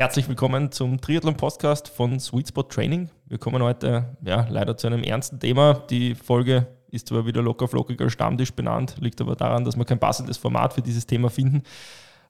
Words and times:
Herzlich 0.00 0.30
willkommen 0.30 0.72
zum 0.72 0.98
Triathlon-Podcast 0.98 1.90
von 1.90 2.18
Sweet 2.18 2.48
Spot 2.48 2.62
Training. 2.62 3.10
Wir 3.26 3.36
kommen 3.36 3.62
heute 3.62 4.16
ja, 4.24 4.46
leider 4.48 4.74
zu 4.78 4.86
einem 4.86 5.02
ernsten 5.02 5.38
Thema. 5.38 5.74
Die 5.74 6.14
Folge 6.14 6.68
ist 6.90 7.08
zwar 7.08 7.26
wieder 7.26 7.42
locker 7.42 7.68
flockig 7.68 8.00
als 8.00 8.14
Stammtisch 8.14 8.54
benannt, 8.54 8.94
liegt 8.98 9.20
aber 9.20 9.36
daran, 9.36 9.62
dass 9.62 9.76
wir 9.76 9.84
kein 9.84 9.98
passendes 9.98 10.38
Format 10.38 10.72
für 10.72 10.80
dieses 10.80 11.06
Thema 11.06 11.28
finden. 11.28 11.64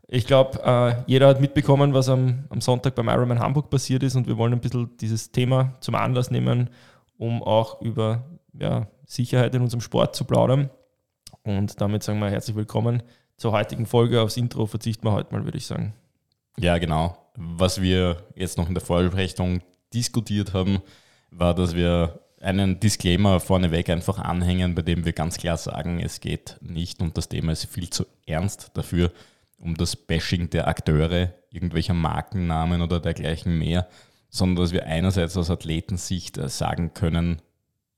Ich 0.09 0.27
glaube, 0.27 0.61
äh, 0.64 1.04
jeder 1.06 1.29
hat 1.29 1.41
mitbekommen, 1.41 1.95
was 1.95 2.09
am, 2.09 2.43
am 2.48 2.61
Sonntag 2.61 2.96
beim 2.96 3.09
Ironman 3.09 3.38
Hamburg 3.38 3.71
passiert 3.71 4.02
ist 4.02 4.16
und 4.16 4.27
wir 4.27 4.37
wollen 4.37 4.52
ein 4.52 4.61
bisschen 4.61 4.91
dieses 4.96 5.30
Thema 5.30 5.77
zum 5.79 5.95
Anlass 5.95 6.32
nehmen, 6.32 6.71
um 7.18 7.41
auch 7.41 7.80
über 7.82 8.25
ja, 8.52 8.89
Sicherheit 9.07 9.55
in 9.55 9.62
unserem 9.62 9.80
Sport 9.80 10.16
zu 10.16 10.25
plaudern. 10.25 10.71
Und 11.45 11.80
damit 11.80 12.02
sagen 12.02 12.18
wir 12.18 12.30
herzlich 12.30 12.57
willkommen 12.57 13.05
zur 13.37 13.52
heutigen 13.52 13.87
Folge. 13.87 14.23
Aufs 14.23 14.37
Intro 14.37 14.66
verzichten 14.66 15.07
wir 15.07 15.12
heute 15.12 15.32
mal, 15.32 15.45
würde 15.45 15.59
ich 15.59 15.66
sagen. 15.66 15.95
Ja, 16.59 16.77
genau. 16.79 17.16
Was 17.43 17.80
wir 17.80 18.22
jetzt 18.34 18.59
noch 18.59 18.68
in 18.68 18.75
der 18.75 18.82
Vorbesprechung 18.82 19.62
diskutiert 19.94 20.53
haben, 20.53 20.82
war, 21.30 21.54
dass 21.54 21.75
wir 21.75 22.21
einen 22.40 22.80
Disclaimer 22.80 23.40
vorneweg 23.40 23.89
einfach 23.89 24.18
anhängen, 24.18 24.75
bei 24.75 24.82
dem 24.82 25.07
wir 25.07 25.13
ganz 25.14 25.39
klar 25.39 25.57
sagen, 25.57 26.00
es 26.00 26.21
geht 26.21 26.58
nicht 26.61 27.00
und 27.00 27.16
das 27.16 27.29
Thema 27.29 27.53
ist 27.53 27.64
viel 27.64 27.89
zu 27.89 28.04
ernst 28.26 28.71
dafür, 28.75 29.11
um 29.58 29.75
das 29.75 29.96
Bashing 29.96 30.50
der 30.50 30.68
Akteure, 30.68 31.32
irgendwelcher 31.50 31.94
Markennamen 31.94 32.83
oder 32.83 33.00
dergleichen 33.00 33.58
mehr, 33.58 33.88
sondern 34.28 34.64
dass 34.64 34.72
wir 34.72 34.84
einerseits 34.84 35.36
aus 35.36 35.50
Athletensicht 35.50 36.36
sagen 36.50 36.92
können, 36.92 37.41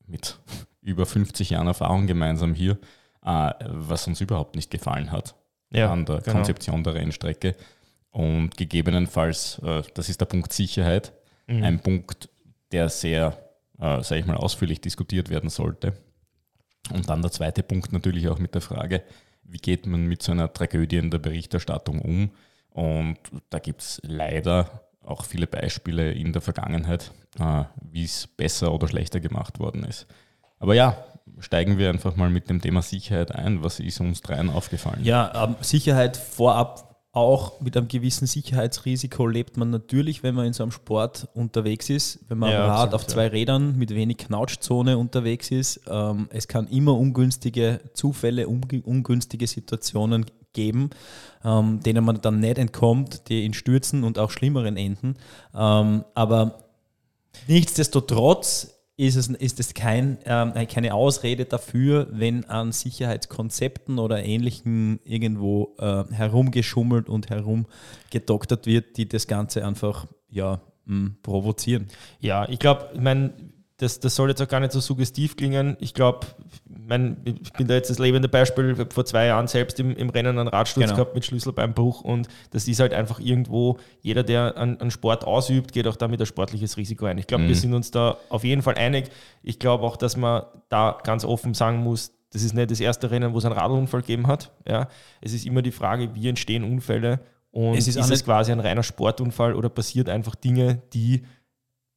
mit 0.06 0.38
über 0.82 1.04
50 1.04 1.50
Jahren 1.50 1.66
Erfahrung 1.66 2.06
gemeinsam 2.06 2.54
hier, 2.54 2.78
äh, 3.24 3.52
was 3.64 4.06
uns 4.06 4.20
überhaupt 4.20 4.54
nicht 4.54 4.70
gefallen 4.70 5.10
hat 5.10 5.34
ja, 5.72 5.92
an 5.92 6.04
der 6.04 6.20
genau. 6.20 6.36
Konzeption 6.36 6.84
der 6.84 6.94
Rennstrecke. 6.94 7.56
Und 8.12 8.56
gegebenenfalls, 8.56 9.58
äh, 9.64 9.82
das 9.94 10.08
ist 10.08 10.20
der 10.20 10.26
Punkt 10.26 10.52
Sicherheit, 10.52 11.12
mhm. 11.46 11.62
ein 11.62 11.80
Punkt, 11.80 12.28
der 12.70 12.88
sehr, 12.88 13.38
äh, 13.78 14.02
sage 14.02 14.20
ich 14.20 14.26
mal, 14.26 14.36
ausführlich 14.36 14.80
diskutiert 14.80 15.30
werden 15.30 15.50
sollte. 15.50 15.94
Und 16.92 17.08
dann 17.08 17.22
der 17.22 17.30
zweite 17.30 17.62
Punkt 17.62 17.92
natürlich 17.92 18.28
auch 18.28 18.38
mit 18.38 18.54
der 18.54 18.60
Frage, 18.60 19.02
wie 19.44 19.58
geht 19.58 19.86
man 19.86 20.06
mit 20.06 20.22
so 20.22 20.32
einer 20.32 20.52
Tragödie 20.52 20.96
in 20.96 21.10
der 21.10 21.18
Berichterstattung 21.18 22.00
um? 22.00 22.30
Und 22.70 23.18
da 23.50 23.58
gibt 23.58 23.82
es 23.82 24.00
leider 24.04 24.82
auch 25.02 25.24
viele 25.24 25.46
Beispiele 25.46 26.12
in 26.12 26.32
der 26.32 26.42
Vergangenheit, 26.42 27.12
äh, 27.38 27.64
wie 27.80 28.04
es 28.04 28.26
besser 28.26 28.72
oder 28.72 28.88
schlechter 28.88 29.20
gemacht 29.20 29.58
worden 29.58 29.84
ist. 29.84 30.06
Aber 30.58 30.74
ja, 30.74 31.04
steigen 31.38 31.78
wir 31.78 31.88
einfach 31.88 32.16
mal 32.16 32.30
mit 32.30 32.48
dem 32.48 32.60
Thema 32.60 32.82
Sicherheit 32.82 33.34
ein. 33.34 33.64
Was 33.64 33.80
ist 33.80 34.00
uns 34.00 34.20
dreien 34.20 34.50
aufgefallen? 34.50 35.04
Ja, 35.04 35.44
ähm, 35.44 35.56
Sicherheit 35.60 36.16
vorab 36.16 36.91
auch 37.12 37.60
mit 37.60 37.76
einem 37.76 37.88
gewissen 37.88 38.26
Sicherheitsrisiko 38.26 39.26
lebt 39.26 39.58
man 39.58 39.68
natürlich, 39.68 40.22
wenn 40.22 40.34
man 40.34 40.46
in 40.46 40.54
so 40.54 40.62
einem 40.62 40.72
Sport 40.72 41.28
unterwegs 41.34 41.90
ist, 41.90 42.20
wenn 42.28 42.38
man 42.38 42.50
ja, 42.50 42.64
am 42.64 42.70
Rad 42.70 42.94
auf 42.94 43.06
zwei. 43.06 43.28
Rädern 43.28 43.76
mit 43.76 43.90
wenig 43.94 44.16
Knautschzone 44.16 44.96
unterwegs 44.96 45.50
ist. 45.50 45.82
Ähm, 45.88 46.28
es 46.30 46.48
kann 46.48 46.68
immer 46.68 46.96
ungünstige 46.98 47.80
Zufälle, 47.92 48.48
ungünstige 48.48 49.46
Situationen 49.46 50.24
geben, 50.54 50.88
ähm, 51.44 51.80
denen 51.80 52.02
man 52.02 52.22
dann 52.22 52.40
nicht 52.40 52.56
entkommt, 52.56 53.28
die 53.28 53.44
in 53.44 53.52
Stürzen 53.52 54.04
und 54.04 54.18
auch 54.18 54.30
schlimmeren 54.30 54.78
enden. 54.78 55.16
Ähm, 55.54 56.04
aber 56.14 56.60
nichtsdestotrotz 57.46 58.71
ist 58.96 59.16
es, 59.16 59.28
ist 59.28 59.58
es 59.58 59.74
kein, 59.74 60.18
ähm, 60.26 60.52
keine 60.68 60.94
Ausrede 60.94 61.44
dafür, 61.44 62.08
wenn 62.10 62.44
an 62.44 62.72
Sicherheitskonzepten 62.72 63.98
oder 63.98 64.22
Ähnlichem 64.22 65.00
irgendwo 65.04 65.74
äh, 65.78 66.04
herumgeschummelt 66.10 67.08
und 67.08 67.30
herumgedoktert 67.30 68.66
wird, 68.66 68.96
die 68.96 69.08
das 69.08 69.26
Ganze 69.26 69.66
einfach 69.66 70.06
ja, 70.28 70.60
mh, 70.84 71.12
provozieren. 71.22 71.88
Ja, 72.20 72.48
ich 72.48 72.58
glaube, 72.58 72.90
ich 72.94 73.00
meine, 73.00 73.32
das, 73.78 73.98
das 73.98 74.14
soll 74.14 74.28
jetzt 74.28 74.40
auch 74.40 74.48
gar 74.48 74.60
nicht 74.60 74.72
so 74.72 74.80
suggestiv 74.80 75.36
klingen. 75.36 75.76
Ich 75.80 75.94
glaube, 75.94 76.26
ich 77.24 77.52
bin 77.52 77.66
da 77.66 77.74
jetzt 77.74 77.90
das 77.90 77.98
lebende 77.98 78.28
Beispiel. 78.28 78.72
Ich 78.72 78.78
habe 78.78 78.92
vor 78.92 79.04
zwei 79.04 79.26
Jahren 79.26 79.46
selbst 79.46 79.78
im, 79.80 79.96
im 79.96 80.10
Rennen 80.10 80.38
einen 80.38 80.48
Radsturz 80.48 80.86
genau. 80.86 80.96
gehabt 80.96 81.14
mit 81.14 81.24
Schlüsselbeinbruch 81.24 82.02
und 82.02 82.28
das 82.50 82.68
ist 82.68 82.80
halt 82.80 82.92
einfach 82.92 83.20
irgendwo, 83.20 83.78
jeder, 84.00 84.22
der 84.22 84.56
einen, 84.56 84.80
einen 84.80 84.90
Sport 84.90 85.24
ausübt, 85.24 85.72
geht 85.72 85.86
auch 85.86 85.96
damit 85.96 86.20
ein 86.20 86.26
sportliches 86.26 86.76
Risiko 86.76 87.06
ein. 87.06 87.18
Ich 87.18 87.26
glaube, 87.26 87.44
mhm. 87.44 87.48
wir 87.48 87.56
sind 87.56 87.74
uns 87.74 87.90
da 87.90 88.18
auf 88.28 88.44
jeden 88.44 88.62
Fall 88.62 88.76
einig. 88.76 89.10
Ich 89.42 89.58
glaube 89.58 89.84
auch, 89.84 89.96
dass 89.96 90.16
man 90.16 90.44
da 90.68 90.98
ganz 91.02 91.24
offen 91.24 91.54
sagen 91.54 91.78
muss, 91.78 92.12
das 92.32 92.42
ist 92.42 92.54
nicht 92.54 92.70
das 92.70 92.80
erste 92.80 93.10
Rennen, 93.10 93.34
wo 93.34 93.38
es 93.38 93.44
einen 93.44 93.54
Radunfall 93.54 94.00
gegeben 94.00 94.26
hat. 94.26 94.52
Ja. 94.66 94.88
Es 95.20 95.32
ist 95.32 95.44
immer 95.46 95.62
die 95.62 95.72
Frage, 95.72 96.14
wie 96.14 96.28
entstehen 96.28 96.64
Unfälle 96.64 97.20
und 97.50 97.76
es 97.76 97.86
ist, 97.86 97.96
ist 97.96 98.10
es 98.10 98.24
quasi 98.24 98.50
ein 98.50 98.60
reiner 98.60 98.82
Sportunfall 98.82 99.54
oder 99.54 99.68
passiert 99.68 100.08
einfach 100.08 100.34
Dinge, 100.34 100.82
die 100.94 101.22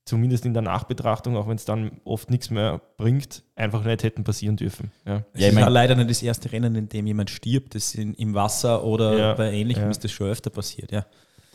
zumindest 0.06 0.46
in 0.46 0.54
der 0.54 0.62
Nachbetrachtung, 0.62 1.36
auch 1.36 1.48
wenn 1.48 1.56
es 1.56 1.66
dann 1.66 2.00
oft 2.06 2.30
nichts 2.30 2.52
mehr 2.52 2.80
bringt, 2.98 3.44
einfach 3.56 3.84
nicht 3.84 4.04
hätten 4.04 4.24
passieren 4.24 4.56
dürfen. 4.56 4.92
Ja, 5.06 5.24
ja 5.36 5.48
ich 5.50 5.54
meine, 5.54 5.70
leider 5.70 5.96
nicht 5.96 6.10
das 6.10 6.22
erste 6.22 6.52
Rennen, 6.52 6.76
in 6.76 6.90
dem 6.90 7.08
jemand 7.08 7.32
stirbt. 7.32 7.76
Das 7.76 7.96
in, 7.96 8.14
im 8.14 8.36
Wasser 8.36 8.84
oder 8.84 9.18
ja, 9.18 9.34
bei 9.34 9.52
Ähnlichem 9.52 9.84
ja. 9.84 9.90
ist 9.90 10.04
das 10.04 10.12
schon 10.12 10.28
öfter 10.28 10.52
passiert, 10.52 10.92
ja. 10.92 11.06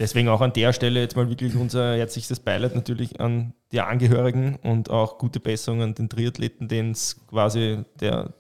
Deswegen 0.00 0.28
auch 0.28 0.40
an 0.40 0.54
der 0.54 0.72
Stelle 0.72 1.00
jetzt 1.00 1.14
mal 1.14 1.28
wirklich 1.28 1.54
unser 1.54 1.94
herzlichstes 1.94 2.40
Beileid 2.40 2.74
natürlich 2.74 3.20
an 3.20 3.52
die 3.70 3.82
Angehörigen 3.82 4.56
und 4.62 4.88
auch 4.88 5.18
gute 5.18 5.40
Besserung 5.40 5.82
an 5.82 5.94
den 5.94 6.08
Triathleten, 6.08 6.68
den 6.68 6.92
es 6.92 7.20
quasi 7.28 7.84
der 8.00 8.32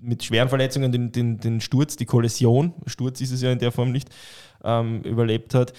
mit 0.00 0.24
schweren 0.24 0.48
Verletzungen 0.48 0.90
den, 0.90 1.12
den, 1.12 1.38
den 1.38 1.60
Sturz, 1.60 1.96
die 1.96 2.06
Kollision, 2.06 2.74
Sturz 2.86 3.20
ist 3.20 3.30
es 3.30 3.42
ja 3.42 3.52
in 3.52 3.58
der 3.58 3.70
Form 3.70 3.92
nicht, 3.92 4.08
ähm, 4.64 5.02
überlebt 5.02 5.54
hat. 5.54 5.72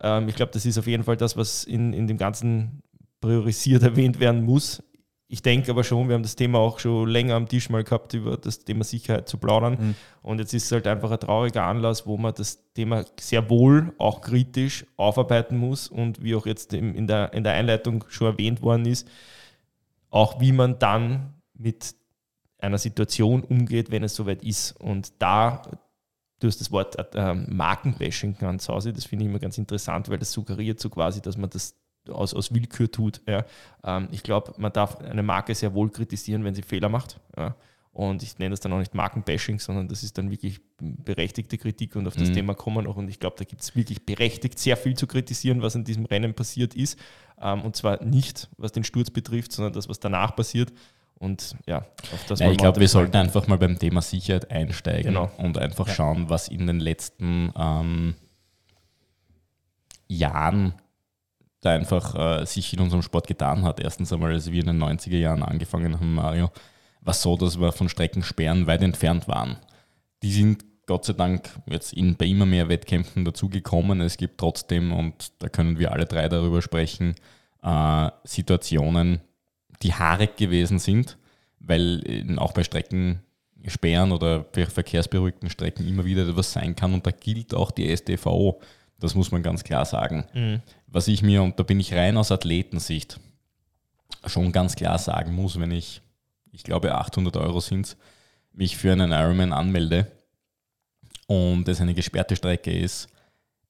Ähm, 0.00 0.28
ich 0.28 0.34
glaube, 0.34 0.52
das 0.52 0.66
ist 0.66 0.78
auf 0.78 0.86
jeden 0.86 1.04
Fall 1.04 1.16
das, 1.16 1.36
was 1.36 1.64
in, 1.64 1.92
in 1.92 2.06
dem 2.06 2.18
ganzen 2.18 2.82
priorisiert 3.26 3.82
erwähnt 3.82 4.20
werden 4.20 4.44
muss. 4.44 4.82
Ich 5.28 5.42
denke 5.42 5.72
aber 5.72 5.82
schon, 5.82 6.06
wir 6.06 6.14
haben 6.14 6.22
das 6.22 6.36
Thema 6.36 6.60
auch 6.60 6.78
schon 6.78 7.08
länger 7.08 7.34
am 7.34 7.48
Tisch 7.48 7.68
mal 7.68 7.82
gehabt, 7.82 8.14
über 8.14 8.36
das 8.36 8.60
Thema 8.60 8.84
Sicherheit 8.84 9.28
zu 9.28 9.38
plaudern. 9.38 9.72
Mhm. 9.72 9.94
Und 10.22 10.38
jetzt 10.38 10.54
ist 10.54 10.66
es 10.66 10.72
halt 10.72 10.86
einfach 10.86 11.10
ein 11.10 11.18
trauriger 11.18 11.64
Anlass, 11.64 12.06
wo 12.06 12.16
man 12.16 12.32
das 12.32 12.72
Thema 12.74 13.04
sehr 13.18 13.50
wohl 13.50 13.92
auch 13.98 14.20
kritisch 14.20 14.86
aufarbeiten 14.96 15.56
muss 15.56 15.88
und 15.88 16.22
wie 16.22 16.36
auch 16.36 16.46
jetzt 16.46 16.72
in 16.72 17.08
der, 17.08 17.32
in 17.32 17.42
der 17.42 17.54
Einleitung 17.54 18.04
schon 18.08 18.28
erwähnt 18.28 18.62
worden 18.62 18.86
ist, 18.86 19.08
auch 20.10 20.40
wie 20.40 20.52
man 20.52 20.78
dann 20.78 21.34
mit 21.54 21.96
einer 22.58 22.78
Situation 22.78 23.42
umgeht, 23.42 23.90
wenn 23.90 24.04
es 24.04 24.14
soweit 24.14 24.44
ist. 24.44 24.72
Und 24.78 25.20
da, 25.20 25.62
du 26.38 26.46
hast 26.46 26.60
das 26.60 26.70
Wort 26.70 26.96
äh, 27.16 27.34
Markenbashing 27.34 28.38
ganz 28.38 28.68
Hause, 28.68 28.92
das 28.92 29.06
finde 29.06 29.24
ich 29.24 29.30
immer 29.30 29.40
ganz 29.40 29.58
interessant, 29.58 30.08
weil 30.08 30.18
das 30.18 30.30
suggeriert 30.30 30.78
so 30.78 30.88
quasi, 30.88 31.20
dass 31.20 31.36
man 31.36 31.50
das 31.50 31.74
aus, 32.10 32.34
aus 32.34 32.54
Willkür 32.54 32.90
tut. 32.90 33.20
Ja. 33.26 33.44
Ähm, 33.84 34.08
ich 34.10 34.22
glaube, 34.22 34.54
man 34.56 34.72
darf 34.72 34.98
eine 35.00 35.22
Marke 35.22 35.54
sehr 35.54 35.74
wohl 35.74 35.90
kritisieren, 35.90 36.44
wenn 36.44 36.54
sie 36.54 36.62
Fehler 36.62 36.88
macht. 36.88 37.20
Ja. 37.36 37.54
Und 37.96 38.22
ich 38.22 38.38
nenne 38.38 38.50
das 38.50 38.60
dann 38.60 38.74
auch 38.74 38.78
nicht 38.78 38.94
Markenbashing, 38.94 39.58
sondern 39.58 39.88
das 39.88 40.02
ist 40.02 40.18
dann 40.18 40.30
wirklich 40.30 40.60
berechtigte 40.78 41.56
Kritik 41.56 41.96
und 41.96 42.06
auf 42.06 42.14
das 42.14 42.28
mhm. 42.28 42.34
Thema 42.34 42.54
kommen 42.54 42.76
wir 42.76 42.82
noch. 42.82 42.96
Und 42.96 43.08
ich 43.08 43.18
glaube, 43.18 43.36
da 43.38 43.44
gibt 43.44 43.62
es 43.62 43.74
wirklich 43.74 44.04
berechtigt 44.04 44.58
sehr 44.58 44.76
viel 44.76 44.94
zu 44.94 45.06
kritisieren, 45.06 45.62
was 45.62 45.74
in 45.76 45.84
diesem 45.84 46.04
Rennen 46.04 46.34
passiert 46.34 46.74
ist. 46.74 46.98
Ähm, 47.40 47.62
und 47.62 47.74
zwar 47.74 48.04
nicht, 48.04 48.50
was 48.58 48.72
den 48.72 48.84
Sturz 48.84 49.08
betrifft, 49.08 49.52
sondern 49.52 49.72
das, 49.72 49.88
was 49.88 49.98
danach 49.98 50.36
passiert. 50.36 50.74
Und 51.18 51.56
ja, 51.66 51.86
auf 52.12 52.26
das 52.28 52.40
ja, 52.40 52.50
Ich 52.50 52.58
glaube, 52.58 52.80
wir 52.80 52.88
sollten 52.88 53.16
einfach 53.16 53.46
mal 53.48 53.56
beim 53.56 53.78
Thema 53.78 54.02
Sicherheit 54.02 54.50
einsteigen 54.50 55.14
genau. 55.14 55.30
und 55.38 55.56
einfach 55.56 55.88
ja. 55.88 55.94
schauen, 55.94 56.28
was 56.28 56.48
in 56.48 56.66
den 56.66 56.80
letzten 56.80 57.50
ähm, 57.56 58.14
Jahren 60.06 60.74
da 61.66 61.72
einfach 61.72 62.14
äh, 62.14 62.44
sich 62.46 62.72
in 62.72 62.80
unserem 62.80 63.02
Sport 63.02 63.26
getan 63.26 63.64
hat. 63.64 63.80
Erstens 63.80 64.12
einmal, 64.12 64.32
als 64.32 64.50
wir 64.50 64.60
in 64.60 64.66
den 64.66 64.82
90er 64.82 65.16
Jahren 65.16 65.42
angefangen 65.42 65.94
haben, 65.94 66.14
Mario, 66.14 66.50
war 67.00 67.12
es 67.12 67.22
so, 67.22 67.36
dass 67.36 67.58
wir 67.60 67.72
von 67.72 67.88
Streckensperren 67.88 68.66
weit 68.66 68.82
entfernt 68.82 69.28
waren. 69.28 69.56
Die 70.22 70.32
sind 70.32 70.64
Gott 70.86 71.04
sei 71.04 71.14
Dank 71.14 71.50
jetzt 71.66 71.92
in, 71.92 72.16
bei 72.16 72.26
immer 72.26 72.46
mehr 72.46 72.68
Wettkämpfen 72.68 73.24
dazugekommen. 73.24 74.00
Es 74.00 74.16
gibt 74.16 74.38
trotzdem, 74.38 74.92
und 74.92 75.32
da 75.40 75.48
können 75.48 75.78
wir 75.78 75.92
alle 75.92 76.06
drei 76.06 76.28
darüber 76.28 76.62
sprechen, 76.62 77.16
äh, 77.62 78.10
Situationen, 78.24 79.20
die 79.82 79.92
haarig 79.92 80.36
gewesen 80.36 80.78
sind, 80.78 81.18
weil 81.58 82.36
auch 82.38 82.52
bei 82.52 82.62
Streckensperren 82.62 84.12
oder 84.12 84.46
verkehrsberuhigten 84.52 85.50
Strecken 85.50 85.86
immer 85.86 86.04
wieder 86.04 86.26
etwas 86.28 86.52
sein 86.52 86.76
kann. 86.76 86.94
Und 86.94 87.06
da 87.06 87.10
gilt 87.10 87.52
auch 87.52 87.72
die 87.72 87.94
SDVO. 87.94 88.60
Das 88.98 89.14
muss 89.14 89.30
man 89.30 89.42
ganz 89.42 89.64
klar 89.64 89.84
sagen. 89.84 90.24
Mhm. 90.32 90.62
Was 90.86 91.08
ich 91.08 91.22
mir, 91.22 91.42
und 91.42 91.58
da 91.58 91.62
bin 91.62 91.80
ich 91.80 91.92
rein 91.94 92.16
aus 92.16 92.32
Athletensicht, 92.32 93.20
schon 94.24 94.52
ganz 94.52 94.74
klar 94.76 94.98
sagen 94.98 95.34
muss, 95.34 95.60
wenn 95.60 95.70
ich, 95.70 96.02
ich 96.52 96.62
glaube 96.62 96.94
800 96.94 97.36
Euro 97.36 97.60
sind 97.60 97.96
mich 98.56 98.76
für 98.76 98.92
einen 98.92 99.12
Ironman 99.12 99.52
anmelde 99.52 100.10
und 101.26 101.68
es 101.68 101.80
eine 101.80 101.94
gesperrte 101.94 102.36
Strecke 102.36 102.76
ist 102.76 103.08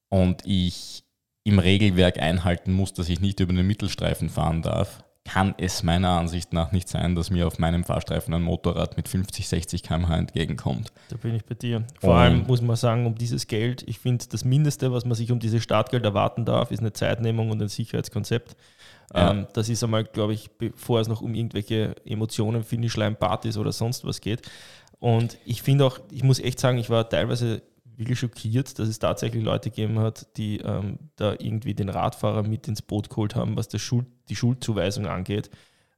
und 0.09 0.45
ich 0.45 1.03
im 1.43 1.59
Regelwerk 1.59 2.19
einhalten 2.19 2.71
muss, 2.71 2.93
dass 2.93 3.09
ich 3.09 3.19
nicht 3.19 3.39
über 3.39 3.53
den 3.53 3.67
Mittelstreifen 3.67 4.29
fahren 4.29 4.61
darf, 4.61 5.03
kann 5.27 5.53
es 5.57 5.83
meiner 5.83 6.09
Ansicht 6.11 6.53
nach 6.53 6.71
nicht 6.71 6.87
sein, 6.87 7.13
dass 7.13 7.29
mir 7.29 7.47
auf 7.47 7.59
meinem 7.59 7.83
Fahrstreifen 7.83 8.33
ein 8.33 8.41
Motorrad 8.41 8.95
mit 8.95 9.09
50, 9.09 9.47
60 9.47 9.83
km/h 9.83 10.17
entgegenkommt. 10.17 10.91
Da 11.09 11.17
bin 11.17 11.35
ich 11.35 11.45
bei 11.45 11.55
dir. 11.55 11.83
Vor 11.99 12.11
um, 12.11 12.15
allem 12.15 12.47
muss 12.47 12.61
man 12.61 12.77
sagen, 12.77 13.05
um 13.05 13.15
dieses 13.15 13.47
Geld, 13.47 13.83
ich 13.87 13.99
finde, 13.99 14.25
das 14.29 14.45
Mindeste, 14.45 14.91
was 14.93 15.05
man 15.05 15.15
sich 15.15 15.31
um 15.31 15.39
dieses 15.39 15.61
Startgeld 15.61 16.05
erwarten 16.05 16.45
darf, 16.45 16.71
ist 16.71 16.79
eine 16.79 16.93
Zeitnehmung 16.93 17.51
und 17.51 17.61
ein 17.61 17.67
Sicherheitskonzept. 17.67 18.55
Ja. 19.13 19.31
Ähm, 19.31 19.47
das 19.53 19.67
ist 19.69 19.83
einmal, 19.83 20.05
glaube 20.05 20.33
ich, 20.33 20.49
bevor 20.51 21.01
es 21.01 21.07
noch 21.07 21.21
um 21.21 21.35
irgendwelche 21.35 21.95
Emotionen, 22.05 22.63
Finishline, 22.63 23.15
Partys 23.15 23.57
oder 23.57 23.73
sonst 23.73 24.05
was 24.05 24.21
geht. 24.21 24.41
Und 24.99 25.37
ich 25.45 25.61
finde 25.61 25.85
auch, 25.85 25.99
ich 26.09 26.23
muss 26.23 26.39
echt 26.39 26.59
sagen, 26.59 26.77
ich 26.77 26.89
war 26.89 27.07
teilweise 27.07 27.61
wirklich 27.97 28.19
schockiert, 28.19 28.77
dass 28.79 28.87
es 28.87 28.99
tatsächlich 28.99 29.43
Leute 29.43 29.69
gegeben 29.71 29.99
hat, 29.99 30.37
die 30.37 30.59
ähm, 30.59 30.99
da 31.15 31.33
irgendwie 31.33 31.73
den 31.73 31.89
Radfahrer 31.89 32.43
mit 32.43 32.67
ins 32.67 32.81
Boot 32.81 33.09
geholt 33.09 33.35
haben, 33.35 33.57
was 33.57 33.69
Schuld, 33.81 34.05
die 34.29 34.35
Schuldzuweisung 34.35 35.07
angeht. 35.07 35.49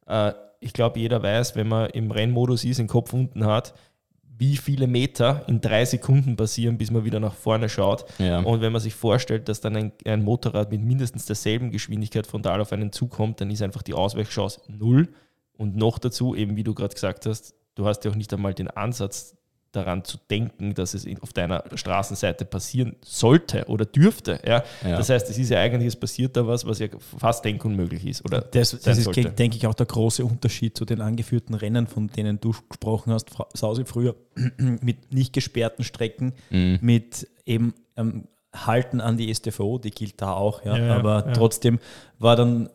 Äh, 0.07 0.33
ich 0.61 0.73
glaube, 0.73 0.99
jeder 0.99 1.21
weiß, 1.21 1.55
wenn 1.55 1.67
man 1.67 1.89
im 1.91 2.11
Rennmodus 2.11 2.63
ist, 2.63 2.79
den 2.79 2.87
Kopf 2.87 3.13
unten 3.13 3.45
hat, 3.45 3.73
wie 4.37 4.55
viele 4.55 4.87
Meter 4.87 5.43
in 5.47 5.59
drei 5.59 5.83
Sekunden 5.83 6.37
passieren, 6.37 6.77
bis 6.77 6.91
man 6.91 7.03
wieder 7.03 7.19
nach 7.19 7.33
vorne 7.33 7.67
schaut. 7.67 8.05
Ja. 8.19 8.39
Und 8.39 8.61
wenn 8.61 8.71
man 8.71 8.81
sich 8.81 8.95
vorstellt, 8.95 9.49
dass 9.49 9.59
dann 9.59 9.75
ein, 9.75 9.91
ein, 10.05 10.23
Motorrad 10.23 10.71
mit 10.71 10.81
mindestens 10.81 11.25
derselben 11.25 11.71
Geschwindigkeit 11.71 12.25
frontal 12.25 12.61
auf 12.61 12.71
einen 12.71 12.93
zukommt, 12.93 13.41
dann 13.41 13.51
ist 13.51 13.61
einfach 13.61 13.81
die 13.81 13.93
Ausweichchance 13.93 14.61
null. 14.67 15.09
Und 15.57 15.75
noch 15.75 15.99
dazu, 15.99 16.35
eben 16.35 16.55
wie 16.55 16.63
du 16.63 16.73
gerade 16.73 16.93
gesagt 16.93 17.25
hast, 17.25 17.53
du 17.75 17.85
hast 17.85 18.05
ja 18.05 18.11
auch 18.11 18.15
nicht 18.15 18.33
einmal 18.33 18.53
den 18.53 18.69
Ansatz 18.69 19.35
daran 19.71 20.03
zu 20.03 20.17
denken, 20.29 20.73
dass 20.73 20.93
es 20.93 21.05
auf 21.21 21.33
deiner 21.33 21.63
Straßenseite 21.73 22.45
passieren 22.45 22.95
sollte 23.01 23.65
oder 23.65 23.85
dürfte. 23.85 24.39
Ja? 24.45 24.63
ja. 24.83 24.97
Das 24.97 25.09
heißt, 25.09 25.29
es 25.29 25.37
ist 25.37 25.49
ja 25.49 25.59
eigentlich, 25.59 25.87
es 25.87 25.95
passiert 25.95 26.35
da 26.35 26.47
was, 26.47 26.65
was 26.65 26.79
ja 26.79 26.87
fast 27.17 27.45
denkunmöglich 27.45 28.05
ist. 28.05 28.25
Oder 28.25 28.41
das, 28.41 28.71
das 28.71 28.97
ist, 28.97 29.03
sollte. 29.05 29.29
denke 29.29 29.57
ich, 29.57 29.67
auch 29.67 29.75
der 29.75 29.85
große 29.85 30.25
Unterschied 30.25 30.77
zu 30.77 30.85
den 30.85 31.01
angeführten 31.01 31.53
Rennen, 31.53 31.87
von 31.87 32.07
denen 32.07 32.39
du 32.39 32.53
gesprochen 32.67 33.13
hast, 33.13 33.29
Sausi, 33.53 33.85
früher 33.85 34.15
mit 34.57 35.13
nicht 35.13 35.33
gesperrten 35.33 35.83
Strecken, 35.83 36.33
mhm. 36.49 36.79
mit 36.81 37.27
eben 37.45 37.75
ähm, 37.95 38.27
Halten 38.55 39.01
an 39.01 39.17
die 39.17 39.33
STVO, 39.33 39.77
die 39.77 39.91
gilt 39.91 40.21
da 40.21 40.33
auch, 40.33 40.65
ja. 40.65 40.75
ja 40.75 40.95
aber 40.95 41.27
ja. 41.27 41.33
trotzdem 41.33 41.79
war 42.17 42.35
dann 42.35 42.69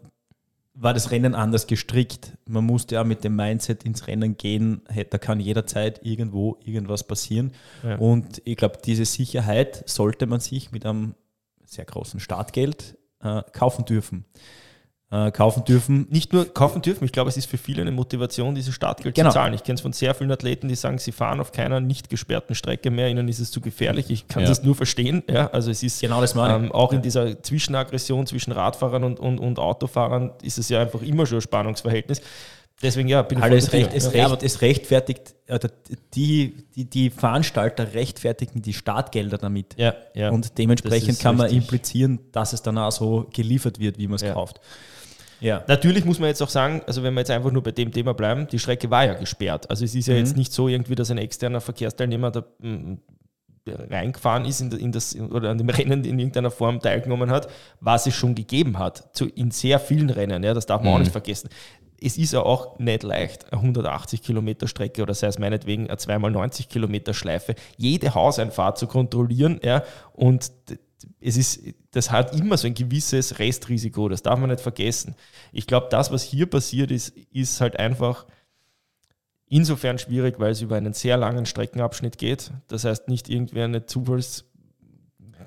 war 0.75 0.93
das 0.93 1.11
Rennen 1.11 1.35
anders 1.35 1.67
gestrickt. 1.67 2.37
Man 2.47 2.65
musste 2.65 2.97
ja 2.97 3.05
mit 3.05 3.23
dem 3.23 3.37
Mindset 3.37 3.85
ins 3.85 4.07
Rennen 4.07 4.37
gehen, 4.37 4.83
da 5.11 5.19
kann 5.19 5.41
jederzeit 5.41 6.05
irgendwo 6.05 6.59
irgendwas 6.65 7.05
passieren. 7.05 7.53
Ja. 7.83 7.97
Und 7.97 8.43
ich 8.45 8.57
glaube, 8.57 8.79
diese 8.85 9.05
Sicherheit 9.05 9.89
sollte 9.89 10.27
man 10.27 10.41
sich 10.41 10.73
mit 10.73 10.85
einem 10.85 11.15
sehr 11.65 11.85
großen 11.85 12.19
Startgeld 12.21 12.99
äh, 13.21 13.43
kaufen 13.53 13.85
dürfen 13.85 14.25
äh, 15.15 15.31
kaufen 15.31 15.65
dürfen. 15.65 16.09
Nicht 16.11 16.33
nur 16.33 16.53
kaufen 16.53 16.83
dürfen, 16.83 17.05
ich 17.05 17.13
glaube, 17.13 17.31
es 17.31 17.37
ist 17.37 17.47
für 17.47 17.57
viele 17.57 17.83
eine 17.83 17.93
Motivation, 17.93 18.55
dieses 18.55 18.75
Startgeld 18.75 19.15
genau. 19.15 19.31
zu 19.31 19.35
zahlen. 19.35 19.55
Ich 19.55 19.63
kenne 19.63 19.77
es 19.77 19.81
von 19.81 19.93
sehr 19.93 20.13
vielen 20.13 20.33
Athleten, 20.33 20.67
die 20.67 20.75
sagen, 20.75 20.99
sie 20.99 21.13
fahren 21.13 21.41
auf 21.41 21.53
keiner 21.53 21.79
nicht 21.79 22.11
gesperrten 22.11 22.57
Strecke 22.57 22.91
mehr, 22.91 23.09
ihnen 23.09 23.29
ist 23.29 23.39
es 23.39 23.53
zu 23.53 23.61
gefährlich. 23.61 24.11
Ich 24.11 24.27
kann 24.27 24.43
ja. 24.43 24.49
das 24.49 24.65
nur 24.65 24.75
verstehen. 24.75 25.23
Ja, 25.31 25.49
also 25.53 25.71
es 25.71 25.85
ist 25.85 26.01
genau 26.01 26.21
das 26.21 26.35
ähm, 26.35 26.73
auch 26.73 26.93
in 26.93 27.01
dieser 27.01 27.41
Zwischenaggression 27.41 28.27
zwischen 28.27 28.51
Radfahrern 28.51 29.05
und, 29.05 29.21
und, 29.21 29.39
und 29.39 29.59
Autofahrern 29.61 30.33
ist 30.43 30.59
es 30.59 30.69
ja 30.69 30.81
einfach 30.81 31.03
immer 31.03 31.27
schon 31.27 31.39
ein 31.39 31.43
Spannungsverhältnis. 31.43 32.21
Deswegen 32.83 33.09
ja, 33.09 33.23
bin 33.23 33.39
ich 33.39 33.45
also 33.45 33.57
es, 33.57 33.73
recht, 33.73 33.91
es, 33.95 34.13
ja. 34.13 34.27
recht, 34.27 34.43
es 34.43 34.61
rechtfertigt, 34.61 35.37
die, 36.15 36.65
die, 36.75 36.85
die 36.87 37.11
Veranstalter 37.11 37.95
rechtfertigen 37.95 38.63
die 38.63 38.73
Startgelder 38.73 39.39
damit. 39.39 39.77
Ja, 39.79 39.95
ja. 40.15 40.31
Und 40.31 40.59
dementsprechend 40.59 41.21
kann 41.21 41.37
man 41.37 41.51
implizieren, 41.51 42.19
dass 42.33 42.53
es 42.53 42.63
dann 42.63 42.77
auch 42.77 42.91
so 42.91 43.29
geliefert 43.33 43.79
wird, 43.79 43.99
wie 43.99 44.09
man 44.09 44.17
es 44.17 44.23
ja. 44.23 44.33
kauft. 44.33 44.61
Ja. 45.45 45.63
Natürlich 45.69 46.07
muss 46.07 46.19
man 46.19 46.29
jetzt 46.29 46.43
auch 46.43 46.49
sagen, 46.49 46.81
also 46.87 47.03
wenn 47.03 47.13
wir 47.13 47.21
jetzt 47.21 47.31
einfach 47.31 47.53
nur 47.53 47.63
bei 47.63 47.71
dem 47.71 47.93
Thema 47.93 48.15
bleiben, 48.15 48.47
die 48.47 48.59
Strecke 48.59 48.91
war 48.91 49.05
ja 49.05 49.13
gesperrt. 49.13 49.69
Also 49.69 49.85
es 49.85 49.95
ist 49.95 50.09
ja 50.09 50.15
mhm. 50.15 50.21
jetzt 50.21 50.37
nicht 50.39 50.53
so 50.55 50.69
irgendwie, 50.69 50.95
dass 50.95 51.11
ein 51.11 51.19
externer 51.19 51.61
Verkehrsteilnehmer 51.61 52.31
da 52.31 52.45
mm, 52.61 52.95
reingefahren 53.67 54.47
ist 54.47 54.63
in, 54.63 54.73
in, 54.73 54.91
das, 54.91 55.15
oder 55.15 55.51
an 55.51 55.59
dem 55.59 55.69
Rennen 55.71 56.03
in 56.05 56.19
irgendeiner 56.19 56.51
Form 56.51 56.81
teilgenommen 56.81 57.31
hat, 57.31 57.49
was 57.81 58.07
es 58.07 58.15
schon 58.15 58.35
gegeben 58.35 58.79
hat, 58.79 59.15
zu, 59.15 59.27
in 59.27 59.51
sehr 59.51 59.79
vielen 59.81 60.09
Rennen, 60.09 60.43
ja, 60.43 60.55
das 60.55 60.65
darf 60.65 60.81
man 60.81 60.91
mhm. 60.91 60.95
auch 60.95 61.01
nicht 61.01 61.13
vergessen. 61.13 61.51
Es 62.01 62.17
ist 62.17 62.33
ja 62.33 62.41
auch 62.41 62.79
nicht 62.79 63.03
leicht, 63.03 63.53
eine 63.53 63.61
180 63.61 64.23
Kilometer 64.23 64.67
Strecke 64.67 65.03
oder 65.03 65.13
sei 65.13 65.27
es 65.27 65.39
meinetwegen 65.39 65.89
eine 65.89 65.99
2x90 65.99 66.69
Kilometer 66.69 67.13
Schleife, 67.13 67.55
jede 67.77 68.15
Hauseinfahrt 68.15 68.79
zu 68.79 68.87
kontrollieren 68.87 69.61
ja, 69.63 69.83
und 70.15 70.51
es 71.21 71.37
ist, 71.37 71.61
das 71.91 72.11
hat 72.11 72.35
immer 72.39 72.57
so 72.57 72.67
ein 72.67 72.75
gewisses 72.75 73.39
Restrisiko, 73.39 74.09
das 74.09 74.23
darf 74.23 74.39
man 74.39 74.51
nicht 74.51 74.61
vergessen. 74.61 75.15
Ich 75.53 75.67
glaube, 75.67 75.89
das, 75.91 76.11
was 76.11 76.23
hier 76.23 76.47
passiert 76.47 76.91
ist, 76.91 77.17
ist 77.33 77.61
halt 77.61 77.79
einfach 77.79 78.27
insofern 79.47 79.99
schwierig, 79.99 80.39
weil 80.39 80.53
es 80.53 80.61
über 80.61 80.77
einen 80.77 80.93
sehr 80.93 81.17
langen 81.17 81.47
Streckenabschnitt 81.47 82.19
geht. 82.19 82.51
Das 82.69 82.85
heißt, 82.85 83.09
nicht 83.09 83.29
irgendwie 83.29 83.63
eine 83.63 83.87
Zufalls- 83.87 84.45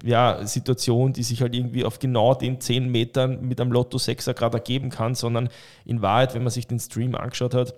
ja, 0.03 0.45
Situation, 0.45 1.13
die 1.13 1.23
sich 1.23 1.41
halt 1.41 1.55
irgendwie 1.55 1.83
auf 1.83 1.99
genau 1.99 2.35
den 2.35 2.61
10 2.61 2.89
Metern 2.89 3.41
mit 3.41 3.59
einem 3.59 3.71
Lotto 3.71 3.97
6er 3.97 4.33
gerade 4.33 4.57
ergeben 4.57 4.89
kann, 4.89 5.15
sondern 5.15 5.49
in 5.85 6.01
Wahrheit, 6.01 6.35
wenn 6.35 6.43
man 6.43 6.51
sich 6.51 6.67
den 6.67 6.79
Stream 6.79 7.15
angeschaut 7.15 7.53
hat, 7.53 7.73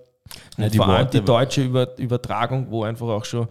ja, 0.58 0.68
vor 0.70 0.88
allem 0.88 1.10
die 1.10 1.22
deutsche 1.22 1.62
Übertragung, 1.62 2.70
wo 2.70 2.84
einfach 2.84 3.08
auch 3.08 3.24
schon 3.24 3.48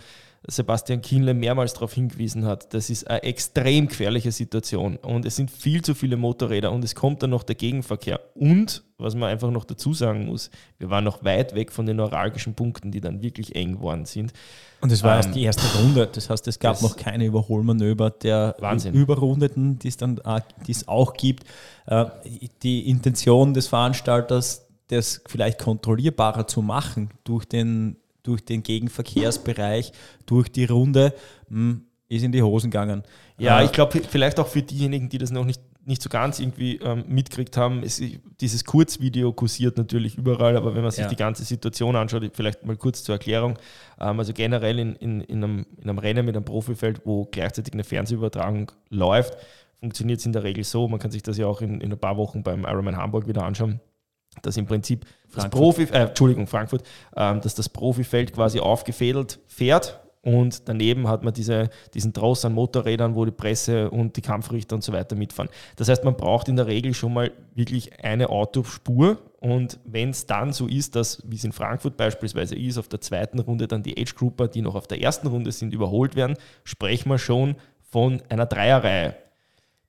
Sebastian 0.47 1.01
Kienle 1.01 1.33
mehrmals 1.33 1.73
darauf 1.73 1.93
hingewiesen 1.93 2.45
hat, 2.45 2.73
das 2.73 2.89
ist 2.89 3.09
eine 3.09 3.23
extrem 3.23 3.87
gefährliche 3.87 4.31
Situation 4.31 4.95
und 4.95 5.25
es 5.25 5.35
sind 5.35 5.51
viel 5.51 5.81
zu 5.81 5.93
viele 5.93 6.15
Motorräder 6.15 6.71
und 6.71 6.83
es 6.83 6.95
kommt 6.95 7.21
dann 7.21 7.31
noch 7.31 7.43
der 7.43 7.55
Gegenverkehr. 7.55 8.21
Und, 8.35 8.83
was 8.97 9.15
man 9.15 9.29
einfach 9.29 9.51
noch 9.51 9.65
dazu 9.65 9.93
sagen 9.93 10.25
muss, 10.25 10.49
wir 10.77 10.89
waren 10.89 11.03
noch 11.03 11.23
weit 11.23 11.55
weg 11.55 11.71
von 11.71 11.85
den 11.85 11.97
neuralgischen 11.97 12.53
Punkten, 12.53 12.91
die 12.91 13.01
dann 13.01 13.21
wirklich 13.21 13.55
eng 13.55 13.73
geworden 13.73 14.05
sind. 14.05 14.31
Und 14.81 14.91
es 14.91 15.03
war 15.03 15.13
ähm, 15.13 15.17
erst 15.17 15.35
die 15.35 15.43
erste 15.43 15.77
Runde, 15.79 16.07
das 16.11 16.29
heißt, 16.29 16.47
es 16.47 16.59
gab 16.59 16.81
noch 16.81 16.95
keine 16.95 17.25
Überholmanöver 17.25 18.09
der 18.09 18.55
Wahnsinn. 18.59 18.93
Überrundeten, 18.93 19.77
die 19.79 19.89
es 19.89 19.97
dann 19.97 20.21
die 20.65 20.71
es 20.71 20.87
auch 20.87 21.13
gibt. 21.13 21.43
Äh, 21.85 22.05
die 22.63 22.89
Intention 22.89 23.53
des 23.53 23.67
Veranstalters, 23.67 24.67
das 24.87 25.21
vielleicht 25.27 25.59
kontrollierbarer 25.59 26.47
zu 26.47 26.61
machen 26.61 27.09
durch 27.23 27.45
den 27.45 27.97
durch 28.29 28.45
den 28.45 28.63
Gegenverkehrsbereich, 28.63 29.91
durch 30.25 30.49
die 30.49 30.65
Runde, 30.65 31.13
mh, 31.49 31.57
hm, 31.57 31.85
ist 32.07 32.23
in 32.23 32.31
die 32.31 32.41
Hosen 32.41 32.71
gegangen. 32.71 33.03
Ja, 33.37 33.61
äh, 33.61 33.65
ich 33.65 33.71
glaube, 33.71 34.01
vielleicht 34.01 34.39
auch 34.39 34.47
für 34.47 34.63
diejenigen, 34.63 35.09
die 35.09 35.19
das 35.19 35.31
noch 35.31 35.45
nicht, 35.45 35.61
nicht 35.85 36.01
so 36.01 36.09
ganz 36.09 36.39
irgendwie 36.39 36.77
ähm, 36.77 37.03
mitgekriegt 37.07 37.55
haben, 37.55 37.83
ist, 37.83 38.01
dieses 38.41 38.65
Kurzvideo 38.65 39.31
kursiert 39.31 39.77
natürlich 39.77 40.17
überall, 40.17 40.57
aber 40.57 40.75
wenn 40.75 40.81
man 40.81 40.91
sich 40.91 41.03
ja. 41.03 41.07
die 41.07 41.15
ganze 41.15 41.43
Situation 41.43 41.95
anschaut, 41.95 42.23
vielleicht 42.33 42.65
mal 42.65 42.75
kurz 42.77 43.03
zur 43.03 43.15
Erklärung. 43.15 43.57
Ähm, 43.99 44.19
also 44.19 44.33
generell 44.33 44.79
in, 44.79 44.95
in, 44.95 45.21
in, 45.21 45.43
einem, 45.43 45.65
in 45.77 45.89
einem 45.89 45.99
Rennen 45.99 46.25
mit 46.25 46.35
einem 46.35 46.45
Profifeld, 46.45 47.01
wo 47.05 47.25
gleichzeitig 47.25 47.73
eine 47.73 47.83
Fernsehübertragung 47.83 48.71
läuft, 48.89 49.37
funktioniert 49.79 50.19
es 50.19 50.25
in 50.25 50.33
der 50.33 50.43
Regel 50.43 50.63
so, 50.63 50.87
man 50.87 50.99
kann 50.99 51.11
sich 51.11 51.23
das 51.23 51.37
ja 51.37 51.45
auch 51.45 51.61
in, 51.61 51.79
in 51.79 51.91
ein 51.91 51.99
paar 51.99 52.17
Wochen 52.17 52.43
beim 52.43 52.65
Ironman 52.65 52.97
Hamburg 52.97 53.27
wieder 53.27 53.43
anschauen, 53.43 53.79
dass 54.41 54.57
im 54.57 54.65
Prinzip 54.65 55.05
das 55.33 55.49
Profi, 55.49 55.83
äh, 55.83 56.07
Entschuldigung, 56.07 56.47
Frankfurt, 56.47 56.83
ähm, 57.15 57.41
dass 57.41 57.55
das 57.55 57.69
Profifeld 57.69 58.33
quasi 58.33 58.59
aufgefädelt 58.59 59.39
fährt 59.47 59.99
und 60.21 60.67
daneben 60.67 61.07
hat 61.07 61.23
man 61.23 61.33
diese, 61.33 61.69
diesen 61.93 62.13
Tross 62.13 62.43
an 62.43 62.53
Motorrädern, 62.53 63.15
wo 63.15 63.23
die 63.23 63.31
Presse 63.31 63.89
und 63.89 64.17
die 64.17 64.21
Kampfrichter 64.21 64.75
und 64.75 64.83
so 64.83 64.91
weiter 64.91 65.15
mitfahren. 65.15 65.49
Das 65.77 65.87
heißt, 65.87 66.03
man 66.03 66.17
braucht 66.17 66.49
in 66.49 66.57
der 66.57 66.67
Regel 66.67 66.93
schon 66.93 67.13
mal 67.13 67.31
wirklich 67.55 68.03
eine 68.03 68.29
Autospur 68.29 69.17
und 69.39 69.79
wenn 69.85 70.09
es 70.09 70.25
dann 70.25 70.51
so 70.51 70.67
ist, 70.67 70.95
dass, 70.95 71.23
wie 71.25 71.37
es 71.37 71.45
in 71.45 71.53
Frankfurt 71.53 71.95
beispielsweise 71.95 72.55
ist, 72.55 72.77
auf 72.77 72.89
der 72.89 72.99
zweiten 72.99 73.39
Runde 73.39 73.67
dann 73.67 73.83
die 73.83 73.97
Age-Grouper, 73.97 74.49
die 74.49 74.61
noch 74.61 74.75
auf 74.75 74.87
der 74.87 75.01
ersten 75.01 75.27
Runde 75.27 75.51
sind, 75.53 75.73
überholt 75.73 76.15
werden, 76.15 76.35
sprechen 76.65 77.09
wir 77.09 77.17
schon 77.17 77.55
von 77.89 78.21
einer 78.27 78.45
Dreierreihe. 78.45 79.15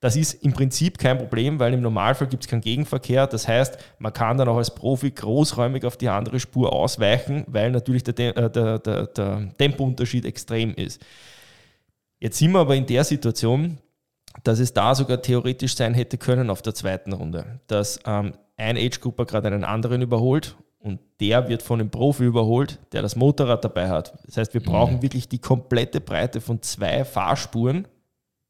Das 0.01 0.17
ist 0.17 0.33
im 0.43 0.55
Prinzip 0.55 0.99
kein 0.99 1.19
Problem, 1.19 1.59
weil 1.59 1.75
im 1.75 1.83
Normalfall 1.83 2.27
gibt 2.27 2.45
es 2.45 2.49
keinen 2.49 2.63
Gegenverkehr. 2.63 3.27
Das 3.27 3.47
heißt, 3.47 3.77
man 3.99 4.15
kann 4.15 4.39
dann 4.39 4.49
auch 4.49 4.57
als 4.57 4.75
Profi 4.75 5.11
großräumig 5.11 5.85
auf 5.85 5.99
die 5.99 6.09
andere 6.09 6.41
Spur 6.41 6.73
ausweichen, 6.73 7.45
weil 7.47 7.71
natürlich 7.71 8.03
der, 8.05 8.15
der, 8.33 8.79
der, 8.79 9.07
der 9.07 9.49
Tempounterschied 9.59 10.25
extrem 10.25 10.75
ist. 10.75 11.05
Jetzt 12.19 12.39
sind 12.39 12.53
wir 12.53 12.61
aber 12.61 12.77
in 12.77 12.87
der 12.87 13.05
Situation, 13.05 13.79
dass 14.43 14.59
es 14.59 14.73
da 14.73 14.95
sogar 14.95 15.21
theoretisch 15.21 15.75
sein 15.77 15.93
hätte 15.93 16.17
können 16.17 16.49
auf 16.49 16.63
der 16.63 16.75
zweiten 16.75 17.13
Runde, 17.13 17.61
dass 17.67 18.01
ähm, 18.07 18.33
ein 18.57 18.77
Age-Grupper 18.77 19.27
gerade 19.27 19.49
einen 19.49 19.65
anderen 19.65 20.01
überholt 20.01 20.57
und 20.79 21.01
der 21.21 21.49
wird 21.49 21.63
von 21.63 21.81
einem 21.81 21.91
Profi 21.91 22.25
überholt, 22.25 22.79
der 22.93 23.03
das 23.03 23.17
Motorrad 23.17 23.65
dabei 23.65 23.89
hat. 23.89 24.15
Das 24.25 24.39
heißt, 24.39 24.55
wir 24.55 24.63
brauchen 24.63 24.97
mhm. 24.97 25.03
wirklich 25.03 25.29
die 25.29 25.41
komplette 25.41 26.01
Breite 26.01 26.41
von 26.41 26.63
zwei 26.63 27.05
Fahrspuren 27.05 27.87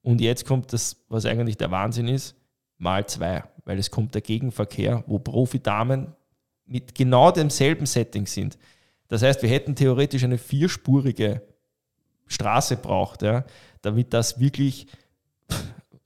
und 0.02 0.20
jetzt 0.20 0.46
kommt 0.46 0.72
das, 0.72 0.96
was 1.08 1.26
eigentlich 1.26 1.56
der 1.56 1.70
Wahnsinn 1.70 2.08
ist, 2.08 2.34
mal 2.78 3.06
zwei, 3.06 3.44
weil 3.64 3.78
es 3.78 3.90
kommt 3.90 4.14
der 4.14 4.22
Gegenverkehr, 4.22 5.04
wo 5.06 5.18
Profi-Damen 5.18 6.14
mit 6.66 6.94
genau 6.94 7.30
demselben 7.30 7.86
Setting 7.86 8.26
sind. 8.26 8.56
Das 9.08 9.22
heißt, 9.22 9.42
wir 9.42 9.50
hätten 9.50 9.74
theoretisch 9.74 10.24
eine 10.24 10.38
vierspurige 10.38 11.42
Straße 12.26 12.76
braucht, 12.76 13.22
ja, 13.22 13.44
damit 13.82 14.14
das 14.14 14.38
wirklich 14.38 14.86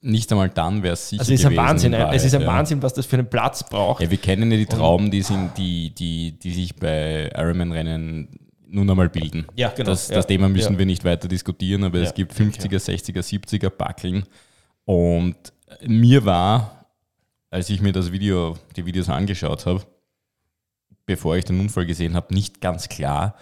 nicht 0.01 0.31
einmal 0.33 0.51
dann 0.51 0.83
wäre 0.83 0.95
es 0.95 1.09
sicher 1.09 1.21
Also 1.23 1.33
es 1.33 1.41
ist 1.41 1.47
ein 1.47 1.57
Wahnsinn, 1.57 1.93
Wahrheit, 1.93 2.15
es 2.15 2.25
ist 2.25 2.35
ein 2.35 2.43
ja. 2.43 2.47
Wahnsinn, 2.47 2.83
was 2.83 2.93
das 2.93 3.07
für 3.07 3.17
einen 3.17 3.29
Platz 3.29 3.65
braucht. 3.69 4.03
Ja, 4.03 4.11
wir 4.11 4.19
kennen 4.19 4.51
ja 4.51 4.59
die 4.59 4.67
Trauben, 4.67 5.11
die, 5.11 5.23
sind, 5.23 5.57
die, 5.57 5.95
die, 5.95 6.39
die 6.39 6.53
sich 6.53 6.77
bei 6.77 7.31
Ironman-Rennen 7.35 8.29
nun 8.67 8.89
einmal 8.91 9.09
bilden. 9.09 9.47
Ja, 9.55 9.71
genau. 9.71 9.91
Das, 9.91 10.09
ja. 10.09 10.17
das 10.17 10.27
Thema 10.27 10.49
müssen 10.49 10.75
ja. 10.75 10.79
wir 10.79 10.87
nicht 10.87 11.05
weiter 11.05 11.29
diskutieren, 11.29 11.85
aber 11.85 11.99
ja. 11.99 12.05
es 12.05 12.15
gibt 12.15 12.33
50er, 12.33 12.79
60er, 12.79 13.21
70er 13.21 13.71
Backeln. 13.71 14.25
Und 14.85 15.37
mir 15.87 16.25
war, 16.25 16.87
als 17.51 17.71
ich 17.71 17.81
mir 17.81 17.93
das 17.93 18.13
Video, 18.13 18.57
die 18.77 18.85
Videos 18.85 19.09
angeschaut 19.09 19.67
habe, 19.67 19.83
bevor 21.07 21.37
ich 21.37 21.45
den 21.45 21.61
Unfall 21.61 21.87
gesehen 21.87 22.15
habe, 22.15 22.35
nicht 22.35 22.61
ganz 22.61 22.89
klar, 22.89 23.37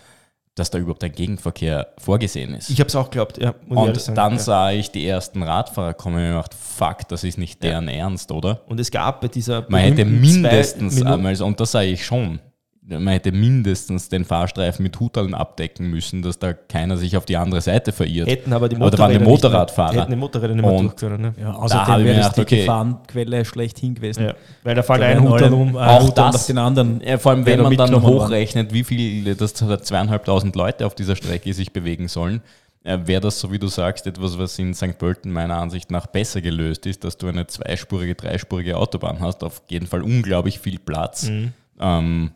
dass 0.54 0.70
da 0.70 0.78
überhaupt 0.78 1.02
ein 1.02 1.12
Gegenverkehr 1.12 1.94
vorgesehen 1.96 2.54
ist. 2.54 2.68
Ich 2.68 2.78
habe 2.78 2.88
es 2.88 2.94
auch 2.94 3.08
geglaubt, 3.08 3.38
ja. 3.38 3.54
Und 3.68 4.16
dann 4.16 4.32
ja. 4.34 4.38
sah 4.38 4.70
ich 4.70 4.90
die 4.90 5.06
ersten 5.06 5.42
Radfahrer 5.42 5.94
kommen 5.94 6.16
und 6.16 6.22
mir 6.22 6.28
gedacht, 6.28 6.54
fuck, 6.54 7.08
das 7.08 7.24
ist 7.24 7.38
nicht 7.38 7.62
deren 7.62 7.88
ja. 7.88 7.94
Ernst, 7.94 8.30
oder? 8.30 8.60
Und 8.66 8.78
es 8.78 8.90
gab 8.90 9.22
bei 9.22 9.28
dieser. 9.28 9.64
Man 9.70 9.80
hätte 9.80 10.04
mindestens 10.04 11.02
einmal, 11.02 11.40
und 11.40 11.58
das 11.58 11.72
sage 11.72 11.88
ich 11.88 12.04
schon, 12.04 12.38
man 12.84 13.08
hätte 13.08 13.30
mindestens 13.30 14.08
den 14.08 14.24
Fahrstreifen 14.24 14.82
mit 14.82 14.98
Hutaln 14.98 15.34
abdecken 15.34 15.88
müssen, 15.88 16.22
dass 16.22 16.38
da 16.38 16.52
keiner 16.52 16.96
sich 16.96 17.16
auf 17.16 17.24
die 17.24 17.36
andere 17.36 17.60
Seite 17.60 17.92
verirrt. 17.92 18.28
Hätten 18.28 18.52
aber 18.52 18.68
die 18.68 18.76
Motorräder, 18.76 19.20
aber 19.20 19.24
Motorradfahrer. 19.24 20.00
Hätten 20.00 20.10
die 20.10 20.16
Motorräder 20.16 20.54
nicht 20.54 20.64
mehr 20.64 20.80
durch 20.80 20.96
können. 20.96 21.22
Ne? 21.22 21.34
Ja, 21.40 21.52
außerdem 21.52 22.04
wäre 22.04 22.18
das 22.18 22.32
die 22.32 22.40
okay. 22.40 22.60
Gefahrenquelle 22.60 23.44
schlechthin 23.44 23.94
gewesen. 23.94 24.24
Ja, 24.24 24.34
weil 24.64 24.74
da 24.74 24.82
fällt 24.82 25.02
ein 25.02 25.22
Hutal 25.22 25.52
um, 25.52 25.76
auch 25.76 26.10
das, 26.10 26.34
auf 26.34 26.46
den 26.46 26.58
anderen. 26.58 27.00
Ja, 27.04 27.18
vor 27.18 27.32
allem, 27.32 27.46
wenn 27.46 27.62
man 27.62 27.76
dann 27.76 28.02
hochrechnet, 28.02 28.72
wie 28.72 28.82
viel, 28.82 29.34
dass 29.36 29.54
zweieinhalbtausend 29.54 30.56
Leute 30.56 30.84
auf 30.84 30.96
dieser 30.96 31.14
Strecke 31.14 31.54
sich 31.54 31.72
bewegen 31.72 32.08
sollen, 32.08 32.42
äh, 32.82 32.98
wäre 33.04 33.20
das, 33.20 33.38
so 33.38 33.52
wie 33.52 33.60
du 33.60 33.68
sagst, 33.68 34.08
etwas, 34.08 34.38
was 34.38 34.58
in 34.58 34.74
St. 34.74 34.98
Pölten 34.98 35.30
meiner 35.30 35.56
Ansicht 35.58 35.92
nach 35.92 36.08
besser 36.08 36.40
gelöst 36.40 36.84
ist, 36.86 37.04
dass 37.04 37.16
du 37.16 37.28
eine 37.28 37.46
zweispurige, 37.46 38.16
dreispurige 38.16 38.76
Autobahn 38.76 39.20
hast, 39.20 39.44
auf 39.44 39.62
jeden 39.68 39.86
Fall 39.86 40.02
unglaublich 40.02 40.58
viel 40.58 40.80
Platz. 40.80 41.28
Mhm. 41.28 41.52
Ähm, 41.80 42.30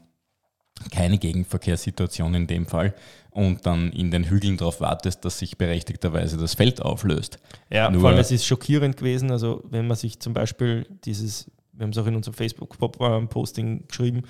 keine 0.91 1.19
Gegenverkehrssituation 1.19 2.35
in 2.35 2.47
dem 2.47 2.67
Fall 2.67 2.95
und 3.31 3.67
dann 3.67 3.93
in 3.93 4.11
den 4.11 4.25
Hügeln 4.25 4.57
darauf 4.57 4.81
wartest, 4.81 5.25
dass 5.25 5.39
sich 5.39 5.59
berechtigterweise 5.59 6.37
das 6.37 6.55
Feld 6.55 6.83
auflöst. 6.83 7.39
Ja, 7.71 7.91
Nur 7.91 8.01
vor 8.01 8.11
allem 8.11 8.19
es 8.19 8.31
ist 8.31 8.47
schockierend 8.47 8.97
gewesen, 8.97 9.31
also 9.31 9.63
wenn 9.69 9.87
man 9.87 9.97
sich 9.97 10.21
zum 10.21 10.33
Beispiel 10.33 10.87
dieses, 11.05 11.51
wir 11.73 11.85
haben 11.85 11.91
es 11.91 11.99
auch 11.99 12.07
in 12.07 12.17
unserem 12.17 12.35
Facebook-Posting 12.35 13.89
geschrieben, 13.89 14.23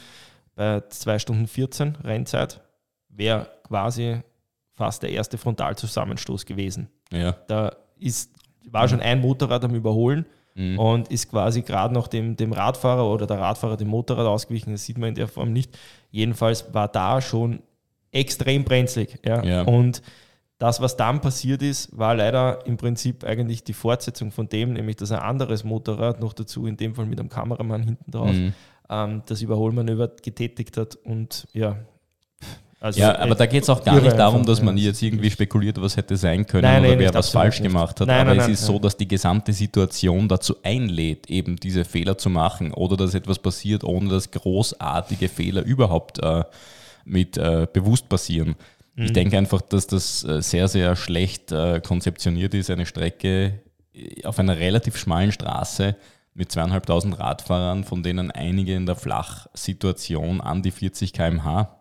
bei 0.55 0.83
2 0.89 1.19
Stunden 1.19 1.47
14 1.47 1.97
Rennzeit 1.97 2.61
wäre 3.09 3.49
quasi 3.65 4.21
fast 4.73 5.03
der 5.03 5.11
erste 5.11 5.39
Frontalzusammenstoß 5.39 6.47
gewesen. 6.47 6.89
Ja. 7.13 7.33
Da 7.47 7.77
ist, 7.99 8.33
war 8.65 8.89
schon 8.89 9.01
ein 9.01 9.21
Motorrad 9.21 9.65
am 9.65 9.75
Überholen 9.75 10.27
mhm. 10.57 10.79
und 10.79 11.09
ist 11.09 11.31
quasi 11.31 11.63
gerade 11.63 11.95
noch 11.95 12.09
dem, 12.09 12.37
dem 12.37 12.53
Radfahrer 12.53 13.07
oder 13.07 13.27
der 13.27 13.39
Radfahrer 13.39 13.77
dem 13.77 13.89
Motorrad 13.89 14.27
ausgewichen. 14.27 14.73
Das 14.73 14.85
sieht 14.85 14.99
man 14.99 15.11
in 15.11 15.15
der 15.15 15.29
Form 15.29 15.53
nicht. 15.53 15.79
Jedenfalls 16.11 16.73
war 16.75 16.89
da 16.89 17.21
schon 17.21 17.61
extrem 18.11 18.65
brenzlig. 18.65 19.19
Ja. 19.25 19.45
ja. 19.45 19.63
Und 19.63 20.03
das, 20.59 20.81
was 20.81 20.97
dann 20.97 21.21
passiert 21.21 21.63
ist, 21.63 21.97
war 21.97 22.15
leider 22.15 22.65
im 22.67 22.79
Prinzip 22.79 23.25
eigentlich 23.25 23.63
die 23.63 23.75
Fortsetzung 23.75 24.33
von 24.33 24.49
dem, 24.49 24.73
nämlich 24.73 24.97
dass 24.97 25.13
ein 25.13 25.19
anderes 25.19 25.65
Motorrad 25.65 26.19
noch 26.21 26.33
dazu, 26.33 26.67
in 26.67 26.79
dem 26.79 26.95
Fall 26.95 27.07
mit 27.07 27.21
einem 27.21 27.29
Kameramann 27.29 27.83
hinten 27.83 28.11
drauf, 28.11 28.33
mhm. 28.33 28.55
ähm, 28.89 29.23
das 29.27 29.43
Überholmanöver 29.43 30.09
getätigt 30.23 30.79
hat 30.79 30.97
und 30.97 31.47
ja, 31.53 31.77
also 32.79 33.01
ja, 33.01 33.19
aber 33.19 33.35
da 33.35 33.47
geht 33.47 33.63
es 33.63 33.71
auch 33.71 33.83
gar 33.83 34.01
nicht 34.01 34.19
darum, 34.19 34.45
dass 34.45 34.61
man 34.61 34.77
jetzt 34.77 35.01
irgendwie 35.01 35.31
spekuliert, 35.31 35.81
was 35.81 35.97
hätte 35.97 36.17
sein 36.17 36.47
können 36.47 36.63
nein, 36.63 36.81
oder 36.81 36.91
nein, 36.91 36.99
wer 36.99 37.15
was 37.15 37.31
falsch 37.31 37.61
nicht. 37.61 37.73
gemacht 37.73 38.01
hat. 38.01 38.07
Nein, 38.07 38.29
aber 38.29 38.37
es 38.37 38.49
ist 38.49 38.67
so, 38.67 38.79
dass 38.79 38.97
die 38.97 39.09
gesamte 39.09 39.53
Situation 39.55 40.29
dazu 40.29 40.57
einlädt, 40.63 41.31
eben 41.31 41.57
diese 41.57 41.87
Fehler 41.87 42.19
zu 42.19 42.29
machen 42.29 42.73
oder 42.73 42.99
dass 42.99 43.15
etwas 43.15 43.39
passiert, 43.39 43.83
ohne 43.83 44.11
dass 44.11 44.31
großartige 44.31 45.29
Fehler 45.29 45.63
überhaupt 45.63 46.23
äh, 46.23 46.45
mit 47.07 47.39
äh, 47.39 47.67
bewusst 47.73 48.11
passieren. 48.11 48.57
Mhm. 48.95 49.05
Ich 49.05 49.13
denke 49.15 49.39
einfach, 49.39 49.63
dass 49.63 49.87
das 49.87 50.23
äh, 50.25 50.43
sehr, 50.43 50.69
sehr 50.69 50.97
schlecht 50.97 51.53
äh, 51.53 51.81
konzeptioniert 51.81 52.53
ist, 52.53 52.71
eine 52.71 52.85
Strecke 52.85 53.61
äh, 53.95 54.23
auf 54.25 54.39
einer 54.39 54.59
relativ 54.59 54.99
schmalen 54.99 55.33
Straße 55.33 55.97
mit 56.35 56.53
zweieinhalbtausend 56.53 57.19
Radfahrern, 57.19 57.85
von 57.85 58.03
denen 58.03 58.31
einige 58.31 58.75
in 58.75 58.85
der 58.85 58.97
Flachsituation 58.97 60.43
an 60.43 60.63
die 60.63 60.73
40 60.73 61.15
km/h 61.15 61.77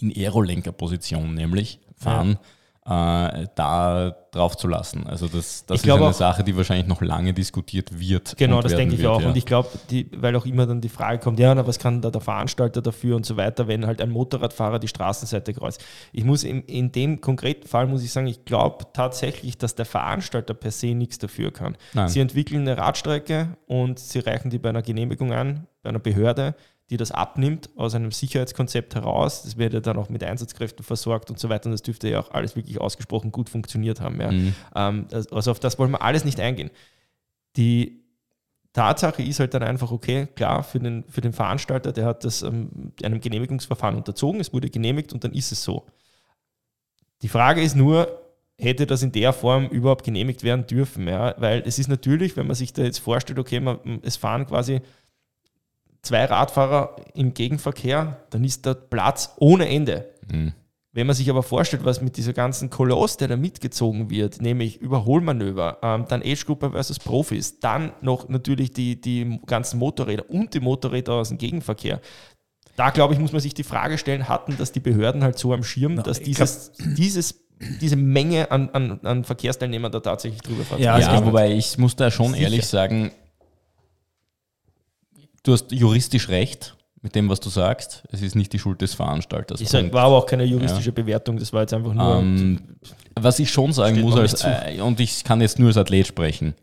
in 0.00 0.12
Aerolenkerposition 0.14 1.34
nämlich 1.34 1.80
fahren, 1.96 2.38
äh, 2.86 3.46
da 3.54 4.16
drauf 4.30 4.56
zu 4.56 4.66
lassen. 4.66 5.06
Also 5.06 5.28
das, 5.28 5.66
das 5.66 5.82
ist 5.82 5.90
eine 5.90 6.02
auch, 6.02 6.12
Sache, 6.12 6.42
die 6.42 6.56
wahrscheinlich 6.56 6.86
noch 6.86 7.02
lange 7.02 7.34
diskutiert 7.34 7.98
wird. 7.98 8.36
Genau, 8.36 8.62
das 8.62 8.74
denke 8.74 8.94
ich 8.94 9.02
wird, 9.02 9.10
auch. 9.10 9.20
Ja. 9.20 9.28
Und 9.28 9.36
ich 9.36 9.44
glaube, 9.44 9.68
weil 10.16 10.34
auch 10.34 10.46
immer 10.46 10.66
dann 10.66 10.80
die 10.80 10.88
Frage 10.88 11.18
kommt, 11.18 11.38
ja, 11.38 11.54
na, 11.54 11.66
was 11.66 11.78
kann 11.78 12.00
da 12.00 12.10
der 12.10 12.20
Veranstalter 12.20 12.80
dafür 12.80 13.16
und 13.16 13.26
so 13.26 13.36
weiter, 13.36 13.68
wenn 13.68 13.86
halt 13.86 14.00
ein 14.00 14.10
Motorradfahrer 14.10 14.78
die 14.78 14.88
Straßenseite 14.88 15.52
kreuzt. 15.52 15.84
Ich 16.12 16.24
muss 16.24 16.42
in, 16.42 16.62
in 16.62 16.90
dem 16.90 17.20
konkreten 17.20 17.68
Fall 17.68 17.86
muss 17.86 18.02
ich 18.02 18.12
sagen, 18.12 18.28
ich 18.28 18.44
glaube 18.44 18.86
tatsächlich, 18.92 19.58
dass 19.58 19.74
der 19.74 19.86
Veranstalter 19.86 20.54
per 20.54 20.70
se 20.70 20.94
nichts 20.94 21.18
dafür 21.18 21.52
kann. 21.52 21.76
Nein. 21.92 22.08
Sie 22.08 22.20
entwickeln 22.20 22.62
eine 22.62 22.78
Radstrecke 22.78 23.56
und 23.66 23.98
sie 23.98 24.20
reichen 24.20 24.50
die 24.50 24.58
bei 24.58 24.70
einer 24.70 24.82
Genehmigung 24.82 25.32
an, 25.32 25.66
bei 25.82 25.90
einer 25.90 25.98
Behörde 25.98 26.54
die 26.90 26.96
das 26.96 27.12
abnimmt 27.12 27.70
aus 27.76 27.94
einem 27.94 28.10
Sicherheitskonzept 28.10 28.96
heraus. 28.96 29.44
Das 29.44 29.56
wird 29.56 29.72
ja 29.72 29.80
dann 29.80 29.96
auch 29.96 30.08
mit 30.08 30.24
Einsatzkräften 30.24 30.84
versorgt 30.84 31.30
und 31.30 31.38
so 31.38 31.48
weiter. 31.48 31.66
Und 31.66 31.72
das 31.72 31.82
dürfte 31.82 32.08
ja 32.08 32.18
auch 32.18 32.32
alles 32.32 32.56
wirklich 32.56 32.80
ausgesprochen 32.80 33.30
gut 33.30 33.48
funktioniert 33.48 34.00
haben. 34.00 34.20
Ja. 34.20 34.32
Mhm. 34.32 34.54
Ähm, 34.74 35.06
also 35.12 35.52
auf 35.52 35.60
das 35.60 35.78
wollen 35.78 35.92
wir 35.92 36.02
alles 36.02 36.24
nicht 36.24 36.40
eingehen. 36.40 36.70
Die 37.56 38.00
Tatsache 38.72 39.22
ist 39.22 39.38
halt 39.38 39.54
dann 39.54 39.62
einfach, 39.62 39.92
okay, 39.92 40.26
klar, 40.34 40.64
für 40.64 40.80
den, 40.80 41.04
für 41.08 41.20
den 41.20 41.32
Veranstalter, 41.32 41.92
der 41.92 42.06
hat 42.06 42.24
das 42.24 42.42
ähm, 42.42 42.92
einem 43.02 43.20
Genehmigungsverfahren 43.20 43.96
unterzogen, 43.96 44.40
es 44.40 44.52
wurde 44.52 44.68
genehmigt 44.68 45.12
und 45.12 45.22
dann 45.24 45.32
ist 45.32 45.52
es 45.52 45.62
so. 45.62 45.86
Die 47.22 47.28
Frage 47.28 47.62
ist 47.62 47.76
nur, 47.76 48.20
hätte 48.58 48.86
das 48.86 49.02
in 49.02 49.12
der 49.12 49.32
Form 49.32 49.66
überhaupt 49.68 50.04
genehmigt 50.04 50.42
werden 50.42 50.66
dürfen? 50.66 51.08
Ja? 51.08 51.34
Weil 51.38 51.62
es 51.66 51.78
ist 51.78 51.88
natürlich, 51.88 52.36
wenn 52.36 52.46
man 52.46 52.56
sich 52.56 52.72
da 52.72 52.82
jetzt 52.82 52.98
vorstellt, 52.98 53.38
okay, 53.38 53.60
man, 53.60 53.78
es 54.02 54.16
fahren 54.16 54.46
quasi 54.46 54.80
zwei 56.02 56.24
Radfahrer 56.24 56.96
im 57.14 57.34
Gegenverkehr, 57.34 58.24
dann 58.30 58.44
ist 58.44 58.66
da 58.66 58.74
Platz 58.74 59.34
ohne 59.38 59.68
Ende. 59.68 60.10
Mhm. 60.30 60.52
Wenn 60.92 61.06
man 61.06 61.14
sich 61.14 61.30
aber 61.30 61.44
vorstellt, 61.44 61.84
was 61.84 62.00
mit 62.00 62.16
dieser 62.16 62.32
ganzen 62.32 62.68
Koloss, 62.68 63.16
der 63.16 63.28
da 63.28 63.36
mitgezogen 63.36 64.10
wird, 64.10 64.42
nämlich 64.42 64.78
Überholmanöver, 64.78 65.78
ähm, 65.82 66.06
dann 66.08 66.20
Age-Gruppe 66.20 66.72
versus 66.72 66.98
Profis, 66.98 67.60
dann 67.60 67.92
noch 68.00 68.28
natürlich 68.28 68.72
die, 68.72 69.00
die 69.00 69.40
ganzen 69.46 69.78
Motorräder 69.78 70.28
und 70.28 70.52
die 70.52 70.60
Motorräder 70.60 71.12
aus 71.12 71.28
dem 71.28 71.38
Gegenverkehr. 71.38 72.00
Da, 72.74 72.90
glaube 72.90 73.14
ich, 73.14 73.20
muss 73.20 73.30
man 73.30 73.40
sich 73.40 73.54
die 73.54 73.62
Frage 73.62 73.98
stellen, 73.98 74.28
hatten 74.28 74.56
das 74.58 74.72
die 74.72 74.80
Behörden 74.80 75.22
halt 75.22 75.38
so 75.38 75.52
am 75.52 75.62
Schirm, 75.62 75.94
Na, 75.94 76.02
dass 76.02 76.20
dieses, 76.20 76.72
dieses 76.96 77.46
diese 77.80 77.96
Menge 77.96 78.50
an, 78.50 78.70
an, 78.70 79.00
an 79.02 79.24
Verkehrsteilnehmern 79.24 79.92
da 79.92 80.00
tatsächlich 80.00 80.40
drüber 80.40 80.64
fahren. 80.64 80.80
Ja, 80.80 80.98
ja 80.98 81.24
wobei 81.24 81.52
ich 81.52 81.76
muss 81.78 81.94
da 81.94 82.10
schon 82.10 82.32
Sicher. 82.32 82.44
ehrlich 82.44 82.66
sagen, 82.66 83.10
du 85.42 85.52
hast 85.52 85.72
juristisch 85.72 86.28
recht 86.28 86.76
mit 87.02 87.14
dem, 87.14 87.28
was 87.28 87.40
du 87.40 87.48
sagst. 87.48 88.04
Es 88.10 88.22
ist 88.22 88.34
nicht 88.34 88.52
die 88.52 88.58
Schuld 88.58 88.80
des 88.82 88.94
Veranstalters. 88.94 89.60
Ich 89.60 89.68
sag, 89.68 89.92
war 89.92 90.04
aber 90.04 90.18
auch 90.18 90.26
keine 90.26 90.44
juristische 90.44 90.90
ja. 90.90 90.94
Bewertung, 90.94 91.38
das 91.38 91.52
war 91.52 91.62
jetzt 91.62 91.72
einfach 91.72 91.94
nur. 91.94 92.18
Ähm, 92.18 92.76
was 93.18 93.38
ich 93.38 93.50
schon 93.50 93.72
sagen 93.72 94.00
muss, 94.00 94.16
als, 94.16 94.44
äh, 94.44 94.80
und 94.80 95.00
ich 95.00 95.24
kann 95.24 95.40
jetzt 95.40 95.58
nur 95.58 95.68
als 95.68 95.76
Athlet 95.76 96.06
sprechen, 96.06 96.54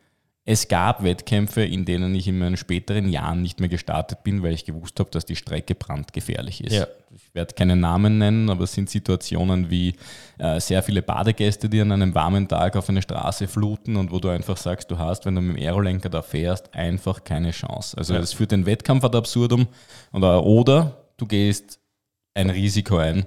es 0.50 0.70
gab 0.70 1.04
Wettkämpfe, 1.04 1.62
in 1.66 1.84
denen 1.84 2.16
ich 2.16 2.26
in 2.26 2.40
meinen 2.40 2.56
späteren 2.56 3.10
Jahren 3.10 3.42
nicht 3.42 3.60
mehr 3.60 3.68
gestartet 3.68 4.24
bin, 4.24 4.44
weil 4.44 4.54
ich 4.54 4.64
gewusst 4.64 4.98
habe, 4.98 5.10
dass 5.12 5.26
die 5.26 5.36
Strecke 5.36 5.76
brandgefährlich 5.76 6.64
ist. 6.64 6.74
Ja. 6.74 6.88
Ich 7.14 7.36
werde 7.36 7.54
keine 7.54 7.76
Namen 7.76 8.18
nennen, 8.18 8.50
aber 8.50 8.64
es 8.64 8.72
sind 8.72 8.90
Situationen 8.90 9.70
wie 9.70 9.96
äh, 10.38 10.62
sehr 10.62 10.82
viele 10.84 11.02
Badegäste, 11.02 11.68
die 11.68 11.82
an 11.82 11.92
einem 11.92 12.16
warmen 12.16 12.48
Tag 12.48 12.78
auf 12.78 12.88
eine 12.88 13.02
Straße 13.02 13.50
fluten 13.50 13.98
und 13.98 14.10
wo 14.10 14.20
du 14.20 14.30
einfach 14.30 14.56
sagst, 14.56 14.90
du 14.90 14.98
hast, 14.98 15.26
wenn 15.26 15.36
du 15.36 15.42
mit 15.42 15.58
dem 15.58 15.62
Aerolenker 15.62 16.08
da 16.08 16.22
fährst, 16.22 16.74
einfach 16.74 17.26
keine 17.26 17.52
Chance. 17.52 17.98
Also 17.98 18.16
es 18.16 18.32
ja. 18.32 18.38
führt 18.38 18.54
den 18.54 18.66
Wettkampf 18.66 19.04
ad 19.04 19.18
absurdum 19.18 19.68
oder, 20.14 20.46
oder 20.46 21.04
du 21.18 21.26
gehst 21.26 21.82
ein 22.36 22.50
Risiko 22.50 22.96
ein, 23.00 23.26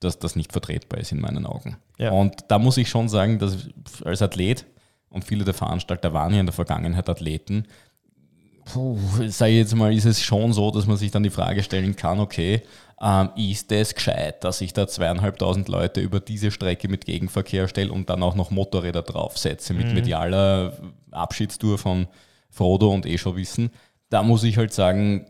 dass 0.00 0.18
das 0.18 0.36
nicht 0.36 0.52
vertretbar 0.52 1.00
ist 1.00 1.12
in 1.12 1.20
meinen 1.20 1.44
Augen. 1.44 1.76
Ja. 1.98 2.12
Und 2.12 2.46
da 2.48 2.58
muss 2.58 2.78
ich 2.78 2.88
schon 2.88 3.10
sagen, 3.10 3.38
dass 3.38 3.68
als 4.06 4.22
Athlet 4.22 4.64
und 5.12 5.24
viele 5.24 5.44
der 5.44 5.54
Veranstalter 5.54 6.12
waren 6.12 6.34
ja 6.34 6.40
in 6.40 6.46
der 6.46 6.52
Vergangenheit 6.52 7.08
Athleten. 7.08 7.66
Puh, 8.64 8.98
sage 9.28 9.52
ich 9.52 9.58
jetzt 9.58 9.74
mal, 9.74 9.92
ist 9.92 10.04
es 10.04 10.22
schon 10.22 10.52
so, 10.52 10.70
dass 10.70 10.86
man 10.86 10.96
sich 10.96 11.10
dann 11.10 11.22
die 11.22 11.30
Frage 11.30 11.62
stellen 11.62 11.96
kann, 11.96 12.20
okay, 12.20 12.62
ähm, 13.00 13.30
ist 13.36 13.72
es 13.72 13.94
gescheit, 13.94 14.44
dass 14.44 14.60
ich 14.60 14.72
da 14.72 14.86
zweieinhalbtausend 14.86 15.68
Leute 15.68 16.00
über 16.00 16.20
diese 16.20 16.52
Strecke 16.52 16.88
mit 16.88 17.04
Gegenverkehr 17.04 17.66
stelle 17.66 17.92
und 17.92 18.08
dann 18.08 18.22
auch 18.22 18.36
noch 18.36 18.50
Motorräder 18.50 19.02
draufsetze 19.02 19.74
mit 19.74 19.88
mhm. 19.88 19.94
medialer 19.94 20.78
Abschiedstour 21.10 21.78
von 21.78 22.06
Frodo 22.48 22.92
und 22.92 23.04
eh 23.06 23.18
schon 23.18 23.36
wissen. 23.36 23.70
Da 24.08 24.22
muss 24.22 24.44
ich 24.44 24.56
halt 24.56 24.72
sagen, 24.72 25.26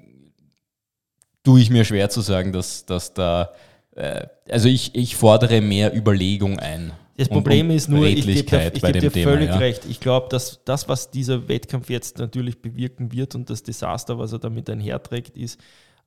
tue 1.44 1.60
ich 1.60 1.70
mir 1.70 1.84
schwer 1.84 2.10
zu 2.10 2.20
sagen, 2.20 2.52
dass, 2.52 2.84
dass 2.84 3.14
da, 3.14 3.52
äh, 3.96 4.26
also 4.50 4.68
ich, 4.68 4.94
ich 4.94 5.16
fordere 5.16 5.62
mehr 5.62 5.96
Überlegung 5.96 6.58
ein 6.58 6.92
Das 7.29 7.37
Problem 7.37 7.71
und, 7.71 7.76
ist 7.76 7.88
nur, 7.88 8.07
ich 8.07 8.26
gebe 8.26 8.43
dir, 8.43 8.73
ich 8.75 8.83
geb 8.83 9.00
dir 9.00 9.12
Thema, 9.12 9.31
völlig 9.31 9.49
ja. 9.49 9.57
recht. 9.57 9.85
Ich 9.88 10.00
glaube, 10.00 10.29
dass 10.31 10.61
das, 10.64 10.88
was 10.88 11.11
dieser 11.11 11.49
Wettkampf 11.49 11.91
jetzt 11.91 12.19
natürlich 12.19 12.61
bewirken 12.61 13.12
wird 13.12 13.35
und 13.35 13.50
das 13.50 13.62
Desaster, 13.62 14.19
was 14.19 14.33
er 14.33 14.38
damit 14.38 14.69
einherträgt, 14.71 15.37
ist, 15.37 15.61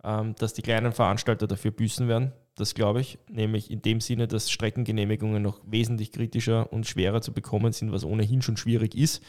ähm, 0.03 0.35
dass 0.37 0.53
die 0.53 0.61
kleinen 0.61 0.91
Veranstalter 0.91 1.47
dafür 1.47 1.71
büßen 1.71 2.07
werden. 2.07 2.31
Das 2.55 2.73
glaube 2.73 3.01
ich, 3.01 3.17
nämlich 3.29 3.69
in 3.69 3.81
dem 3.81 3.99
Sinne, 3.99 4.27
dass 4.27 4.49
Streckengenehmigungen 4.49 5.41
noch 5.41 5.59
wesentlich 5.65 6.11
kritischer 6.11 6.71
und 6.71 6.87
schwerer 6.87 7.21
zu 7.21 7.33
bekommen 7.33 7.73
sind, 7.73 7.91
was 7.91 8.05
ohnehin 8.05 8.41
schon 8.41 8.55
schwierig 8.55 8.95
ist. 8.95 9.21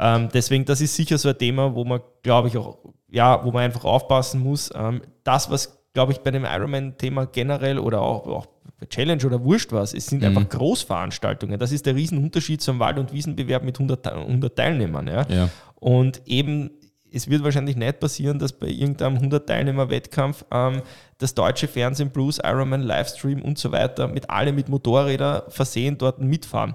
Ähm, 0.00 0.30
deswegen, 0.32 0.64
das 0.64 0.80
ist 0.80 0.96
sicher 0.96 1.18
so 1.18 1.28
ein 1.28 1.38
Thema, 1.38 1.74
wo 1.74 1.84
man, 1.84 2.00
glaube 2.22 2.48
ich, 2.48 2.56
auch, 2.56 2.78
ja, 3.10 3.44
wo 3.44 3.50
man 3.50 3.64
einfach 3.64 3.84
aufpassen 3.84 4.40
muss. 4.40 4.70
Ähm, 4.74 5.02
das, 5.22 5.50
was, 5.50 5.82
glaube 5.92 6.12
ich, 6.12 6.20
bei 6.20 6.30
dem 6.30 6.44
Ironman-Thema 6.44 7.26
generell 7.26 7.78
oder 7.78 8.00
auch, 8.00 8.26
auch 8.26 8.46
bei 8.46 8.61
Challenge 8.88 9.24
oder 9.26 9.42
Wurscht 9.42 9.72
was, 9.72 9.94
es 9.94 10.06
sind 10.06 10.20
mhm. 10.20 10.28
einfach 10.28 10.48
Großveranstaltungen. 10.48 11.58
Das 11.58 11.72
ist 11.72 11.86
der 11.86 11.94
Riesenunterschied 11.94 12.60
zum 12.60 12.78
Wald- 12.78 12.98
und 12.98 13.12
Wiesenbewerb 13.12 13.64
mit 13.64 13.76
100, 13.76 14.06
100 14.06 14.56
Teilnehmern. 14.56 15.06
Ja? 15.06 15.26
ja. 15.28 15.48
Und 15.76 16.22
eben 16.26 16.70
es 17.14 17.28
wird 17.28 17.44
wahrscheinlich 17.44 17.76
nicht 17.76 18.00
passieren, 18.00 18.38
dass 18.38 18.52
bei 18.52 18.68
irgendeinem 18.68 19.18
100-Teilnehmer-Wettkampf 19.18 20.44
ähm, 20.50 20.82
das 21.18 21.34
deutsche 21.34 21.68
Fernsehen 21.68 22.10
Plus, 22.10 22.40
Ironman, 22.42 22.80
Livestream 22.80 23.42
und 23.42 23.58
so 23.58 23.70
weiter 23.70 24.08
mit 24.08 24.30
alle 24.30 24.52
mit 24.52 24.68
Motorrädern 24.68 25.42
versehen 25.48 25.98
dort 25.98 26.20
mitfahren 26.20 26.74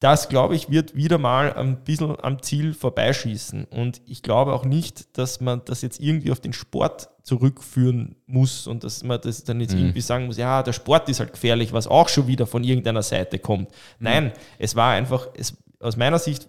das, 0.00 0.28
glaube 0.28 0.54
ich, 0.54 0.70
wird 0.70 0.94
wieder 0.94 1.16
mal 1.16 1.54
ein 1.54 1.82
bisschen 1.82 2.16
am 2.22 2.42
Ziel 2.42 2.74
vorbeischießen. 2.74 3.64
Und 3.64 4.02
ich 4.06 4.22
glaube 4.22 4.52
auch 4.52 4.64
nicht, 4.64 5.16
dass 5.16 5.40
man 5.40 5.62
das 5.64 5.80
jetzt 5.80 6.00
irgendwie 6.00 6.30
auf 6.30 6.40
den 6.40 6.52
Sport 6.52 7.08
zurückführen 7.22 8.16
muss 8.26 8.66
und 8.66 8.84
dass 8.84 9.02
man 9.02 9.20
das 9.20 9.44
dann 9.44 9.60
jetzt 9.60 9.74
mhm. 9.74 9.80
irgendwie 9.80 10.02
sagen 10.02 10.26
muss, 10.26 10.36
ja, 10.36 10.62
der 10.62 10.74
Sport 10.74 11.08
ist 11.08 11.20
halt 11.20 11.32
gefährlich, 11.32 11.72
was 11.72 11.86
auch 11.86 12.08
schon 12.08 12.26
wieder 12.26 12.46
von 12.46 12.62
irgendeiner 12.62 13.02
Seite 13.02 13.38
kommt. 13.38 13.70
Mhm. 13.70 13.74
Nein, 14.00 14.32
es 14.58 14.76
war 14.76 14.92
einfach, 14.92 15.28
es, 15.34 15.56
aus 15.80 15.96
meiner 15.96 16.18
Sicht 16.18 16.48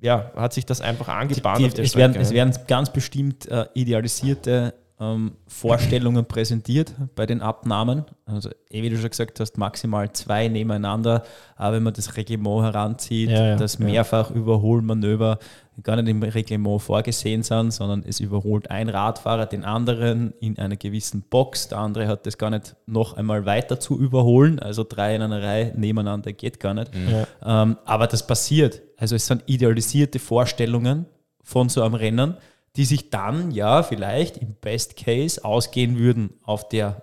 ja, 0.00 0.32
hat 0.34 0.52
sich 0.52 0.66
das 0.66 0.80
einfach 0.80 1.08
angebahnt. 1.08 1.60
Die, 1.60 1.68
die, 1.68 1.82
es, 1.82 1.94
werden, 1.94 2.16
es, 2.20 2.32
werden, 2.32 2.56
ganz 2.66 2.92
bestimmt 2.92 3.46
äh, 3.46 3.66
idealisierte 3.74 4.74
ähm, 5.00 5.32
Vorstellungen 5.46 6.24
präsentiert 6.26 6.94
bei 7.14 7.26
den 7.26 7.40
Abnahmen. 7.40 8.04
Also, 8.24 8.50
eh, 8.70 8.82
wie 8.82 8.90
du 8.90 8.96
schon 8.96 9.10
gesagt 9.10 9.40
hast, 9.40 9.58
maximal 9.58 10.12
zwei 10.12 10.48
nebeneinander. 10.48 11.24
Aber 11.56 11.76
wenn 11.76 11.82
man 11.82 11.94
das 11.94 12.16
Reglement 12.16 12.62
heranzieht, 12.62 13.30
ja, 13.30 13.46
ja, 13.48 13.56
dass 13.56 13.78
mehrfach 13.78 14.30
ja. 14.30 14.36
Überholmanöver 14.36 15.38
gar 15.82 15.96
nicht 15.96 16.08
im 16.08 16.22
Reglement 16.22 16.82
vorgesehen 16.82 17.42
sind, 17.42 17.72
sondern 17.72 18.04
es 18.06 18.20
überholt 18.20 18.70
ein 18.70 18.88
Radfahrer 18.88 19.46
den 19.46 19.64
anderen 19.64 20.34
in 20.40 20.58
einer 20.58 20.76
gewissen 20.76 21.22
Box. 21.22 21.68
Der 21.68 21.78
andere 21.78 22.06
hat 22.06 22.26
das 22.26 22.38
gar 22.38 22.50
nicht 22.50 22.76
noch 22.86 23.16
einmal 23.16 23.46
weiter 23.46 23.80
zu 23.80 23.98
überholen. 23.98 24.58
Also 24.58 24.84
drei 24.86 25.16
in 25.16 25.22
einer 25.22 25.42
Reihe 25.42 25.72
nebeneinander 25.74 26.32
geht 26.32 26.60
gar 26.60 26.74
nicht. 26.74 26.94
Mhm. 26.94 27.24
Ähm, 27.44 27.76
aber 27.84 28.06
das 28.06 28.26
passiert. 28.26 28.82
Also 28.98 29.16
es 29.16 29.26
sind 29.26 29.42
idealisierte 29.46 30.18
Vorstellungen 30.18 31.06
von 31.42 31.68
so 31.68 31.82
einem 31.82 31.94
Rennen 31.94 32.36
die 32.76 32.84
sich 32.84 33.10
dann 33.10 33.50
ja 33.50 33.82
vielleicht 33.82 34.38
im 34.38 34.54
Best 34.54 34.96
Case 34.96 35.44
ausgehen 35.44 35.98
würden 35.98 36.30
auf 36.42 36.68
der 36.68 37.02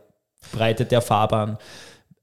Breite 0.51 0.85
der 0.85 1.01
Fahrbahn. 1.01 1.57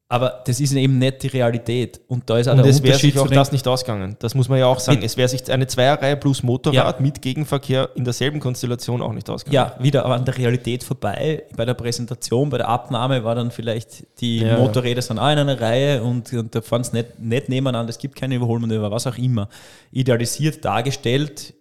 Aber 0.09 0.43
das 0.47 0.61
ist 0.61 0.73
eben 0.73 0.99
nicht 0.99 1.25
die 1.25 1.27
Realität. 1.27 2.01
Und 2.07 2.31
da 2.31 2.39
ist 2.39 2.47
auch 2.47 2.53
und 2.53 2.59
der 2.59 2.67
es 2.67 2.81
wäre 2.81 2.97
sich 2.97 3.19
auch 3.19 3.29
das 3.29 3.51
nicht 3.51 3.67
ausgegangen. 3.67 4.15
Das 4.21 4.37
muss 4.37 4.49
man 4.49 4.61
ja 4.61 4.67
auch 4.67 4.79
sagen. 4.79 5.03
Es 5.03 5.17
wäre 5.17 5.29
sich 5.29 5.51
eine 5.51 5.67
Zweierreihe 5.67 6.17
plus 6.17 6.45
Motorrad 6.45 6.97
ja. 6.97 7.03
mit 7.03 7.21
Gegenverkehr 7.21 7.91
in 7.97 8.05
derselben 8.05 8.39
Konstellation 8.39 9.03
auch 9.03 9.13
nicht 9.13 9.29
ausgegangen. 9.29 9.73
Ja, 9.77 9.83
wieder 9.83 10.05
aber 10.05 10.15
an 10.15 10.25
der 10.25 10.39
Realität 10.39 10.85
vorbei. 10.85 11.43
Bei 11.57 11.65
der 11.65 11.75
Präsentation, 11.75 12.51
bei 12.51 12.59
der 12.59 12.69
Abnahme 12.69 13.25
war 13.25 13.35
dann 13.35 13.51
vielleicht 13.51 14.07
die 14.21 14.43
ja. 14.43 14.59
Motorräder 14.59 15.03
sind 15.03 15.19
auch 15.19 15.33
in 15.33 15.39
einer 15.39 15.61
Reihe 15.61 16.05
und, 16.05 16.33
und 16.33 16.55
da 16.55 16.61
fahren 16.61 16.83
es 16.83 16.93
nicht, 16.93 17.19
nicht 17.19 17.49
nebeneinander. 17.49 17.91
Es 17.91 17.99
gibt 17.99 18.15
keine 18.15 18.37
Überholmanöver, 18.37 18.93
was 18.93 19.09
auch 19.09 19.19
immer. 19.19 19.49
Idealisiert 19.91 20.65
dargestellt 20.65 21.56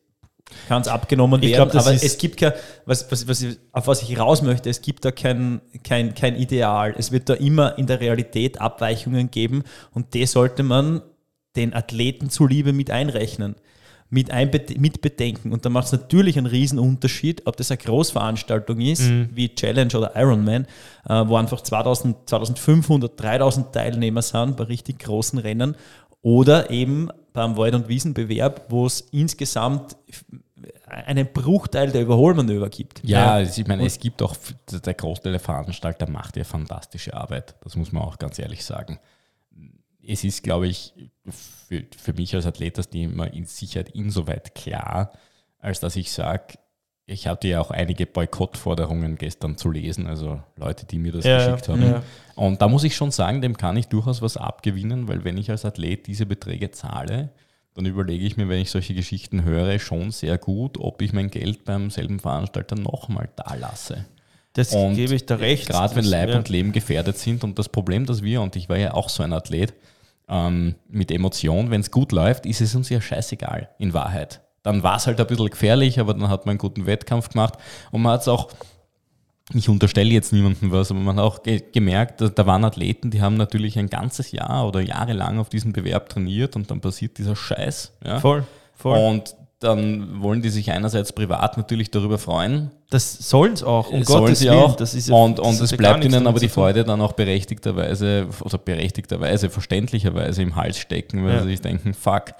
kann 0.67 0.81
es 0.81 0.87
abgenommen 0.87 1.41
ich 1.41 1.51
werden, 1.51 1.69
glaub, 1.69 1.81
aber 1.81 1.93
es 1.93 2.17
gibt 2.17 2.37
kein, 2.37 2.53
was, 2.85 3.11
was, 3.11 3.27
was, 3.27 3.45
auf 3.71 3.87
was 3.87 4.01
ich 4.03 4.17
raus 4.17 4.41
möchte, 4.41 4.69
es 4.69 4.81
gibt 4.81 5.05
da 5.05 5.11
kein, 5.11 5.61
kein, 5.83 6.13
kein 6.13 6.35
Ideal. 6.35 6.93
Es 6.97 7.11
wird 7.11 7.29
da 7.29 7.33
immer 7.33 7.77
in 7.77 7.87
der 7.87 7.99
Realität 7.99 8.61
Abweichungen 8.61 9.31
geben 9.31 9.63
und 9.91 10.13
das 10.15 10.31
sollte 10.31 10.63
man 10.63 11.01
den 11.55 11.73
Athleten 11.73 12.29
zuliebe 12.29 12.73
mit 12.73 12.91
einrechnen, 12.91 13.55
mit, 14.09 14.29
mit 14.79 15.01
bedenken. 15.01 15.51
Und 15.51 15.65
da 15.65 15.69
macht 15.69 15.87
es 15.87 15.91
natürlich 15.93 16.37
einen 16.37 16.47
riesen 16.47 16.79
Unterschied, 16.79 17.41
ob 17.45 17.57
das 17.57 17.71
eine 17.71 17.77
Großveranstaltung 17.79 18.79
ist, 18.81 19.01
mhm. 19.01 19.29
wie 19.33 19.53
Challenge 19.55 19.97
oder 19.97 20.15
Ironman, 20.15 20.67
äh, 21.07 21.27
wo 21.27 21.37
einfach 21.37 21.61
2000, 21.61 22.29
2500, 22.29 23.19
3000 23.19 23.73
Teilnehmer 23.73 24.21
sind 24.21 24.57
bei 24.57 24.65
richtig 24.65 24.99
großen 24.99 25.39
Rennen 25.39 25.75
oder 26.21 26.69
eben 26.69 27.09
beim 27.35 27.55
Wald- 27.57 27.75
und 27.75 27.87
Wiesenbewerb, 27.87 28.65
wo 28.69 28.85
es 28.85 29.01
insgesamt 29.11 29.95
einen 30.87 31.31
Bruchteil 31.31 31.91
der 31.91 32.01
Überholmanöver 32.01 32.69
gibt. 32.69 33.01
Ja, 33.03 33.39
ja. 33.39 33.49
ich 33.49 33.67
meine, 33.67 33.85
es 33.85 33.99
gibt 33.99 34.21
auch, 34.21 34.35
der 34.69 34.93
Großteil 34.93 35.33
der 35.33 35.39
Veranstalter 35.39 36.09
macht 36.09 36.37
ja 36.37 36.43
fantastische 36.43 37.13
Arbeit. 37.13 37.55
Das 37.61 37.75
muss 37.75 37.91
man 37.91 38.03
auch 38.03 38.17
ganz 38.17 38.39
ehrlich 38.39 38.63
sagen. 38.63 38.99
Es 40.07 40.23
ist, 40.23 40.43
glaube 40.43 40.67
ich, 40.67 40.93
für, 41.67 41.85
für 41.97 42.13
mich 42.13 42.33
als 42.35 42.45
Athlet 42.45 42.77
das 42.77 42.89
Thema 42.89 43.25
in 43.25 43.45
Sicherheit 43.45 43.89
insoweit 43.89 44.55
klar, 44.55 45.11
als 45.59 45.79
dass 45.79 45.95
ich 45.95 46.11
sage, 46.11 46.57
ich 47.07 47.27
hatte 47.27 47.47
ja 47.47 47.61
auch 47.61 47.71
einige 47.71 48.05
Boykottforderungen 48.05 49.17
gestern 49.17 49.57
zu 49.57 49.69
lesen, 49.69 50.07
also 50.07 50.41
Leute, 50.55 50.85
die 50.85 50.97
mir 50.97 51.11
das 51.11 51.23
ja, 51.23 51.37
geschickt 51.37 51.69
haben. 51.69 51.83
Ja. 51.83 52.03
Und 52.35 52.61
da 52.61 52.67
muss 52.67 52.83
ich 52.83 52.95
schon 52.95 53.11
sagen, 53.11 53.41
dem 53.41 53.57
kann 53.57 53.77
ich 53.77 53.87
durchaus 53.87 54.21
was 54.21 54.37
abgewinnen, 54.37 55.07
weil 55.07 55.23
wenn 55.23 55.37
ich 55.37 55.51
als 55.51 55.65
Athlet 55.65 56.07
diese 56.07 56.25
Beträge 56.25 56.71
zahle, 56.71 57.29
dann 57.75 57.85
überlege 57.85 58.25
ich 58.25 58.37
mir, 58.37 58.49
wenn 58.49 58.59
ich 58.59 58.71
solche 58.71 58.95
Geschichten 58.95 59.43
höre, 59.43 59.77
schon 59.79 60.11
sehr 60.11 60.37
gut, 60.37 60.79
ob 60.79 61.01
ich 61.01 61.13
mein 61.13 61.29
Geld 61.29 61.63
beim 61.63 61.91
selben 61.91 62.19
Veranstalter 62.19 62.75
nochmal 62.75 63.29
da 63.35 63.53
lasse. 63.53 64.05
Das 64.53 64.73
und 64.73 64.95
gebe 64.95 65.13
ich 65.13 65.25
da 65.25 65.35
recht. 65.35 65.67
Gerade 65.67 65.95
wenn 65.95 66.05
Leib 66.05 66.29
ja. 66.29 66.37
und 66.37 66.49
Leben 66.49 66.71
gefährdet 66.71 67.17
sind 67.17 67.43
und 67.43 67.59
das 67.59 67.69
Problem, 67.69 68.05
dass 68.05 68.23
wir, 68.23 68.41
und 68.41 68.55
ich 68.55 68.69
war 68.69 68.77
ja 68.77 68.93
auch 68.93 69.09
so 69.09 69.21
ein 69.21 69.33
Athlet, 69.33 69.73
ähm, 70.27 70.75
mit 70.87 71.11
Emotion, 71.11 71.69
wenn 71.69 71.81
es 71.81 71.91
gut 71.91 72.13
läuft, 72.13 72.45
ist 72.45 72.61
es 72.61 72.73
uns 72.73 72.89
ja 72.89 72.99
scheißegal, 72.99 73.69
in 73.77 73.93
Wahrheit 73.93 74.41
dann 74.65 74.81
war 74.81 74.97
es 74.97 75.05
halt 75.05 75.21
ein 75.21 75.27
bisschen 75.27 75.49
gefährlich, 75.49 75.99
aber 75.99 76.15
dann 76.15 76.27
hat 76.27 76.47
man 76.47 76.53
einen 76.53 76.57
guten 76.57 76.87
Wettkampf 76.87 77.29
gemacht 77.29 77.53
und 77.91 78.01
man 78.01 78.13
hat 78.13 78.21
es 78.21 78.27
auch, 78.27 78.49
ich 79.53 79.69
unterstelle 79.69 80.09
jetzt 80.09 80.33
niemandem 80.33 80.71
was, 80.71 80.89
aber 80.89 80.99
man 80.99 81.17
hat 81.17 81.23
auch 81.23 81.43
ge 81.43 81.61
gemerkt, 81.71 82.23
da 82.33 82.45
waren 82.47 82.65
Athleten, 82.65 83.11
die 83.11 83.21
haben 83.21 83.37
natürlich 83.37 83.77
ein 83.77 83.91
ganzes 83.91 84.31
Jahr 84.31 84.67
oder 84.67 84.81
jahrelang 84.81 85.37
auf 85.37 85.49
diesen 85.49 85.71
Bewerb 85.71 86.09
trainiert 86.09 86.55
und 86.55 86.71
dann 86.71 86.81
passiert 86.81 87.19
dieser 87.19 87.35
Scheiß. 87.35 87.91
Ja? 88.03 88.19
Voll, 88.19 88.43
voll. 88.73 88.97
Und 88.97 89.35
dann 89.59 90.21
wollen 90.21 90.41
die 90.41 90.49
sich 90.49 90.71
einerseits 90.71 91.13
privat 91.13 91.57
natürlich 91.57 91.91
darüber 91.91 92.17
freuen. 92.17 92.71
Das 92.89 93.13
sollen 93.13 93.55
sie 93.55 93.67
auch, 93.67 93.91
um 93.91 94.03
sollen 94.03 94.25
Gottes 94.25 94.39
sie 94.39 94.47
Willen. 94.47 94.57
auch. 94.57 94.75
Das 94.75 94.95
ist 94.95 95.09
ja, 95.09 95.15
und 95.15 95.39
und 95.39 95.61
es 95.61 95.77
bleibt 95.77 96.03
ihnen 96.03 96.25
aber 96.25 96.39
die 96.39 96.49
Freude 96.49 96.83
dann 96.83 97.01
auch 97.01 97.13
berechtigterweise 97.13 98.27
oder 98.41 98.57
berechtigterweise, 98.57 99.51
verständlicherweise 99.51 100.41
im 100.41 100.55
Hals 100.55 100.79
stecken, 100.79 101.23
weil 101.23 101.35
ja. 101.35 101.43
sie 101.43 101.49
sich 101.49 101.61
denken, 101.61 101.93
fuck. 101.93 102.33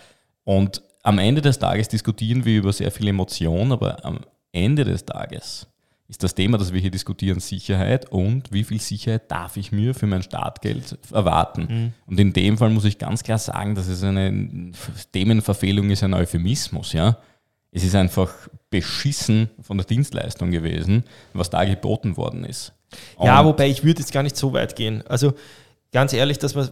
Und 0.44 0.82
am 1.06 1.20
Ende 1.20 1.42
des 1.42 1.60
Tages 1.60 1.88
diskutieren 1.88 2.46
wir 2.46 2.58
über 2.58 2.74
sehr 2.74 2.92
viel 2.92 3.08
Emotion, 3.08 3.72
aber 3.72 4.04
am 4.04 4.22
Ende 4.52 4.84
des 4.84 5.06
Tages 5.06 5.68
ist 6.08 6.24
das 6.24 6.34
Thema, 6.34 6.58
das 6.58 6.74
wir 6.74 6.82
hier 6.82 6.90
diskutieren, 6.90 7.40
Sicherheit 7.40 8.12
und 8.12 8.52
wie 8.52 8.64
viel 8.64 8.80
Sicherheit 8.80 9.30
darf 9.30 9.56
ich 9.58 9.72
mir 9.72 9.94
für 9.94 10.08
mein 10.08 10.24
Startgeld 10.24 10.98
erwarten. 11.12 11.68
Mhm. 11.70 11.94
Und 12.08 12.20
in 12.20 12.34
dem 12.34 12.58
Fall 12.58 12.72
muss 12.72 12.86
ich 12.86 12.98
ganz 12.98 13.24
klar 13.24 13.38
sagen, 13.38 13.76
dass 13.76 13.88
es 13.88 14.04
eine 14.04 14.72
Themenverfehlung 15.12 15.92
ist, 15.92 16.04
ein 16.04 16.14
Euphemismus. 16.16 16.94
Ja? 16.94 17.18
Es 17.72 17.84
ist 17.84 17.96
einfach 17.96 18.32
beschissen 18.72 19.50
von 19.62 19.78
der 19.78 19.86
Dienstleistung 19.86 20.50
gewesen, 20.50 21.04
was 21.34 21.52
da 21.52 21.66
geboten 21.66 22.18
worden 22.18 22.46
ist. 22.46 22.74
Und 23.16 23.28
ja, 23.28 23.46
wobei 23.46 23.70
ich 23.70 23.84
würde 23.84 24.00
jetzt 24.00 24.12
gar 24.12 24.24
nicht 24.24 24.38
so 24.38 24.54
weit 24.54 24.76
gehen. 24.76 25.04
Also 25.08 25.34
ganz 25.92 26.14
ehrlich, 26.14 26.40
dass 26.40 26.56
man 26.56 26.70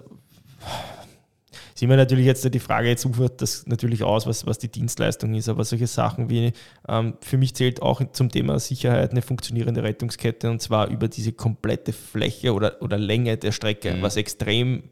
ist 1.73 1.81
immer 1.81 1.95
natürlich 1.95 2.25
jetzt 2.25 2.53
die 2.53 2.59
Frage, 2.59 2.87
jetzt 2.87 3.05
ufert 3.05 3.41
das 3.41 3.65
natürlich 3.65 4.03
aus, 4.03 4.27
was, 4.27 4.45
was 4.45 4.59
die 4.59 4.69
Dienstleistung 4.69 5.33
ist, 5.33 5.49
aber 5.49 5.63
solche 5.63 5.87
Sachen 5.87 6.29
wie, 6.29 6.53
ähm, 6.87 7.15
für 7.21 7.37
mich 7.37 7.55
zählt 7.55 7.81
auch 7.81 8.01
zum 8.11 8.29
Thema 8.29 8.59
Sicherheit 8.59 9.11
eine 9.11 9.21
funktionierende 9.21 9.83
Rettungskette 9.83 10.49
und 10.49 10.61
zwar 10.61 10.87
über 10.89 11.07
diese 11.07 11.31
komplette 11.31 11.93
Fläche 11.93 12.53
oder, 12.53 12.81
oder 12.81 12.97
Länge 12.97 13.37
der 13.37 13.51
Strecke, 13.51 13.93
mhm. 13.93 14.01
was 14.01 14.17
extrem 14.17 14.83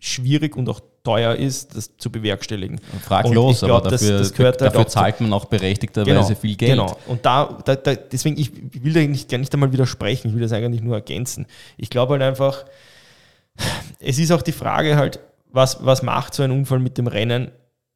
schwierig 0.00 0.56
und 0.56 0.68
auch 0.68 0.80
teuer 1.02 1.34
ist, 1.34 1.76
das 1.76 1.96
zu 1.96 2.10
bewerkstelligen. 2.10 2.80
Fraglos, 3.02 3.60
glaub, 3.60 3.80
aber 3.80 3.90
dafür, 3.90 4.18
das, 4.18 4.30
das 4.30 4.38
halt 4.38 4.60
dafür 4.60 4.86
zahlt 4.86 5.20
man 5.20 5.32
auch 5.32 5.46
berechtigterweise 5.46 6.12
genau, 6.12 6.40
viel 6.40 6.56
Geld. 6.56 6.72
Genau, 6.72 6.96
und 7.06 7.24
da, 7.24 7.58
da, 7.64 7.74
da, 7.74 7.94
deswegen, 7.94 8.38
ich 8.38 8.52
will 8.84 8.92
da 8.92 9.00
nicht, 9.00 9.28
gar 9.28 9.38
nicht 9.38 9.52
einmal 9.52 9.72
widersprechen, 9.72 10.28
ich 10.28 10.34
will 10.34 10.42
das 10.42 10.52
eigentlich 10.52 10.82
nur 10.82 10.94
ergänzen. 10.94 11.46
Ich 11.76 11.90
glaube 11.90 12.12
halt 12.12 12.22
einfach, 12.22 12.64
es 13.98 14.18
ist 14.18 14.30
auch 14.30 14.42
die 14.42 14.52
Frage 14.52 14.96
halt, 14.96 15.18
was, 15.50 15.84
was 15.84 16.02
macht 16.02 16.34
so 16.34 16.42
ein 16.42 16.50
Unfall 16.50 16.78
mit 16.78 16.98
dem 16.98 17.06
Rennen? 17.06 17.50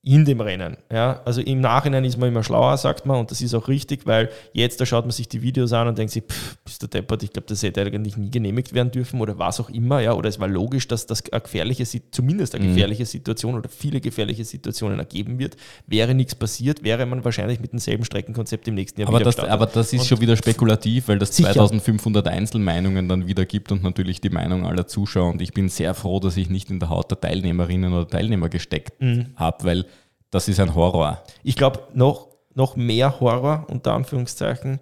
In 0.04 0.24
dem 0.24 0.40
Rennen. 0.40 0.76
Ja? 0.90 1.20
Also 1.24 1.40
im 1.40 1.60
Nachhinein 1.60 2.04
ist 2.04 2.18
man 2.18 2.28
immer 2.28 2.42
schlauer, 2.42 2.76
sagt 2.76 3.06
man, 3.06 3.20
und 3.20 3.30
das 3.30 3.40
ist 3.40 3.54
auch 3.54 3.68
richtig, 3.68 4.04
weil 4.04 4.30
jetzt 4.52 4.80
da 4.80 4.86
schaut 4.86 5.04
man 5.04 5.12
sich 5.12 5.28
die 5.28 5.42
Videos 5.42 5.72
an 5.72 5.86
und 5.86 5.96
denkt 5.96 6.12
sich, 6.12 6.24
pff, 6.24 6.58
bist 6.64 6.82
du 6.82 6.88
deppert, 6.88 7.22
ich 7.22 7.32
glaube, 7.32 7.46
das 7.48 7.62
hätte 7.62 7.82
eigentlich 7.82 8.16
nie 8.16 8.28
genehmigt 8.28 8.74
werden 8.74 8.90
dürfen 8.90 9.20
oder 9.20 9.38
was 9.38 9.60
auch 9.60 9.70
immer, 9.70 10.00
ja, 10.00 10.14
oder 10.14 10.28
es 10.28 10.40
war 10.40 10.48
logisch, 10.48 10.88
dass 10.88 11.06
das 11.06 11.22
eine 11.30 11.40
gefährliche, 11.40 11.84
zumindest 12.10 12.56
eine 12.56 12.64
mhm. 12.64 12.68
gefährliche 12.70 13.06
Situation 13.06 13.54
oder 13.54 13.68
viele 13.68 14.00
gefährliche 14.00 14.44
Situationen 14.44 14.98
ergeben 14.98 15.38
wird. 15.38 15.56
Wäre 15.86 16.14
nichts 16.16 16.34
passiert, 16.34 16.82
wäre 16.82 17.06
man 17.06 17.24
wahrscheinlich 17.24 17.60
mit 17.60 17.70
demselben 17.70 18.04
Streckenkonzept 18.04 18.66
im 18.66 18.74
nächsten 18.74 19.00
Jahr 19.00 19.08
aber 19.08 19.20
wieder 19.20 19.30
das, 19.30 19.38
Aber 19.38 19.66
das 19.66 19.92
ist 19.92 20.00
und 20.00 20.06
schon 20.06 20.20
wieder 20.20 20.36
spekulativ, 20.36 21.06
weil 21.06 21.20
das 21.20 21.36
sicher. 21.36 21.52
2500 21.52 22.26
Einzelmeinungen 22.26 23.08
dann 23.08 23.28
wieder 23.28 23.44
gibt 23.44 23.70
und 23.70 23.84
natürlich 23.84 24.20
die 24.20 24.30
Meinung 24.30 24.66
aller 24.66 24.88
Zuschauer 24.88 25.30
und 25.30 25.40
ich 25.40 25.52
bin 25.52 25.68
sehr 25.68 25.94
froh, 25.94 26.18
dass 26.18 26.36
ich 26.36 26.50
nicht 26.50 26.70
in 26.70 26.80
der 26.80 26.88
Haut 26.88 27.08
der 27.08 27.20
Teilnehmerinnen 27.20 27.92
oder 27.92 28.08
Teilnehmer 28.08 28.48
gesteckt 28.48 29.00
mhm. 29.00 29.26
habe, 29.36 29.62
weil 29.62 29.86
das 30.32 30.48
ist 30.48 30.58
ein 30.58 30.74
Horror. 30.74 31.22
Ich 31.44 31.54
glaube, 31.54 31.86
noch, 31.92 32.28
noch 32.54 32.74
mehr 32.74 33.20
Horror, 33.20 33.66
unter 33.68 33.92
Anführungszeichen, 33.92 34.80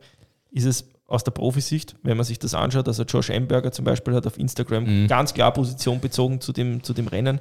ist 0.50 0.64
es 0.64 0.88
aus 1.06 1.24
der 1.24 1.32
Profisicht, 1.32 1.96
wenn 2.04 2.16
man 2.16 2.24
sich 2.24 2.38
das 2.38 2.54
anschaut. 2.54 2.86
Also 2.86 3.02
Josh 3.02 3.30
Amberger 3.30 3.72
zum 3.72 3.84
Beispiel 3.84 4.14
hat 4.14 4.26
auf 4.28 4.38
Instagram 4.38 4.84
mhm. 4.84 5.08
ganz 5.08 5.34
klar 5.34 5.52
Position 5.52 6.00
bezogen 6.00 6.40
zu 6.40 6.52
dem, 6.52 6.84
zu 6.84 6.94
dem 6.94 7.08
Rennen. 7.08 7.40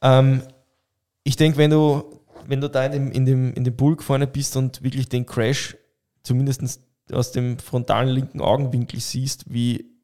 Ähm, 0.00 0.42
ich 1.24 1.34
denke, 1.34 1.58
wenn 1.58 1.72
du, 1.72 2.04
wenn 2.46 2.60
du 2.60 2.70
da 2.70 2.86
in 2.86 2.92
dem, 2.92 3.10
in, 3.10 3.26
dem, 3.26 3.52
in 3.54 3.64
dem 3.64 3.74
Bulk 3.74 4.04
vorne 4.04 4.28
bist 4.28 4.56
und 4.56 4.80
wirklich 4.84 5.08
den 5.08 5.26
Crash 5.26 5.76
zumindest 6.22 6.80
aus 7.10 7.32
dem 7.32 7.58
frontalen 7.58 8.10
linken 8.10 8.40
Augenwinkel 8.40 9.00
siehst, 9.00 9.52
wie 9.52 9.95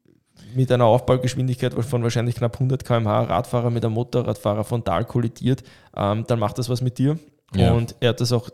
mit 0.55 0.71
einer 0.71 0.85
Aufbaugeschwindigkeit 0.85 1.73
von 1.73 2.03
wahrscheinlich 2.03 2.35
knapp 2.35 2.55
100 2.55 2.83
km/h 2.85 3.23
Radfahrer 3.23 3.69
mit 3.69 3.85
einem 3.85 3.93
Motorradfahrer 3.93 4.63
frontal 4.63 5.05
kollidiert, 5.05 5.63
ähm, 5.95 6.25
dann 6.27 6.39
macht 6.39 6.57
das 6.57 6.69
was 6.69 6.81
mit 6.81 6.97
dir. 6.97 7.17
Ja. 7.55 7.73
Und 7.73 7.95
er 7.99 8.09
hat 8.09 8.21
das 8.21 8.31
auch 8.31 8.49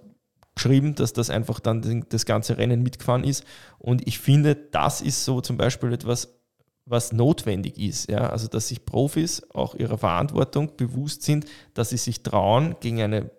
geschrieben, 0.55 0.95
dass 0.95 1.13
das 1.13 1.29
einfach 1.29 1.59
dann 1.59 2.05
das 2.09 2.25
ganze 2.25 2.57
Rennen 2.57 2.83
mitgefahren 2.83 3.23
ist. 3.23 3.45
Und 3.77 4.07
ich 4.07 4.19
finde, 4.19 4.55
das 4.55 5.01
ist 5.01 5.23
so 5.23 5.39
zum 5.41 5.57
Beispiel 5.57 5.93
etwas, 5.93 6.39
was 6.85 7.13
notwendig 7.13 7.77
ist. 7.77 8.09
Ja? 8.09 8.29
Also, 8.29 8.47
dass 8.47 8.67
sich 8.67 8.83
Profis 8.83 9.43
auch 9.53 9.75
ihrer 9.75 9.97
Verantwortung 9.97 10.75
bewusst 10.75 11.23
sind, 11.23 11.45
dass 11.73 11.89
sie 11.89 11.97
sich 11.97 12.23
trauen, 12.23 12.75
gegen 12.81 13.01
eine 13.01 13.31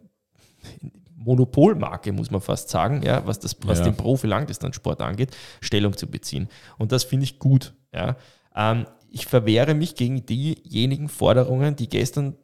Monopolmarke, 1.16 2.12
muss 2.12 2.30
man 2.30 2.40
fast 2.40 2.70
sagen, 2.70 3.02
ja, 3.02 3.26
was, 3.26 3.38
das, 3.38 3.56
was 3.64 3.80
ja. 3.80 3.84
den 3.84 3.96
Profi-Langdistanzsport 3.96 5.02
angeht, 5.02 5.36
Stellung 5.60 5.96
zu 5.96 6.06
beziehen. 6.06 6.48
Und 6.78 6.92
das 6.92 7.04
finde 7.04 7.24
ich 7.24 7.38
gut. 7.38 7.74
Ja. 7.92 8.16
Ähm, 8.54 8.86
ich 9.10 9.26
verwehre 9.26 9.74
mich 9.74 9.94
gegen 9.94 10.24
diejenigen 10.24 11.08
Forderungen, 11.08 11.76
die 11.76 11.88
gestern 11.88 12.36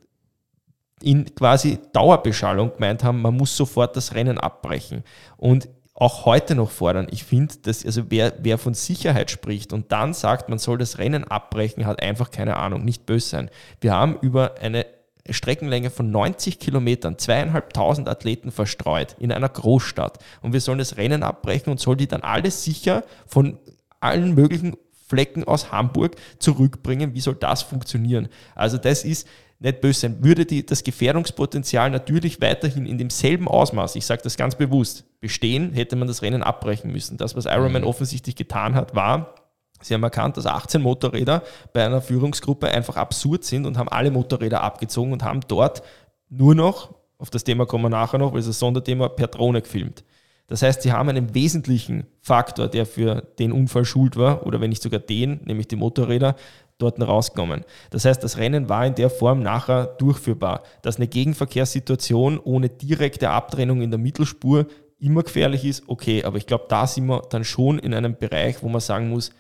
in 1.03 1.35
quasi 1.35 1.79
Dauerbeschallung 1.93 2.73
gemeint 2.75 3.05
haben, 3.05 3.23
man 3.23 3.37
muss 3.37 3.57
sofort 3.57 3.97
das 3.97 4.15
Rennen 4.15 4.39
abbrechen. 4.39 5.05
Und 5.37 5.69
auch 5.95 6.27
heute 6.27 6.55
noch 6.55 6.71
fordern. 6.71 7.07
Ich 7.11 7.25
finde, 7.25 7.55
dass 7.63 7.85
also 7.85 8.11
wer, 8.11 8.35
wer 8.41 8.59
von 8.59 8.75
Sicherheit 8.75 9.31
spricht 9.31 9.73
und 9.73 9.93
dann 9.93 10.13
sagt, 10.13 10.49
man 10.49 10.59
soll 10.59 10.77
das 10.77 10.99
Rennen 10.99 11.25
abbrechen, 11.25 11.87
hat 11.87 12.03
einfach 12.03 12.31
keine 12.31 12.57
Ahnung, 12.57 12.85
nicht 12.85 13.07
böse 13.07 13.29
sein. 13.29 13.51
Wir 13.81 13.95
haben 13.95 14.19
über 14.21 14.57
eine 14.61 14.85
Streckenlänge 15.29 15.91
von 15.91 16.11
90 16.11 16.59
Kilometern, 16.59 17.19
zweieinhalbtausend 17.19 18.09
Athleten 18.09 18.51
verstreut 18.51 19.17
in 19.19 19.33
einer 19.33 19.49
Großstadt 19.49 20.19
und 20.43 20.53
wir 20.53 20.61
sollen 20.61 20.79
das 20.79 20.99
Rennen 20.99 21.23
abbrechen 21.23 21.71
und 21.71 21.81
soll 21.81 21.97
die 21.97 22.07
dann 22.07 22.21
alles 22.21 22.63
sicher 22.63 23.03
von 23.27 23.59
allen 23.99 24.35
möglichen 24.35 24.77
Flecken 25.07 25.45
aus 25.45 25.73
Hamburg 25.73 26.17
zurückbringen. 26.39 27.15
Wie 27.15 27.21
soll 27.21 27.35
das 27.35 27.63
funktionieren? 27.63 28.29
Also 28.55 28.79
das 28.79 29.05
ist 29.05 29.27
nicht 29.59 29.81
böse 29.81 30.01
sein. 30.01 30.23
Würde 30.23 30.45
die, 30.45 30.67
das 30.67 30.85
Gefährdungspotenzial 30.85 31.91
natürlich 31.91 32.41
weiterhin 32.41 32.87
in 32.87 32.99
demselben 32.99 33.49
Ausmaß, 33.49 33.97
ich 33.97 34.05
sage 34.05 34.23
das 34.23 34.37
ganz 34.37 34.55
bewusst, 34.55 35.05
bestehen, 35.21 35.73
hätte 35.73 35.97
man 35.97 36.09
das 36.09 36.23
Rennen 36.23 36.43
abbrechen 36.43 36.93
müssen. 36.93 37.17
Das, 37.17 37.37
was 37.37 37.47
Ironman 37.47 37.83
mhm. 37.83 37.89
offensichtlich 37.89 38.37
getan 38.37 38.75
hat, 38.75 38.95
war, 38.95 39.35
Sie 39.83 39.93
haben 39.93 40.03
erkannt, 40.03 40.39
dass 40.39 40.47
18 40.47 40.81
Motorräder 40.81 41.43
bei 41.73 41.85
einer 41.85 42.01
Führungsgruppe 42.01 42.69
einfach 42.69 42.97
absurd 42.97 43.45
sind 43.45 43.67
und 43.67 43.77
haben 43.77 43.91
alle 43.91 44.11
Motorräder 44.11 44.63
abgezogen 44.63 45.13
und 45.13 45.23
haben 45.23 45.41
dort 45.49 45.83
nur 46.31 46.55
noch, 46.55 46.95
auf 47.19 47.31
das 47.31 47.45
Thema 47.45 47.67
kommen 47.67 47.85
wir 47.85 47.91
nachher 47.91 48.19
noch, 48.19 48.33
weil 48.33 48.41
es 48.41 48.47
ein 48.47 48.53
Sonderthema, 48.53 49.09
per 49.09 49.29
Drohne 49.29 49.61
gefilmt. 49.61 50.03
Das 50.47 50.63
heißt, 50.63 50.83
sie 50.83 50.93
haben 50.93 51.09
einen 51.09 51.35
wesentlichen 51.35 52.07
Faktor, 52.21 52.69
der 52.69 52.87
für 52.87 53.23
den 53.39 53.53
Unfall 53.53 53.85
schuld 53.85 54.17
war, 54.17 54.47
oder 54.47 54.61
wenn 54.61 54.71
nicht 54.71 54.83
sogar 54.83 55.01
den, 55.01 55.41
nämlich 55.45 55.69
die 55.69 55.77
Motorräder, 55.77 56.37
dort 56.79 57.01
rausgenommen. 57.01 57.65
Das 57.91 58.05
heißt, 58.05 58.23
das 58.23 58.37
Rennen 58.37 58.69
war 58.69 58.87
in 58.87 58.95
der 58.95 59.11
Form 59.11 59.43
nachher 59.43 59.87
durchführbar. 59.87 60.63
Dass 60.83 60.97
eine 60.97 61.09
Gegenverkehrssituation 61.09 62.39
ohne 62.39 62.69
direkte 62.69 63.31
Abtrennung 63.31 63.81
in 63.81 63.91
der 63.91 63.99
Mittelspur 63.99 64.67
immer 64.99 65.23
gefährlich 65.23 65.65
ist, 65.65 65.85
okay, 65.89 66.25
aber 66.25 66.37
ich 66.37 66.47
glaube, 66.47 66.67
da 66.69 66.87
sind 66.87 67.07
wir 67.07 67.23
dann 67.31 67.45
schon 67.45 67.79
in 67.79 67.95
einem 67.95 68.17
Bereich, 68.17 68.63
wo 68.63 68.69
man 68.69 68.81
sagen 68.81 69.09
muss, 69.09 69.31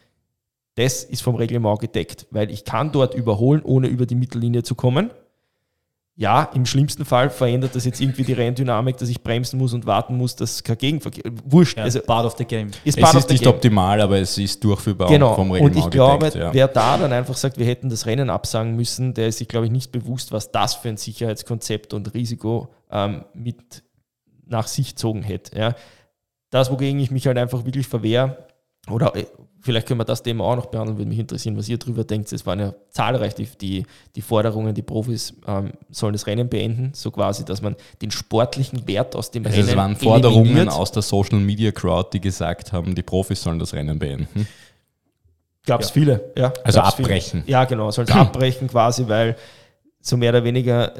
das 0.74 1.04
ist 1.04 1.22
vom 1.22 1.36
Reglement 1.36 1.80
gedeckt, 1.80 2.26
weil 2.30 2.50
ich 2.50 2.64
kann 2.64 2.92
dort 2.92 3.14
überholen, 3.14 3.62
ohne 3.62 3.86
über 3.88 4.04
die 4.04 4.14
Mittellinie 4.14 4.62
zu 4.62 4.74
kommen 4.74 5.10
ja, 6.18 6.44
im 6.54 6.64
schlimmsten 6.64 7.04
Fall 7.04 7.28
verändert 7.28 7.74
das 7.74 7.84
jetzt 7.84 8.00
irgendwie 8.00 8.24
die 8.24 8.32
Renndynamik, 8.32 8.96
dass 8.96 9.10
ich 9.10 9.22
bremsen 9.22 9.58
muss 9.58 9.74
und 9.74 9.84
warten 9.84 10.16
muss, 10.16 10.34
dass 10.34 10.64
kein 10.64 10.78
Gegenverkehr. 10.78 11.30
Wurscht. 11.44 11.76
Ja, 11.76 11.84
also, 11.84 12.00
part 12.00 12.24
of 12.24 12.36
the 12.38 12.44
game. 12.46 12.70
Ist 12.84 12.96
es 12.96 13.14
ist 13.14 13.28
nicht 13.28 13.44
game. 13.44 13.52
optimal, 13.52 14.00
aber 14.00 14.18
es 14.18 14.38
ist 14.38 14.64
durchführbar 14.64 15.08
genau. 15.08 15.34
vom 15.34 15.50
Reglement. 15.50 15.76
Und 15.76 15.84
ich 15.84 15.90
glaube, 15.90 16.32
ja. 16.34 16.54
wer 16.54 16.68
da 16.68 16.96
dann 16.96 17.12
einfach 17.12 17.36
sagt, 17.36 17.58
wir 17.58 17.66
hätten 17.66 17.90
das 17.90 18.06
Rennen 18.06 18.30
absagen 18.30 18.74
müssen, 18.76 19.12
der 19.12 19.28
ist 19.28 19.38
sich, 19.38 19.48
glaube 19.48 19.66
ich, 19.66 19.72
nicht 19.72 19.92
bewusst, 19.92 20.32
was 20.32 20.50
das 20.50 20.74
für 20.74 20.88
ein 20.88 20.96
Sicherheitskonzept 20.96 21.92
und 21.92 22.14
Risiko 22.14 22.72
ähm, 22.90 23.26
mit 23.34 23.82
nach 24.46 24.68
sich 24.68 24.90
gezogen 24.90 25.22
hätte. 25.22 25.58
Ja. 25.58 25.74
Das, 26.48 26.70
wogegen 26.70 26.98
ich 26.98 27.10
mich 27.10 27.26
halt 27.26 27.36
einfach 27.36 27.66
wirklich 27.66 27.88
verwehre, 27.88 28.46
oder 28.90 29.14
äh, 29.16 29.26
Vielleicht 29.66 29.88
können 29.88 29.98
wir 29.98 30.04
das 30.04 30.22
Thema 30.22 30.44
auch 30.44 30.54
noch 30.54 30.66
behandeln, 30.66 30.96
würde 30.96 31.08
mich 31.08 31.18
interessieren, 31.18 31.56
was 31.56 31.68
ihr 31.68 31.76
darüber 31.76 32.04
denkt. 32.04 32.32
Es 32.32 32.46
waren 32.46 32.60
ja 32.60 32.72
zahlreich 32.90 33.34
die, 33.34 33.48
die, 33.60 33.84
die 34.14 34.22
Forderungen, 34.22 34.72
die 34.72 34.82
Profis 34.82 35.34
ähm, 35.44 35.72
sollen 35.90 36.12
das 36.12 36.28
Rennen 36.28 36.48
beenden, 36.48 36.92
so 36.94 37.10
quasi, 37.10 37.44
dass 37.44 37.62
man 37.62 37.74
den 38.00 38.12
sportlichen 38.12 38.86
Wert 38.86 39.16
aus 39.16 39.32
dem 39.32 39.44
also 39.44 39.56
Rennen 39.56 39.68
Es 39.68 39.76
waren 39.76 39.96
Forderungen 39.96 40.46
eliminiert. 40.46 40.72
aus 40.72 40.92
der 40.92 41.02
Social 41.02 41.40
Media 41.40 41.72
Crowd, 41.72 42.10
die 42.12 42.20
gesagt 42.20 42.72
haben, 42.72 42.94
die 42.94 43.02
Profis 43.02 43.42
sollen 43.42 43.58
das 43.58 43.74
Rennen 43.74 43.98
beenden. 43.98 44.46
Gab 45.66 45.80
es 45.80 45.88
ja. 45.88 45.94
viele, 45.94 46.32
ja. 46.36 46.52
Also 46.62 46.78
abbrechen. 46.78 47.42
Viele. 47.42 47.52
Ja, 47.52 47.64
genau, 47.64 47.90
sollen 47.90 48.06
es 48.08 48.14
abbrechen 48.14 48.68
quasi, 48.68 49.08
weil 49.08 49.34
so 50.08 50.16
mehr 50.16 50.30
oder 50.30 50.44
weniger 50.44 50.92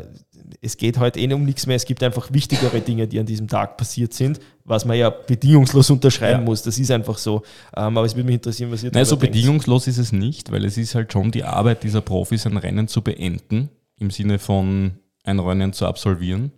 es 0.60 0.76
geht 0.76 0.98
heute 0.98 1.20
eh 1.20 1.32
um 1.32 1.44
nichts 1.44 1.66
mehr. 1.66 1.76
Es 1.76 1.84
gibt 1.84 2.02
einfach 2.02 2.32
wichtigere 2.32 2.80
Dinge, 2.80 3.06
die 3.06 3.18
an 3.18 3.26
diesem 3.26 3.48
Tag 3.48 3.76
passiert 3.76 4.14
sind, 4.14 4.40
was 4.64 4.84
man 4.84 4.96
ja 4.96 5.10
bedingungslos 5.10 5.90
unterschreiben 5.90 6.40
ja. 6.40 6.44
muss. 6.44 6.62
Das 6.62 6.78
ist 6.78 6.90
einfach 6.90 7.18
so. 7.18 7.42
Ähm, 7.76 7.96
aber 7.96 8.04
es 8.04 8.14
würde 8.14 8.26
mich 8.26 8.36
interessieren, 8.36 8.70
was 8.70 8.82
ihr 8.82 8.90
Nein, 8.92 9.04
so 9.04 9.16
denkt. 9.16 9.34
bedingungslos 9.34 9.86
ist 9.86 9.98
es 9.98 10.12
nicht, 10.12 10.50
weil 10.50 10.64
es 10.64 10.76
ist 10.76 10.94
halt 10.94 11.12
schon 11.12 11.30
die 11.30 11.44
Arbeit 11.44 11.82
dieser 11.82 12.00
Profis, 12.00 12.46
ein 12.46 12.56
Rennen 12.56 12.88
zu 12.88 13.02
beenden, 13.02 13.70
im 13.98 14.10
Sinne 14.10 14.38
von 14.38 14.92
ein 15.24 15.38
Rennen 15.38 15.72
zu 15.72 15.86
absolvieren. 15.86 16.52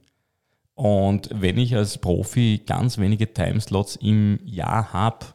Und 0.75 1.31
wenn 1.33 1.59
ich 1.59 1.75
als 1.75 1.99
Profi 1.99 2.63
ganz 2.65 2.99
wenige 2.99 3.33
Timeslots 3.33 3.97
im 3.97 4.39
Jahr 4.45 4.93
habe, 4.93 5.27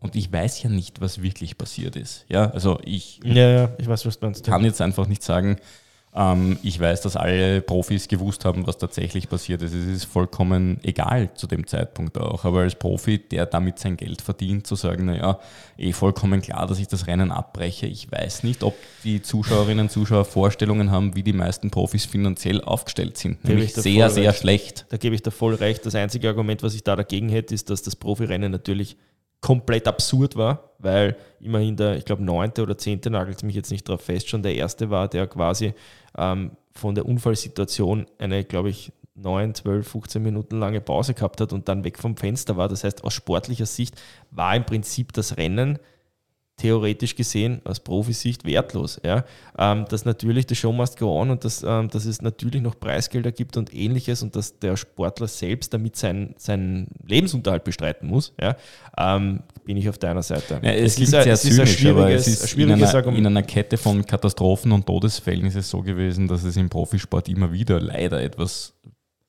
und 0.00 0.14
ich 0.14 0.30
weiß 0.30 0.62
ja 0.62 0.68
nicht, 0.68 1.00
was 1.00 1.22
wirklich 1.22 1.56
passiert 1.58 1.96
ist. 1.96 2.26
Ja, 2.28 2.50
also 2.50 2.78
ich, 2.84 3.18
ja, 3.24 3.48
ja, 3.48 3.70
ich 3.78 3.88
weiß, 3.88 4.04
was 4.06 4.20
du 4.20 4.26
meinst. 4.26 4.44
kann 4.44 4.64
jetzt 4.64 4.80
einfach 4.80 5.06
nicht 5.06 5.22
sagen, 5.22 5.56
ähm, 6.16 6.58
ich 6.62 6.80
weiß, 6.80 7.02
dass 7.02 7.14
alle 7.14 7.60
Profis 7.60 8.08
gewusst 8.08 8.44
haben, 8.44 8.66
was 8.66 8.78
tatsächlich 8.78 9.28
passiert 9.28 9.60
ist. 9.62 9.74
Es 9.74 9.86
ist 9.86 10.04
vollkommen 10.04 10.80
egal 10.82 11.34
zu 11.34 11.46
dem 11.46 11.66
Zeitpunkt 11.66 12.16
auch. 12.18 12.44
Aber 12.44 12.60
als 12.60 12.74
Profi, 12.74 13.18
der 13.18 13.44
damit 13.44 13.78
sein 13.78 13.96
Geld 13.96 14.22
verdient, 14.22 14.66
zu 14.66 14.76
sagen, 14.76 15.04
naja, 15.04 15.38
eh 15.76 15.92
vollkommen 15.92 16.40
klar, 16.40 16.66
dass 16.66 16.78
ich 16.78 16.88
das 16.88 17.06
Rennen 17.06 17.30
abbreche. 17.30 17.86
Ich 17.86 18.10
weiß 18.10 18.44
nicht, 18.44 18.62
ob 18.62 18.74
die 19.04 19.20
Zuschauerinnen 19.20 19.86
und 19.86 19.90
Zuschauer 19.90 20.24
Vorstellungen 20.24 20.90
haben, 20.90 21.14
wie 21.14 21.22
die 21.22 21.34
meisten 21.34 21.70
Profis 21.70 22.06
finanziell 22.06 22.62
aufgestellt 22.62 23.18
sind. 23.18 23.44
Nämlich 23.44 23.74
sehr, 23.74 24.08
sehr 24.08 24.30
recht. 24.30 24.40
schlecht. 24.40 24.86
Da 24.88 24.96
gebe 24.96 25.14
ich 25.14 25.22
dir 25.22 25.30
voll 25.30 25.54
recht. 25.54 25.84
Das 25.84 25.94
einzige 25.94 26.28
Argument, 26.28 26.62
was 26.62 26.74
ich 26.74 26.82
da 26.82 26.96
dagegen 26.96 27.28
hätte, 27.28 27.54
ist, 27.54 27.68
dass 27.68 27.82
das 27.82 27.94
Profirennen 27.94 28.50
natürlich 28.50 28.96
komplett 29.46 29.86
absurd 29.86 30.34
war, 30.34 30.72
weil 30.80 31.14
immerhin 31.38 31.76
der, 31.76 31.96
ich 31.96 32.04
glaube, 32.04 32.24
neunte 32.24 32.64
oder 32.64 32.76
zehnte 32.76 33.10
nagelt 33.10 33.44
mich 33.44 33.54
jetzt 33.54 33.70
nicht 33.70 33.88
drauf 33.88 34.00
fest, 34.00 34.28
schon 34.28 34.42
der 34.42 34.56
erste 34.56 34.90
war, 34.90 35.06
der 35.06 35.28
quasi 35.28 35.72
ähm, 36.18 36.50
von 36.72 36.96
der 36.96 37.06
Unfallsituation 37.06 38.06
eine, 38.18 38.42
glaube 38.42 38.70
ich, 38.70 38.92
9, 39.14 39.54
12, 39.54 39.86
15 39.86 40.20
Minuten 40.20 40.58
lange 40.58 40.80
Pause 40.80 41.14
gehabt 41.14 41.40
hat 41.40 41.52
und 41.52 41.68
dann 41.68 41.84
weg 41.84 41.96
vom 41.96 42.16
Fenster 42.16 42.56
war. 42.56 42.68
Das 42.68 42.82
heißt, 42.82 43.04
aus 43.04 43.14
sportlicher 43.14 43.66
Sicht 43.66 43.94
war 44.32 44.56
im 44.56 44.66
Prinzip 44.66 45.12
das 45.12 45.36
Rennen 45.36 45.78
theoretisch 46.56 47.14
gesehen 47.14 47.60
aus 47.64 47.80
Profisicht 47.80 48.44
wertlos. 48.44 48.98
Ja? 49.04 49.24
Ähm, 49.58 49.84
dass 49.88 50.04
natürlich 50.06 50.46
der 50.46 50.54
Show 50.54 50.72
must 50.72 50.98
go 50.98 51.20
on 51.20 51.30
und 51.30 51.44
dass, 51.44 51.62
ähm, 51.62 51.88
dass 51.90 52.06
es 52.06 52.22
natürlich 52.22 52.62
noch 52.62 52.78
Preisgelder 52.80 53.30
gibt 53.30 53.56
und 53.56 53.74
ähnliches 53.74 54.22
und 54.22 54.34
dass 54.34 54.58
der 54.58 54.76
Sportler 54.76 55.28
selbst 55.28 55.74
damit 55.74 55.96
seinen, 55.96 56.34
seinen 56.38 56.88
Lebensunterhalt 57.06 57.64
bestreiten 57.64 58.08
muss, 58.08 58.32
ja? 58.40 58.56
Ähm, 58.96 59.40
bin 59.64 59.76
ich 59.76 59.88
auf 59.88 59.98
deiner 59.98 60.22
Seite. 60.22 60.60
Ja, 60.62 60.70
es, 60.70 60.94
es 60.94 61.00
ist, 61.00 61.10
sehr 61.10 61.26
es 61.26 61.44
ist 61.44 61.56
zynisch, 61.56 61.84
ein 61.84 61.90
aber 61.90 62.10
es 62.10 62.26
ist 62.26 62.54
in 62.54 62.72
einer, 62.72 63.06
in 63.08 63.26
einer 63.26 63.42
Kette 63.42 63.76
von 63.76 64.06
Katastrophen 64.06 64.72
und 64.72 64.86
Todesfällen 64.86 65.44
ist 65.46 65.56
es 65.56 65.68
so 65.68 65.82
gewesen, 65.82 66.26
dass 66.26 66.44
es 66.44 66.56
im 66.56 66.70
Profisport 66.70 67.28
immer 67.28 67.52
wieder 67.52 67.80
leider 67.80 68.22
etwas 68.22 68.72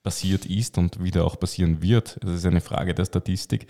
passiert 0.02 0.46
ist 0.46 0.78
und 0.78 1.02
wieder 1.02 1.24
auch 1.24 1.38
passieren 1.38 1.82
wird. 1.82 2.18
Es 2.24 2.30
ist 2.30 2.46
eine 2.46 2.62
Frage 2.62 2.94
der 2.94 3.04
Statistik. 3.04 3.66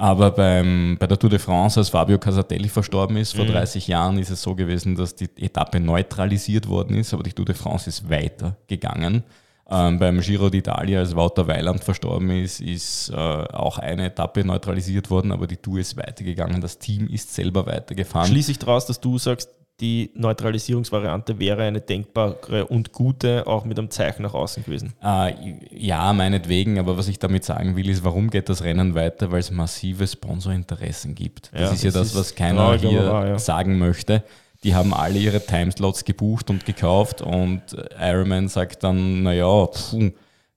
Aber 0.00 0.30
beim, 0.30 0.96
bei 0.98 1.06
der 1.06 1.18
Tour 1.18 1.28
de 1.28 1.38
France, 1.38 1.78
als 1.78 1.90
Fabio 1.90 2.18
Casatelli 2.18 2.70
verstorben 2.70 3.18
ist, 3.18 3.36
vor 3.36 3.44
mhm. 3.44 3.50
30 3.50 3.86
Jahren, 3.86 4.16
ist 4.16 4.30
es 4.30 4.40
so 4.40 4.54
gewesen, 4.54 4.94
dass 4.96 5.14
die 5.14 5.28
Etappe 5.36 5.78
neutralisiert 5.78 6.68
worden 6.68 6.96
ist, 6.96 7.12
aber 7.12 7.22
die 7.22 7.34
Tour 7.34 7.44
de 7.44 7.54
France 7.54 7.90
ist 7.90 8.08
weitergegangen. 8.08 9.24
Ähm, 9.68 9.98
beim 9.98 10.20
Giro 10.20 10.46
d'Italia, 10.46 11.00
als 11.00 11.14
Wouter 11.14 11.46
Weiland 11.46 11.84
verstorben 11.84 12.30
ist, 12.30 12.62
ist 12.62 13.10
äh, 13.10 13.14
auch 13.14 13.76
eine 13.76 14.06
Etappe 14.06 14.42
neutralisiert 14.42 15.10
worden, 15.10 15.32
aber 15.32 15.46
die 15.46 15.58
Tour 15.58 15.80
ist 15.80 15.98
weitergegangen. 15.98 16.62
Das 16.62 16.78
Team 16.78 17.06
ist 17.06 17.34
selber 17.34 17.66
weitergefahren. 17.66 18.28
Schließe 18.28 18.52
ich 18.52 18.58
daraus, 18.58 18.86
dass 18.86 19.00
du 19.00 19.18
sagst, 19.18 19.50
die 19.80 20.10
Neutralisierungsvariante 20.14 21.38
wäre 21.38 21.62
eine 21.62 21.80
denkbare 21.80 22.66
und 22.66 22.92
gute, 22.92 23.46
auch 23.46 23.64
mit 23.64 23.78
einem 23.78 23.90
Zeichen 23.90 24.22
nach 24.22 24.34
außen 24.34 24.64
gewesen. 24.64 24.92
Äh, 25.02 25.32
ja, 25.70 26.12
meinetwegen, 26.12 26.78
aber 26.78 26.98
was 26.98 27.08
ich 27.08 27.18
damit 27.18 27.44
sagen 27.44 27.76
will, 27.76 27.88
ist, 27.88 28.04
warum 28.04 28.30
geht 28.30 28.48
das 28.48 28.62
Rennen 28.62 28.94
weiter? 28.94 29.30
Weil 29.32 29.40
es 29.40 29.50
massive 29.50 30.06
Sponsorinteressen 30.06 31.14
gibt. 31.14 31.50
Das 31.52 31.60
ja, 31.60 31.70
ist 31.70 31.84
ja 31.84 31.90
das, 31.90 32.14
was 32.14 32.34
keiner 32.34 32.76
hier 32.76 33.06
wahr, 33.06 33.28
ja. 33.28 33.38
sagen 33.38 33.78
möchte. 33.78 34.22
Die 34.62 34.74
haben 34.74 34.92
alle 34.92 35.18
ihre 35.18 35.40
Timeslots 35.40 36.04
gebucht 36.04 36.50
und 36.50 36.66
gekauft 36.66 37.22
und 37.22 37.62
Ironman 37.98 38.48
sagt 38.48 38.84
dann, 38.84 39.22
naja, 39.22 39.68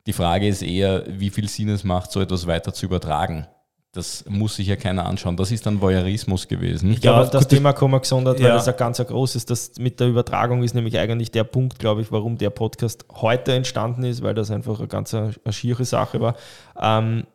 die 0.06 0.14
Frage 0.14 0.48
ist 0.50 0.62
eher, 0.62 1.06
wie 1.08 1.30
viel 1.30 1.48
Sinn 1.48 1.70
es 1.70 1.86
macht, 1.86 2.12
so 2.12 2.20
etwas 2.20 2.46
weiter 2.46 2.74
zu 2.74 2.86
übertragen. 2.86 3.48
Das 3.94 4.26
muss 4.28 4.56
sich 4.56 4.66
ja 4.66 4.76
keiner 4.76 5.06
anschauen. 5.06 5.38
Das 5.38 5.52
ist 5.52 5.68
dann 5.68 5.80
Voyeurismus 5.80 6.48
gewesen. 6.48 6.92
Ich 6.92 7.02
glaube, 7.02 7.26
ja, 7.26 7.30
das 7.30 7.48
Thema 7.48 7.74
kommen 7.74 7.94
wir 7.94 8.00
gesondert, 8.00 8.40
weil 8.40 8.48
ja. 8.48 8.56
das 8.56 8.68
ein 8.68 8.76
ganz 8.76 9.00
ein 9.00 9.06
großes, 9.06 9.46
das 9.46 9.74
mit 9.78 10.00
der 10.00 10.08
Übertragung 10.08 10.64
ist 10.64 10.74
nämlich 10.74 10.98
eigentlich 10.98 11.30
der 11.30 11.44
Punkt, 11.44 11.78
glaube 11.78 12.02
ich, 12.02 12.12
warum 12.12 12.40
der 12.40 12.50
Podcast 12.50 13.06
heute 13.12 13.54
entstanden 13.54 14.04
ist, 14.04 14.24
weil 14.24 14.34
das 14.34 14.50
einfach 14.50 14.80
eine 14.80 14.88
ganz 14.88 15.14
eine, 15.14 15.36
eine 15.46 15.54
schiere 15.54 15.86
Sache 15.86 16.20
war. 16.20 16.36
Ähm, 16.76 17.26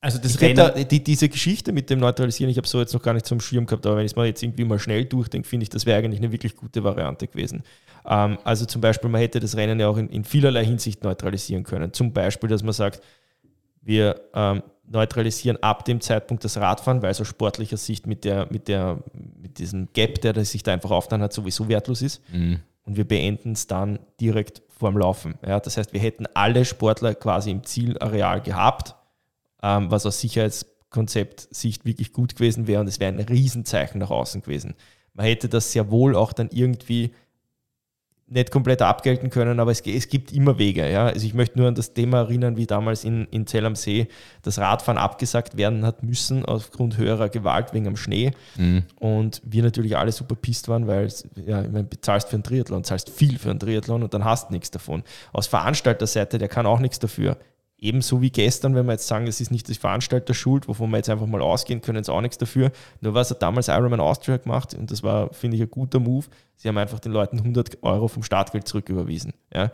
also 0.00 0.18
das 0.18 0.36
da, 0.36 0.70
die, 0.70 1.02
diese 1.02 1.28
Geschichte 1.28 1.72
mit 1.72 1.90
dem 1.90 1.98
Neutralisieren, 1.98 2.52
ich 2.52 2.56
habe 2.56 2.68
so 2.68 2.78
jetzt 2.78 2.94
noch 2.94 3.02
gar 3.02 3.12
nicht 3.12 3.26
zum 3.26 3.40
Schirm 3.40 3.66
gehabt, 3.66 3.84
aber 3.84 3.96
wenn 3.96 4.04
ich 4.04 4.12
es 4.12 4.16
mal 4.16 4.26
jetzt 4.26 4.40
irgendwie 4.44 4.64
mal 4.64 4.78
schnell 4.78 5.06
durchdenke, 5.06 5.48
finde 5.48 5.64
ich, 5.64 5.70
das 5.70 5.86
wäre 5.86 5.98
eigentlich 5.98 6.20
eine 6.20 6.30
wirklich 6.30 6.54
gute 6.54 6.84
Variante 6.84 7.26
gewesen. 7.26 7.64
Ähm, 8.08 8.38
also 8.44 8.64
zum 8.64 8.80
Beispiel, 8.80 9.10
man 9.10 9.20
hätte 9.20 9.40
das 9.40 9.56
Rennen 9.56 9.80
ja 9.80 9.88
auch 9.88 9.96
in, 9.96 10.08
in 10.08 10.22
vielerlei 10.22 10.64
Hinsicht 10.64 11.02
neutralisieren 11.02 11.64
können. 11.64 11.92
Zum 11.92 12.12
Beispiel, 12.12 12.48
dass 12.48 12.62
man 12.62 12.74
sagt, 12.74 13.02
wir 13.82 14.20
ähm, 14.34 14.62
neutralisieren 14.88 15.62
ab 15.62 15.84
dem 15.84 16.00
Zeitpunkt 16.00 16.44
das 16.44 16.56
Radfahren, 16.56 17.02
weil 17.02 17.10
es 17.10 17.20
aus 17.20 17.28
sportlicher 17.28 17.76
Sicht 17.76 18.06
mit, 18.06 18.24
der, 18.24 18.46
mit, 18.50 18.68
der, 18.68 18.98
mit 19.40 19.58
diesem 19.58 19.88
Gap, 19.92 20.20
der 20.20 20.44
sich 20.44 20.62
da 20.62 20.72
einfach 20.72 20.90
aufgetan 20.90 21.22
hat, 21.22 21.32
sowieso 21.32 21.68
wertlos 21.68 22.02
ist. 22.02 22.22
Mhm. 22.32 22.60
Und 22.84 22.96
wir 22.96 23.06
beenden 23.06 23.52
es 23.52 23.66
dann 23.66 23.98
direkt 24.20 24.62
vorm 24.68 24.96
Laufen. 24.96 25.34
Ja, 25.44 25.58
das 25.58 25.76
heißt, 25.76 25.92
wir 25.92 26.00
hätten 26.00 26.26
alle 26.34 26.64
Sportler 26.64 27.14
quasi 27.14 27.50
im 27.50 27.64
Zielareal 27.64 28.40
gehabt, 28.40 28.94
ähm, 29.62 29.90
was 29.90 30.06
aus 30.06 30.20
Sicherheitskonzept-Sicht 30.20 31.84
wirklich 31.84 32.12
gut 32.12 32.36
gewesen 32.36 32.66
wäre 32.66 32.80
und 32.80 32.86
es 32.86 33.00
wäre 33.00 33.12
ein 33.12 33.20
Riesenzeichen 33.20 33.98
nach 33.98 34.10
außen 34.10 34.42
gewesen. 34.42 34.74
Man 35.14 35.26
hätte 35.26 35.48
das 35.48 35.72
sehr 35.72 35.90
wohl 35.90 36.14
auch 36.14 36.32
dann 36.32 36.50
irgendwie 36.52 37.12
nicht 38.28 38.50
komplett 38.50 38.82
abgelten 38.82 39.30
können, 39.30 39.60
aber 39.60 39.70
es, 39.70 39.80
es, 39.82 40.08
gibt 40.08 40.32
immer 40.32 40.58
Wege. 40.58 40.90
Ja? 40.90 41.06
Also 41.06 41.24
ich 41.24 41.34
möchte 41.34 41.58
nur 41.58 41.68
an 41.68 41.76
das 41.76 41.92
Thema 41.92 42.18
erinnern, 42.18 42.56
wie 42.56 42.66
damals 42.66 43.04
in, 43.04 43.26
in 43.30 43.46
Zell 43.46 43.64
am 43.64 43.76
See 43.76 44.08
das 44.42 44.58
Radfahren 44.58 44.98
abgesagt 44.98 45.56
werden 45.56 45.86
hat 45.86 46.02
müssen 46.02 46.44
aufgrund 46.44 46.98
höherer 46.98 47.28
Gewalt 47.28 47.72
wegen 47.72 47.86
am 47.86 47.96
Schnee. 47.96 48.32
Mhm. 48.56 48.82
Und 48.98 49.42
wir 49.44 49.62
natürlich 49.62 49.96
alle 49.96 50.10
super 50.10 50.34
pisst 50.34 50.68
waren, 50.68 50.88
weil 50.88 51.08
ja, 51.46 51.62
ich 51.62 51.70
meine, 51.70 51.84
bezahlst 51.84 52.28
für 52.28 52.36
einen 52.36 52.42
Triathlon, 52.42 52.82
zahlst 52.82 53.10
viel 53.10 53.38
für 53.38 53.50
einen 53.50 53.60
Triathlon 53.60 54.02
und 54.02 54.12
dann 54.12 54.24
hast 54.24 54.50
nichts 54.50 54.72
davon. 54.72 55.04
Aus 55.32 55.46
Veranstalterseite, 55.46 56.38
der 56.38 56.48
kann 56.48 56.66
auch 56.66 56.80
nichts 56.80 56.98
dafür. 56.98 57.36
Ebenso 57.78 58.22
wie 58.22 58.30
gestern, 58.30 58.74
wenn 58.74 58.86
wir 58.86 58.92
jetzt 58.92 59.06
sagen, 59.06 59.26
es 59.26 59.40
ist 59.40 59.50
nicht 59.50 59.68
das 59.68 59.76
Veranstalter 59.76 60.32
schuld, 60.32 60.66
wovon 60.66 60.90
wir 60.90 60.96
jetzt 60.96 61.10
einfach 61.10 61.26
mal 61.26 61.42
ausgehen 61.42 61.82
können, 61.82 61.98
ist 61.98 62.08
auch 62.08 62.22
nichts 62.22 62.38
dafür. 62.38 62.72
Nur 63.02 63.12
was 63.12 63.30
hat 63.30 63.42
damals 63.42 63.68
Ironman 63.68 64.00
Austria 64.00 64.38
gemacht 64.38 64.74
und 64.74 64.90
das 64.90 65.02
war, 65.02 65.32
finde 65.34 65.56
ich, 65.56 65.62
ein 65.62 65.70
guter 65.70 66.00
Move. 66.00 66.26
Sie 66.56 66.68
haben 66.68 66.78
einfach 66.78 67.00
den 67.00 67.12
Leuten 67.12 67.38
100 67.38 67.82
Euro 67.82 68.08
vom 68.08 68.22
Startgeld 68.22 68.66
zurücküberwiesen. 68.66 69.34
Ja. 69.52 69.70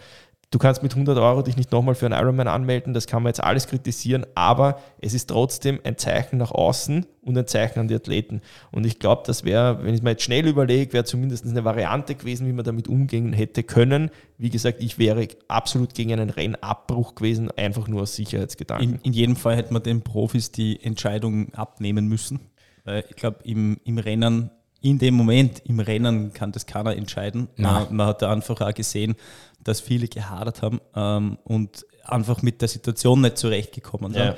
Du 0.53 0.59
kannst 0.59 0.83
mit 0.83 0.93
100 0.93 1.17
Euro 1.17 1.41
dich 1.41 1.57
nicht 1.57 1.73
nochmal 1.73 1.95
für 1.95 2.05
einen 2.05 2.15
Ironman 2.15 2.47
anmelden, 2.47 2.93
das 2.93 3.07
kann 3.07 3.23
man 3.23 3.31
jetzt 3.31 3.43
alles 3.43 3.67
kritisieren, 3.69 4.27
aber 4.35 4.79
es 5.01 5.15
ist 5.15 5.31
trotzdem 5.31 5.81
ein 5.83 5.97
Zeichen 5.97 6.37
nach 6.37 6.51
außen 6.51 7.07
und 7.23 7.39
ein 7.39 7.47
Zeichen 7.47 7.81
an 7.81 7.89
die 7.89 7.95
Athleten. 7.95 8.43
Und 8.71 8.85
ich 8.85 8.99
glaube, 8.99 9.23
das 9.25 9.45
wäre, 9.45 9.83
wenn 9.83 9.95
ich 9.95 10.03
mir 10.03 10.11
jetzt 10.11 10.25
schnell 10.25 10.47
überlege, 10.47 10.93
wäre 10.93 11.05
zumindest 11.05 11.47
eine 11.47 11.65
Variante 11.65 12.15
gewesen, 12.15 12.47
wie 12.47 12.53
man 12.53 12.67
damit 12.67 12.87
umgehen 12.87 13.33
hätte 13.33 13.63
können. 13.63 14.11
Wie 14.37 14.51
gesagt, 14.51 14.83
ich 14.83 14.99
wäre 14.99 15.27
absolut 15.49 15.95
gegen 15.95 16.13
einen 16.13 16.29
Rennabbruch 16.29 17.15
gewesen, 17.15 17.51
einfach 17.53 17.89
nur 17.89 18.03
aus 18.03 18.15
Sicherheitsgedanken. 18.15 18.97
In, 18.97 19.01
in 19.05 19.13
jedem 19.15 19.37
Fall 19.37 19.57
hätte 19.57 19.73
man 19.73 19.83
den 19.83 20.03
Profis 20.03 20.53
die 20.53 20.85
Entscheidung 20.85 21.55
abnehmen 21.55 22.09
müssen. 22.09 22.41
Weil 22.85 23.05
ich 23.09 23.17
glaube, 23.17 23.39
im, 23.45 23.79
im 23.85 23.97
Rennen 23.97 24.51
in 24.83 24.99
dem 24.99 25.15
Moment 25.15 25.63
im 25.65 25.81
Rennen 25.81 26.33
kann 26.33 26.53
das 26.53 26.67
keiner 26.67 26.97
entscheiden. 26.97 27.49
Man, 27.57 27.95
man, 27.95 28.09
hat 28.09 28.21
da 28.21 28.33
einfach 28.33 28.61
auch 28.61 28.75
gesehen, 28.75 29.15
dass 29.63 29.81
viele 29.81 30.09
gehadert 30.09 30.61
haben 30.61 30.81
ähm, 30.95 31.39
und 31.45 31.87
einfach 32.05 32.43
mit 32.43 32.61
der 32.61 32.69
Situation 32.69 33.21
nicht 33.21 33.39
zurechtgekommen 33.39 34.13
sind. 34.13 34.25
Ja, 34.25 34.37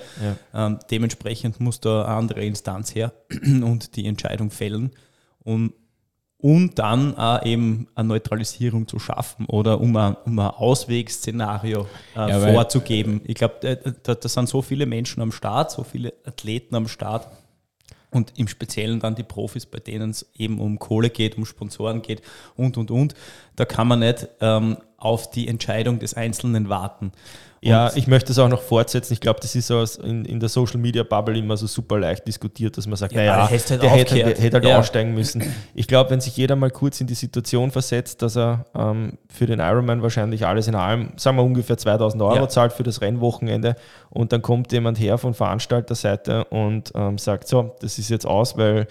ja. 0.52 0.66
Ähm, 0.66 0.78
dementsprechend 0.90 1.60
muss 1.60 1.80
da 1.80 2.04
eine 2.04 2.14
andere 2.14 2.44
Instanz 2.44 2.94
her 2.94 3.14
und 3.42 3.96
die 3.96 4.04
Entscheidung 4.06 4.50
fällen. 4.50 4.90
Und, 5.42 5.72
und 6.36 6.78
dann 6.78 7.16
auch 7.16 7.42
eben 7.46 7.88
eine 7.94 8.08
Neutralisierung 8.08 8.86
zu 8.86 8.98
schaffen 8.98 9.46
oder 9.46 9.80
um 9.80 9.96
ein, 9.96 10.14
um 10.26 10.38
ein 10.38 10.48
Auswegsszenario 10.48 11.86
äh, 12.14 12.28
ja, 12.28 12.52
vorzugeben. 12.52 13.22
Ich 13.24 13.36
glaube, 13.36 13.66
äh, 13.66 13.92
da, 14.02 14.14
da 14.14 14.28
sind 14.28 14.46
so 14.46 14.60
viele 14.60 14.84
Menschen 14.84 15.22
am 15.22 15.32
Start, 15.32 15.70
so 15.70 15.84
viele 15.84 16.12
Athleten 16.26 16.74
am 16.74 16.86
Start 16.86 17.28
und 18.14 18.32
im 18.36 18.48
Speziellen 18.48 19.00
dann 19.00 19.14
die 19.14 19.22
Profis, 19.22 19.66
bei 19.66 19.78
denen 19.78 20.10
es 20.10 20.30
eben 20.36 20.60
um 20.60 20.78
Kohle 20.78 21.10
geht, 21.10 21.36
um 21.36 21.44
Sponsoren 21.44 22.02
geht 22.02 22.22
und, 22.56 22.76
und, 22.76 22.90
und. 22.90 23.14
Da 23.56 23.64
kann 23.64 23.88
man 23.88 24.00
nicht 24.00 24.28
ähm, 24.40 24.76
auf 24.96 25.30
die 25.30 25.48
Entscheidung 25.48 25.98
des 25.98 26.14
Einzelnen 26.14 26.68
warten. 26.68 27.12
Ja, 27.68 27.90
ich 27.94 28.06
möchte 28.06 28.32
es 28.32 28.38
auch 28.38 28.48
noch 28.48 28.60
fortsetzen. 28.60 29.14
Ich 29.14 29.20
glaube, 29.20 29.40
das 29.40 29.54
ist 29.54 29.68
so 29.68 29.82
in, 30.02 30.24
in 30.24 30.38
der 30.38 30.48
Social 30.48 30.78
Media 30.78 31.02
Bubble 31.02 31.38
immer 31.38 31.56
so 31.56 31.66
super 31.66 31.98
leicht 31.98 32.26
diskutiert, 32.26 32.76
dass 32.76 32.86
man 32.86 32.96
sagt, 32.96 33.12
ja, 33.12 33.20
naja, 33.20 33.50
halt 33.50 33.70
der 33.70 33.90
hätte, 33.90 34.16
hätte 34.16 34.52
halt 34.52 34.64
ja. 34.64 34.78
aussteigen 34.78 35.14
müssen. 35.14 35.42
Ich 35.74 35.86
glaube, 35.86 36.10
wenn 36.10 36.20
sich 36.20 36.36
jeder 36.36 36.56
mal 36.56 36.70
kurz 36.70 37.00
in 37.00 37.06
die 37.06 37.14
Situation 37.14 37.70
versetzt, 37.70 38.22
dass 38.22 38.36
er 38.36 38.66
ähm, 38.74 39.18
für 39.28 39.46
den 39.46 39.60
Ironman 39.60 40.02
wahrscheinlich 40.02 40.46
alles 40.46 40.68
in 40.68 40.74
allem, 40.74 41.12
sagen 41.16 41.36
wir 41.36 41.42
ungefähr 41.42 41.78
2000 41.78 42.22
Euro 42.22 42.34
ja. 42.36 42.48
zahlt 42.48 42.72
für 42.72 42.82
das 42.82 43.00
Rennwochenende 43.00 43.76
und 44.10 44.32
dann 44.32 44.42
kommt 44.42 44.70
jemand 44.72 45.00
her 45.00 45.16
von 45.16 45.32
Veranstalterseite 45.32 46.44
und 46.44 46.92
ähm, 46.94 47.18
sagt, 47.18 47.48
so, 47.48 47.74
das 47.80 47.98
ist 47.98 48.10
jetzt 48.10 48.26
aus, 48.26 48.58
weil 48.58 48.86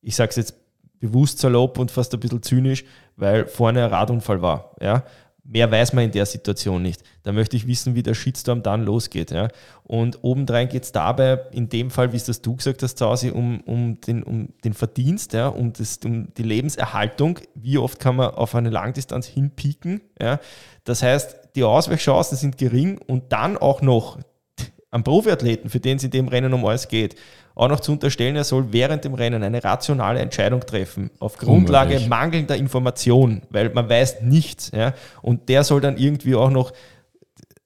ich 0.00 0.14
sage 0.14 0.30
es 0.30 0.36
jetzt 0.36 0.54
bewusst 1.00 1.40
salopp 1.40 1.78
und 1.78 1.90
fast 1.90 2.14
ein 2.14 2.20
bisschen 2.20 2.42
zynisch, 2.42 2.84
weil 3.16 3.46
vorne 3.46 3.84
ein 3.84 3.90
Radunfall 3.90 4.42
war. 4.42 4.74
Ja? 4.80 5.02
Mehr 5.48 5.70
weiß 5.70 5.92
man 5.92 6.04
in 6.04 6.10
der 6.10 6.26
Situation 6.26 6.82
nicht. 6.82 7.02
Da 7.22 7.32
möchte 7.32 7.56
ich 7.56 7.66
wissen, 7.66 7.94
wie 7.94 8.02
der 8.02 8.14
Shitstorm 8.14 8.62
dann 8.62 8.84
losgeht. 8.84 9.30
Ja. 9.30 9.48
Und 9.84 10.24
obendrein 10.24 10.68
geht 10.68 10.82
es 10.82 10.92
dabei, 10.92 11.40
in 11.52 11.68
dem 11.68 11.90
Fall, 11.90 12.12
wie 12.12 12.16
es 12.16 12.24
das 12.24 12.42
du 12.42 12.56
gesagt 12.56 12.82
hast, 12.82 12.98
Zausi, 12.98 13.30
um, 13.30 13.60
um, 13.60 14.00
den, 14.00 14.22
um 14.22 14.48
den 14.64 14.74
Verdienst, 14.74 15.32
ja, 15.32 15.48
um, 15.48 15.72
das, 15.72 16.00
um 16.04 16.34
die 16.34 16.42
Lebenserhaltung. 16.42 17.38
Wie 17.54 17.78
oft 17.78 18.00
kann 18.00 18.16
man 18.16 18.30
auf 18.30 18.54
eine 18.54 18.70
Langdistanz 18.70 19.26
hinpieken? 19.26 20.00
Ja. 20.20 20.40
Das 20.84 21.02
heißt, 21.02 21.36
die 21.54 21.64
Ausweichchancen 21.64 22.36
sind 22.36 22.58
gering 22.58 22.98
und 22.98 23.32
dann 23.32 23.56
auch 23.56 23.82
noch 23.82 24.18
am 24.96 25.04
Profiathleten, 25.04 25.70
für 25.70 25.78
den 25.78 25.98
es 25.98 26.04
in 26.04 26.10
dem 26.10 26.26
Rennen 26.26 26.52
um 26.52 26.64
alles 26.64 26.88
geht, 26.88 27.14
auch 27.54 27.68
noch 27.68 27.80
zu 27.80 27.92
unterstellen, 27.92 28.34
er 28.34 28.44
soll 28.44 28.72
während 28.72 29.04
dem 29.04 29.14
Rennen 29.14 29.42
eine 29.42 29.62
rationale 29.62 30.20
Entscheidung 30.20 30.60
treffen, 30.60 31.10
auf 31.20 31.36
Grundlage 31.36 31.90
Unmöglich. 31.90 32.08
mangelnder 32.08 32.56
Information, 32.56 33.42
weil 33.50 33.70
man 33.70 33.88
weiß 33.88 34.22
nichts. 34.22 34.72
Ja? 34.74 34.94
Und 35.22 35.48
der 35.48 35.64
soll 35.64 35.80
dann 35.80 35.96
irgendwie 35.96 36.34
auch 36.34 36.50
noch 36.50 36.72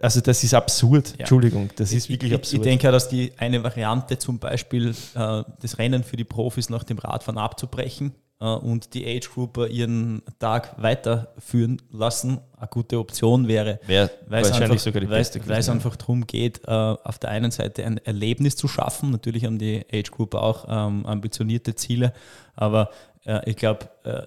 also 0.02 0.22
das 0.22 0.42
ist 0.42 0.54
absurd, 0.54 1.10
ja. 1.10 1.18
Entschuldigung, 1.18 1.68
das 1.76 1.92
ist 1.92 2.08
wirklich 2.08 2.32
ich, 2.32 2.38
absurd. 2.38 2.62
Ich 2.62 2.62
denke 2.62 2.84
ja, 2.84 2.90
dass 2.90 3.10
die 3.10 3.32
eine 3.36 3.62
Variante 3.62 4.16
zum 4.16 4.38
Beispiel 4.38 4.94
äh, 5.14 5.42
das 5.60 5.76
Rennen 5.76 6.04
für 6.04 6.16
die 6.16 6.24
Profis 6.24 6.70
nach 6.70 6.84
dem 6.84 6.96
Radfahren 6.96 7.36
abzubrechen, 7.36 8.14
und 8.44 8.94
die 8.94 9.06
Age 9.06 9.30
Grouper 9.30 9.68
ihren 9.68 10.22
Tag 10.38 10.80
weiterführen 10.82 11.82
lassen, 11.90 12.40
eine 12.56 12.68
gute 12.68 12.98
Option 12.98 13.48
wäre. 13.48 13.80
Wäre 13.86 14.10
wahrscheinlich 14.28 14.62
einfach, 14.62 14.78
sogar 14.78 15.00
die 15.00 15.06
beste. 15.06 15.46
Weil 15.46 15.60
es 15.60 15.68
einfach 15.68 15.96
darum 15.96 16.26
geht, 16.26 16.62
äh, 16.66 16.70
auf 16.70 17.18
der 17.18 17.30
einen 17.30 17.50
Seite 17.50 17.84
ein 17.84 17.98
Erlebnis 17.98 18.56
zu 18.56 18.66
schaffen. 18.66 19.10
Natürlich 19.10 19.44
haben 19.44 19.58
die 19.58 19.84
Age 19.92 20.10
Grouper 20.10 20.42
auch 20.42 20.64
ähm, 20.68 21.04
ambitionierte 21.06 21.74
Ziele, 21.74 22.12
aber 22.56 22.90
äh, 23.24 23.48
ich 23.48 23.56
glaube, 23.56 23.88
äh, 24.04 24.22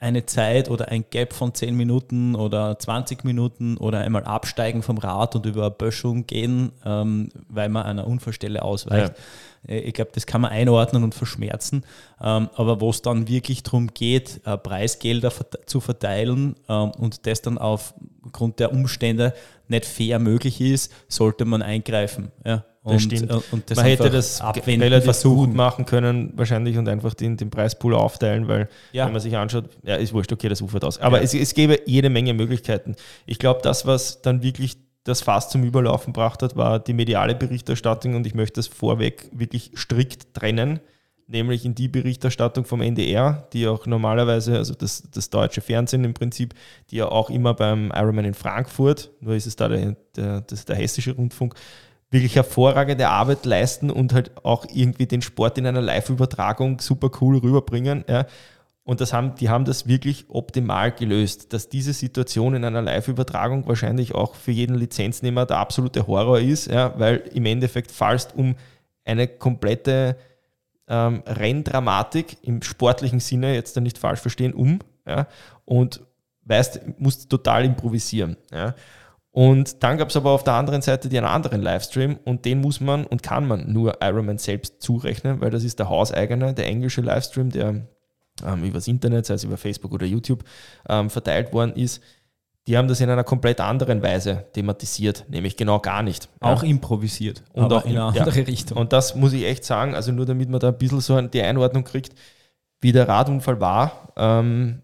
eine 0.00 0.24
Zeit 0.24 0.70
oder 0.70 0.88
ein 0.88 1.04
Gap 1.10 1.34
von 1.34 1.54
10 1.54 1.76
Minuten 1.76 2.34
oder 2.34 2.78
20 2.78 3.22
Minuten 3.24 3.76
oder 3.76 3.98
einmal 3.98 4.24
absteigen 4.24 4.82
vom 4.82 4.96
Rad 4.96 5.36
und 5.36 5.44
über 5.44 5.66
eine 5.66 5.70
Böschung 5.70 6.26
gehen, 6.26 6.72
ähm, 6.86 7.28
weil 7.48 7.68
man 7.68 7.84
einer 7.84 8.06
Unfallstelle 8.06 8.62
ausweicht. 8.62 9.10
Ja. 9.10 9.24
Äh, 9.66 9.80
ich 9.80 9.94
glaube, 9.94 10.10
das 10.14 10.26
kann 10.26 10.40
man 10.40 10.50
einordnen 10.50 11.04
und 11.04 11.14
verschmerzen. 11.14 11.84
Ähm, 12.20 12.48
aber 12.54 12.80
wo 12.80 12.90
es 12.90 13.02
dann 13.02 13.28
wirklich 13.28 13.62
darum 13.62 13.88
geht, 13.88 14.40
äh, 14.44 14.56
Preisgelder 14.56 15.32
zu 15.66 15.80
verteilen 15.80 16.56
ähm, 16.68 16.92
und 16.98 17.26
das 17.26 17.42
dann 17.42 17.58
aufgrund 17.58 18.58
der 18.58 18.72
Umstände 18.72 19.34
nicht 19.68 19.84
fair 19.84 20.18
möglich 20.18 20.60
ist, 20.60 20.92
sollte 21.08 21.44
man 21.44 21.62
eingreifen. 21.62 22.30
Ja. 22.44 22.64
Und, 22.82 22.94
das 22.94 23.02
stimmt. 23.02 23.30
Äh, 23.30 23.40
und 23.52 23.70
das 23.70 23.76
Man 23.76 23.86
hätte 23.86 24.08
das 24.08 24.42
relativ 24.66 25.04
versuchen. 25.04 25.36
gut 25.48 25.54
machen 25.54 25.84
können, 25.84 26.32
wahrscheinlich, 26.36 26.78
und 26.78 26.88
einfach 26.88 27.12
den, 27.12 27.36
den 27.36 27.50
Preispool 27.50 27.94
aufteilen, 27.94 28.48
weil, 28.48 28.68
ja. 28.92 29.04
wenn 29.04 29.12
man 29.12 29.20
sich 29.20 29.36
anschaut, 29.36 29.66
ja, 29.82 29.96
ist 29.96 30.14
wurscht, 30.14 30.32
okay, 30.32 30.48
das 30.48 30.62
ufert 30.62 30.84
aus. 30.84 30.98
Aber 30.98 31.18
ja. 31.18 31.24
es, 31.24 31.34
es 31.34 31.52
gäbe 31.52 31.80
jede 31.84 32.08
Menge 32.08 32.32
Möglichkeiten. 32.32 32.96
Ich 33.26 33.38
glaube, 33.38 33.60
das, 33.62 33.86
was 33.86 34.22
dann 34.22 34.42
wirklich 34.42 34.78
das 35.04 35.22
Fass 35.22 35.48
zum 35.48 35.64
Überlaufen 35.64 36.12
gebracht 36.12 36.42
hat, 36.42 36.56
war 36.56 36.78
die 36.78 36.92
mediale 36.92 37.34
Berichterstattung 37.34 38.14
und 38.14 38.26
ich 38.26 38.34
möchte 38.34 38.60
das 38.60 38.66
vorweg 38.66 39.30
wirklich 39.32 39.72
strikt 39.74 40.34
trennen, 40.34 40.80
nämlich 41.26 41.64
in 41.64 41.74
die 41.74 41.88
Berichterstattung 41.88 42.64
vom 42.64 42.82
NDR, 42.82 43.48
die 43.52 43.66
auch 43.66 43.86
normalerweise, 43.86 44.56
also 44.56 44.74
das, 44.74 45.04
das 45.10 45.30
deutsche 45.30 45.60
Fernsehen 45.60 46.04
im 46.04 46.14
Prinzip, 46.14 46.54
die 46.90 46.96
ja 46.96 47.06
auch 47.06 47.30
immer 47.30 47.54
beim 47.54 47.92
Ironman 47.94 48.26
in 48.26 48.34
Frankfurt, 48.34 49.10
nur 49.20 49.34
ist 49.34 49.46
es 49.46 49.56
da 49.56 49.68
der, 49.68 49.96
der, 50.16 50.42
das, 50.42 50.64
der 50.64 50.76
hessische 50.76 51.12
Rundfunk, 51.12 51.54
wirklich 52.10 52.34
hervorragende 52.34 53.08
Arbeit 53.08 53.46
leisten 53.46 53.90
und 53.90 54.12
halt 54.12 54.32
auch 54.44 54.66
irgendwie 54.72 55.06
den 55.06 55.22
Sport 55.22 55.58
in 55.58 55.66
einer 55.66 55.80
Live-Übertragung 55.80 56.80
super 56.80 57.10
cool 57.20 57.38
rüberbringen. 57.38 58.04
Ja. 58.08 58.26
Und 58.84 59.00
das 59.00 59.12
haben, 59.12 59.34
die 59.36 59.48
haben 59.48 59.64
das 59.64 59.86
wirklich 59.86 60.24
optimal 60.28 60.90
gelöst, 60.90 61.52
dass 61.52 61.68
diese 61.68 61.92
Situation 61.92 62.54
in 62.54 62.64
einer 62.64 62.82
Live-Übertragung 62.82 63.68
wahrscheinlich 63.68 64.14
auch 64.14 64.34
für 64.34 64.52
jeden 64.52 64.74
Lizenznehmer 64.74 65.46
der 65.46 65.58
absolute 65.58 66.06
Horror 66.06 66.40
ist, 66.40 66.70
ja, 66.70 66.98
weil 66.98 67.18
im 67.32 67.46
Endeffekt 67.46 67.92
fallst 67.92 68.34
um 68.34 68.56
eine 69.04 69.28
komplette 69.28 70.16
ähm, 70.88 71.22
Renndramatik 71.26 72.38
im 72.42 72.62
sportlichen 72.62 73.20
Sinne, 73.20 73.54
jetzt 73.54 73.76
da 73.76 73.80
nicht 73.80 73.98
falsch 73.98 74.20
verstehen, 74.20 74.54
um 74.54 74.80
ja, 75.06 75.26
und 75.64 76.00
weißt, 76.44 76.98
musst 76.98 77.30
total 77.30 77.64
improvisieren. 77.64 78.36
Ja. 78.50 78.74
Und 79.32 79.82
dann 79.84 79.98
gab 79.98 80.08
es 80.08 80.16
aber 80.16 80.30
auf 80.30 80.42
der 80.42 80.54
anderen 80.54 80.82
Seite 80.82 81.08
den 81.08 81.24
anderen 81.24 81.62
Livestream 81.62 82.18
und 82.24 82.44
den 82.44 82.60
muss 82.60 82.80
man 82.80 83.06
und 83.06 83.22
kann 83.22 83.46
man 83.46 83.72
nur 83.72 83.98
Ironman 84.02 84.38
selbst 84.38 84.82
zurechnen, 84.82 85.40
weil 85.40 85.50
das 85.50 85.62
ist 85.62 85.78
der 85.78 85.88
hauseigene, 85.88 86.52
der 86.52 86.66
englische 86.66 87.00
Livestream, 87.00 87.50
der 87.50 87.86
ähm, 88.46 88.64
übers 88.64 88.88
Internet, 88.88 89.26
sei 89.26 89.34
es 89.34 89.44
über 89.44 89.56
Facebook 89.56 89.92
oder 89.92 90.06
YouTube, 90.06 90.44
ähm, 90.88 91.10
verteilt 91.10 91.52
worden 91.52 91.74
ist. 91.74 92.02
Die 92.66 92.76
haben 92.76 92.88
das 92.88 93.00
in 93.00 93.08
einer 93.08 93.24
komplett 93.24 93.60
anderen 93.60 94.02
Weise 94.02 94.44
thematisiert, 94.52 95.24
nämlich 95.28 95.56
genau 95.56 95.80
gar 95.80 96.02
nicht. 96.02 96.28
Auch 96.40 96.62
ja. 96.62 96.68
improvisiert, 96.68 97.42
und 97.52 97.72
auch 97.72 97.84
in 97.84 97.92
eine 97.92 98.04
andere 98.04 98.38
ja. 98.38 98.44
Richtung. 98.44 98.78
Und 98.78 98.92
das 98.92 99.14
muss 99.16 99.32
ich 99.32 99.44
echt 99.44 99.64
sagen, 99.64 99.94
also 99.94 100.12
nur 100.12 100.26
damit 100.26 100.48
man 100.50 100.60
da 100.60 100.68
ein 100.68 100.78
bisschen 100.78 101.00
so 101.00 101.20
die 101.20 101.42
Einordnung 101.42 101.84
kriegt, 101.84 102.14
wie 102.80 102.92
der 102.92 103.08
Radunfall 103.08 103.60
war. 103.60 104.12
Ähm, 104.16 104.82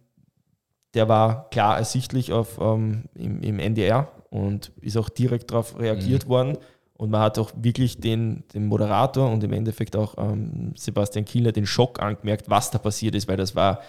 der 0.95 1.09
war 1.09 1.51
klar 1.51 1.77
ersichtlich 1.77 2.33
auf, 2.33 2.59
ähm, 2.59 3.05
im, 3.15 3.43
im 3.43 3.59
NDR 3.59 4.09
und 4.31 4.73
ist 4.81 4.97
auch 4.97 5.11
direkt 5.11 5.51
darauf 5.51 5.79
reagiert 5.79 6.25
mhm. 6.25 6.29
worden. 6.29 6.59
Und 6.97 7.11
man 7.11 7.21
hat 7.21 7.39
auch 7.39 7.51
wirklich 7.57 8.01
den, 8.01 8.45
den 8.55 8.67
Moderator 8.67 9.31
und 9.31 9.45
im 9.45 9.53
Endeffekt 9.53 9.97
auch 9.97 10.15
ähm, 10.17 10.73
Sebastian 10.77 11.25
Kielner 11.25 11.53
den 11.53 11.67
Schock 11.67 12.01
angemerkt, 12.01 12.49
was 12.49 12.71
da 12.71 12.79
passiert 12.79 13.15
ist, 13.15 13.29
weil 13.29 13.37
das 13.37 13.55
war, 13.55 13.81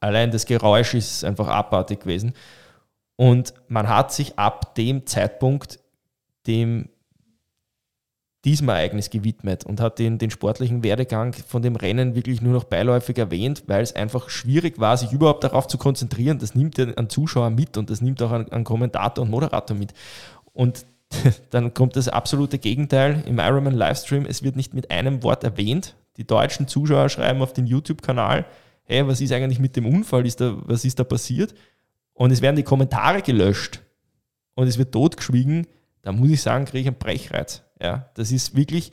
allein 0.00 0.30
das 0.30 0.46
Geräusch 0.46 0.94
ist 0.94 1.24
einfach 1.24 1.48
abartig 1.48 2.00
gewesen. 2.00 2.32
Und 3.16 3.54
man 3.68 3.88
hat 3.88 4.12
sich 4.12 4.38
ab 4.38 4.74
dem 4.74 5.06
Zeitpunkt 5.06 5.80
dem 6.46 6.88
diesem 8.44 8.68
Ereignis 8.68 9.10
gewidmet 9.10 9.64
und 9.64 9.80
hat 9.80 9.98
den, 9.98 10.18
den 10.18 10.30
sportlichen 10.30 10.84
Werdegang 10.84 11.34
von 11.34 11.60
dem 11.60 11.76
Rennen 11.76 12.14
wirklich 12.14 12.40
nur 12.40 12.52
noch 12.52 12.64
beiläufig 12.64 13.18
erwähnt, 13.18 13.64
weil 13.66 13.82
es 13.82 13.94
einfach 13.94 14.30
schwierig 14.30 14.78
war, 14.78 14.96
sich 14.96 15.12
überhaupt 15.12 15.42
darauf 15.42 15.66
zu 15.66 15.76
konzentrieren. 15.76 16.38
Das 16.38 16.54
nimmt 16.54 16.78
ja 16.78 16.86
ein 16.96 17.10
Zuschauer 17.10 17.50
mit 17.50 17.76
und 17.76 17.90
das 17.90 18.00
nimmt 18.00 18.22
auch 18.22 18.30
ein 18.30 18.64
Kommentator 18.64 19.24
und 19.24 19.30
Moderator 19.30 19.76
mit. 19.76 19.92
Und 20.52 20.86
dann 21.50 21.74
kommt 21.74 21.96
das 21.96 22.08
absolute 22.08 22.58
Gegenteil 22.58 23.22
im 23.26 23.38
Ironman 23.38 23.74
Livestream. 23.74 24.26
Es 24.26 24.42
wird 24.42 24.56
nicht 24.56 24.74
mit 24.74 24.90
einem 24.90 25.22
Wort 25.22 25.44
erwähnt. 25.44 25.96
Die 26.16 26.26
deutschen 26.26 26.68
Zuschauer 26.68 27.08
schreiben 27.08 27.42
auf 27.42 27.52
den 27.52 27.66
YouTube-Kanal, 27.66 28.44
hey, 28.84 29.06
was 29.06 29.20
ist 29.20 29.32
eigentlich 29.32 29.60
mit 29.60 29.76
dem 29.76 29.86
Unfall? 29.86 30.26
Ist 30.26 30.40
da, 30.40 30.56
was 30.64 30.84
ist 30.84 30.98
da 30.98 31.04
passiert? 31.04 31.54
Und 32.14 32.32
es 32.32 32.42
werden 32.42 32.56
die 32.56 32.64
Kommentare 32.64 33.22
gelöscht 33.22 33.80
und 34.54 34.66
es 34.66 34.78
wird 34.78 34.92
totgeschwiegen. 34.92 35.66
Da 36.02 36.12
muss 36.12 36.30
ich 36.30 36.42
sagen, 36.42 36.64
kriege 36.64 36.80
ich 36.80 36.86
einen 36.88 36.98
Brechreiz. 36.98 37.62
Ja, 37.80 38.10
das 38.14 38.32
ist 38.32 38.56
wirklich 38.56 38.90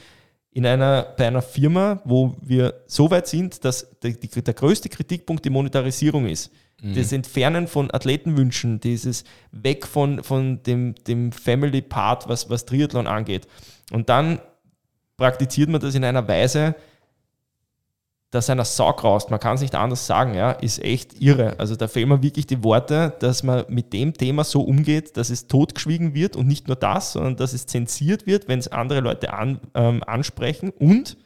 in 0.52 0.66
einer, 0.66 1.14
bei 1.18 1.28
einer 1.28 1.42
Firma, 1.42 2.02
wo 2.06 2.36
wir 2.42 2.84
so 2.86 3.10
weit 3.10 3.28
sind, 3.28 3.66
dass 3.66 4.00
der, 4.00 4.12
die, 4.12 4.28
der 4.30 4.54
größte 4.54 4.90
Kritikpunkt 4.90 5.44
die 5.44 5.50
Monetarisierung 5.50 6.28
ist. 6.28 6.52
Mhm. 6.82 6.96
Das 6.96 7.12
Entfernen 7.12 7.68
von 7.68 7.92
Athletenwünschen, 7.92 8.80
dieses 8.80 9.24
Weg 9.52 9.88
von, 9.88 10.24
von 10.24 10.62
dem, 10.64 10.96
dem 11.08 11.32
Family 11.32 11.82
Part, 11.82 12.28
was, 12.28 12.50
was 12.50 12.66
Triathlon 12.66 13.08
angeht. 13.08 13.48
Und 13.92 14.10
dann 14.10 14.40
praktiziert 15.18 15.70
man 15.70 15.82
das 15.82 15.96
in 15.96 16.04
einer 16.04 16.28
Weise, 16.28 16.76
dass 18.36 18.50
einer 18.50 18.66
Sau 18.66 18.92
graust, 18.92 19.32
man 19.32 19.40
kann 19.40 19.56
es 19.56 19.62
nicht 19.62 19.76
anders 19.76 20.06
sagen, 20.06 20.34
ja, 20.34 20.52
ist 20.52 20.84
echt 20.84 21.22
irre. 21.22 21.58
Also 21.58 21.78
da 21.78 21.88
fehlen 21.88 22.10
mir 22.10 22.22
wirklich 22.22 22.46
die 22.46 22.64
Worte, 22.64 23.16
dass 23.20 23.44
man 23.44 23.64
mit 23.70 23.94
dem 23.94 24.14
Thema 24.14 24.44
so 24.44 24.62
umgeht, 24.62 25.16
dass 25.16 25.30
es 25.30 25.48
totgeschwiegen 25.48 26.14
wird 26.14 26.36
und 26.36 26.46
nicht 26.46 26.68
nur 26.68 26.76
das, 26.76 27.14
sondern 27.14 27.38
dass 27.38 27.54
es 27.54 27.66
zensiert 27.66 28.28
wird, 28.28 28.50
wenn 28.50 28.60
es 28.60 28.68
andere 28.68 29.00
Leute 29.00 29.34
an, 29.34 29.62
ähm, 29.74 30.04
ansprechen. 30.06 30.72
Und 30.72 31.18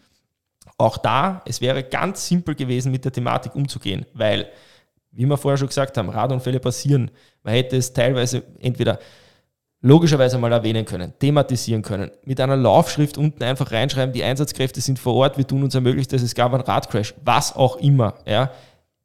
auch 0.77 0.97
da, 0.97 1.41
es 1.45 1.61
wäre 1.61 1.83
ganz 1.83 2.27
simpel 2.27 2.53
gewesen, 2.53 2.91
mit 2.91 3.05
der 3.05 3.11
Thematik 3.11 3.55
umzugehen, 3.55 4.05
weil, 4.13 4.47
wie 5.11 5.25
wir 5.25 5.37
vorher 5.37 5.57
schon 5.57 5.67
gesagt 5.67 5.97
haben, 5.97 6.09
Radunfälle 6.09 6.59
passieren. 6.59 7.11
Man 7.43 7.53
hätte 7.53 7.77
es 7.77 7.93
teilweise 7.93 8.43
entweder 8.59 8.99
logischerweise 9.81 10.37
mal 10.37 10.51
erwähnen 10.51 10.85
können, 10.85 11.13
thematisieren 11.19 11.81
können, 11.81 12.11
mit 12.25 12.41
einer 12.41 12.57
Laufschrift 12.57 13.17
unten 13.17 13.43
einfach 13.43 13.71
reinschreiben, 13.71 14.13
die 14.13 14.23
Einsatzkräfte 14.23 14.81
sind 14.81 14.99
vor 14.99 15.15
Ort, 15.15 15.37
wir 15.37 15.47
tun 15.47 15.63
uns 15.63 15.75
ermöglicht, 15.75 16.11
dass 16.11 16.21
es 16.21 16.35
gab 16.35 16.53
einen 16.53 16.63
Radcrash, 16.63 17.13
was 17.23 17.55
auch 17.55 17.77
immer. 17.77 18.15
Ja. 18.25 18.51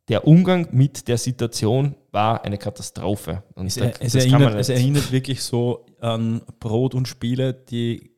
Der 0.08 0.26
Umgang 0.26 0.68
mit 0.72 1.08
der 1.08 1.16
Situation 1.16 1.94
war 2.10 2.44
eine 2.44 2.58
Katastrophe. 2.58 3.42
Und 3.54 3.66
es, 3.66 3.76
das, 3.76 4.00
es, 4.00 4.14
erinnert, 4.14 4.54
es 4.56 4.68
erinnert 4.68 5.12
wirklich 5.12 5.42
so 5.42 5.86
an 6.00 6.42
Brot 6.60 6.94
und 6.94 7.08
Spiele, 7.08 7.54
die 7.54 8.10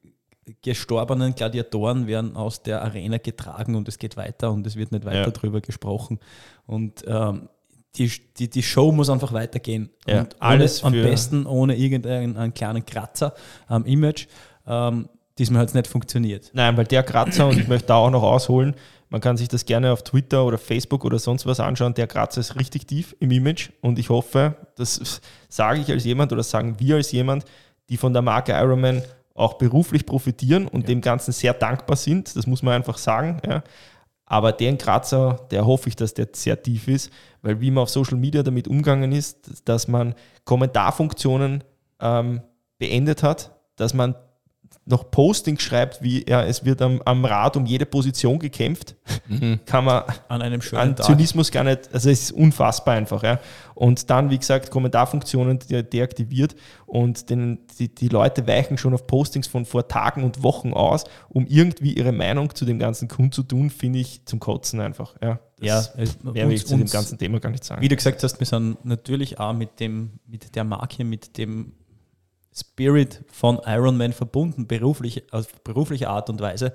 gestorbenen 0.63 1.35
Gladiatoren 1.35 2.07
werden 2.07 2.37
aus 2.37 2.63
der 2.63 2.83
Arena 2.83 3.19
getragen 3.19 3.75
und 3.75 3.89
es 3.89 3.99
geht 3.99 4.17
weiter 4.17 4.53
und 4.53 4.67
es 4.67 4.77
wird 4.77 4.93
nicht 4.93 5.05
weiter 5.05 5.27
ja. 5.27 5.31
darüber 5.31 5.61
gesprochen. 5.61 6.19
Und 6.67 7.05
ähm, 7.07 7.49
die, 7.99 8.11
die, 8.39 8.49
die 8.49 8.63
Show 8.63 8.93
muss 8.93 9.11
einfach 9.11 9.33
weitergehen. 9.33 9.91
Ja, 10.07 10.21
und 10.21 10.37
alles 10.41 10.85
am 10.85 10.93
besten 10.93 11.47
ohne 11.47 11.77
irgendeinen 11.77 12.55
kleinen 12.55 12.85
Kratzer 12.85 13.35
am 13.69 13.85
Image. 13.85 14.27
Ähm, 14.67 15.09
diesmal 15.39 15.63
hat 15.63 15.69
es 15.69 15.75
nicht 15.75 15.87
funktioniert. 15.87 16.51
Nein, 16.53 16.77
weil 16.77 16.85
der 16.85 17.03
Kratzer, 17.03 17.49
und 17.49 17.59
ich 17.59 17.69
möchte 17.69 17.89
da 17.89 17.97
auch 17.97 18.11
noch 18.11 18.23
ausholen, 18.23 18.75
man 19.09 19.21
kann 19.21 19.37
sich 19.37 19.49
das 19.49 19.65
gerne 19.65 19.93
auf 19.93 20.03
Twitter 20.03 20.45
oder 20.45 20.59
Facebook 20.59 21.05
oder 21.05 21.19
sonst 21.19 21.47
was 21.47 21.61
anschauen. 21.61 21.95
Der 21.95 22.07
Kratzer 22.07 22.41
ist 22.41 22.57
richtig 22.57 22.87
tief 22.87 23.15
im 23.21 23.31
Image 23.31 23.71
und 23.81 23.99
ich 23.99 24.11
hoffe, 24.11 24.57
das 24.77 25.21
sage 25.49 25.81
ich 25.81 25.91
als 25.91 26.05
jemand 26.05 26.33
oder 26.33 26.43
sagen 26.43 26.77
wir 26.79 26.97
als 26.97 27.13
jemand, 27.13 27.45
die 27.89 27.97
von 27.97 28.13
der 28.13 28.23
Marke 28.23 28.53
Ironman 28.53 29.03
auch 29.35 29.55
beruflich 29.55 30.07
profitieren 30.07 30.67
und 30.67 30.83
ja. 30.83 30.87
dem 30.89 31.01
Ganzen 31.03 31.33
sehr 31.33 31.55
dankbar 31.55 31.97
sind. 31.97 32.35
Das 32.35 32.47
muss 32.47 32.63
man 32.63 32.75
einfach 32.75 32.99
sagen. 32.99 33.41
Ja. 33.47 33.63
Aber 34.27 34.53
den 34.53 34.77
Kratzer, 34.77 35.47
der 35.53 35.67
hoffe 35.67 35.89
ich, 35.89 35.97
dass 35.97 36.13
der 36.13 36.29
sehr 36.33 36.61
tief 36.61 36.89
ist, 36.89 37.13
weil 37.43 37.61
wie 37.61 37.71
man 37.71 37.83
auf 37.83 37.91
Social 37.91 38.19
Media 38.19 38.43
damit 38.43 38.67
umgegangen 38.67 39.13
ist, 39.13 39.69
dass 39.69 39.87
man 39.87 40.15
Kommentarfunktionen 40.45 41.63
ähm, 42.01 42.43
beendet 42.79 43.23
hat, 43.23 43.57
dass 43.77 43.95
man 43.95 44.17
noch 44.85 45.11
Postings 45.11 45.63
schreibt, 45.63 46.03
wie 46.03 46.25
ja, 46.29 46.45
es 46.45 46.65
wird 46.65 46.81
am, 46.81 47.03
am 47.05 47.25
Rad 47.25 47.57
um 47.57 47.67
jede 47.67 47.87
Position 47.87 48.39
gekämpft, 48.39 48.95
mhm. 49.29 49.61
kann 49.67 49.85
man 49.85 50.05
an 50.29 50.43
einem 50.43 50.63
schönen 50.63 50.83
an 50.83 50.97
Tag. 50.97 51.07
Zynismus 51.07 51.51
gar 51.51 51.65
nicht, 51.65 51.93
also 51.93 52.09
es 52.09 52.23
ist 52.23 52.33
unfassbar 52.33 52.95
einfach. 52.95 53.23
Ja. 53.25 53.41
Und 53.75 54.09
dann, 54.11 54.31
wie 54.31 54.39
gesagt, 54.39 54.71
Kommentarfunktionen 54.71 55.59
de 55.59 55.83
deaktiviert 55.83 56.55
und 56.87 57.31
den, 57.31 57.67
die, 57.79 57.93
die 57.93 58.09
Leute 58.09 58.47
weichen 58.47 58.79
schon 58.79 58.95
auf 58.95 59.07
Postings 59.07 59.49
von 59.49 59.65
vor 59.65 59.89
Tagen 59.89 60.23
und 60.23 60.43
Wochen 60.45 60.73
aus, 60.73 61.05
um 61.29 61.47
irgendwie 61.47 61.93
ihre 61.93 62.13
Meinung 62.13 62.55
zu 62.55 62.65
dem 62.65 62.79
ganzen 62.79 63.09
kundzutun, 63.09 63.71
finde 63.71 63.99
ich 63.99 64.25
zum 64.25 64.39
Kotzen 64.39 64.81
einfach. 64.81 65.17
Ja, 65.21 65.41
das 65.59 65.95
ja 65.97 66.33
mehr 66.33 66.49
will 66.49 66.55
ich 66.55 66.67
zu 66.67 66.77
dem 66.77 66.87
ganzen 66.87 67.19
Thema 67.19 67.41
gar 67.41 67.51
nicht 67.51 67.65
sagen. 67.65 67.83
Wie 67.83 67.89
du 67.89 67.97
gesagt 67.97 68.23
hast, 68.23 68.39
wir 68.39 68.47
sind 68.47 68.85
natürlich 68.85 69.41
auch 69.41 69.53
mit, 69.53 69.81
dem, 69.81 70.21
mit 70.27 70.55
der 70.55 70.65
Marke, 70.65 71.05
mit 71.05 71.39
dem 71.39 71.73
Spirit 72.57 73.23
von 73.31 73.61
Iron 73.67 73.97
Man 73.97 74.13
verbunden, 74.13 74.67
beruflich, 74.67 75.33
auf 75.33 75.47
berufliche 75.63 76.09
Art 76.09 76.31
und 76.31 76.41
Weise. 76.41 76.73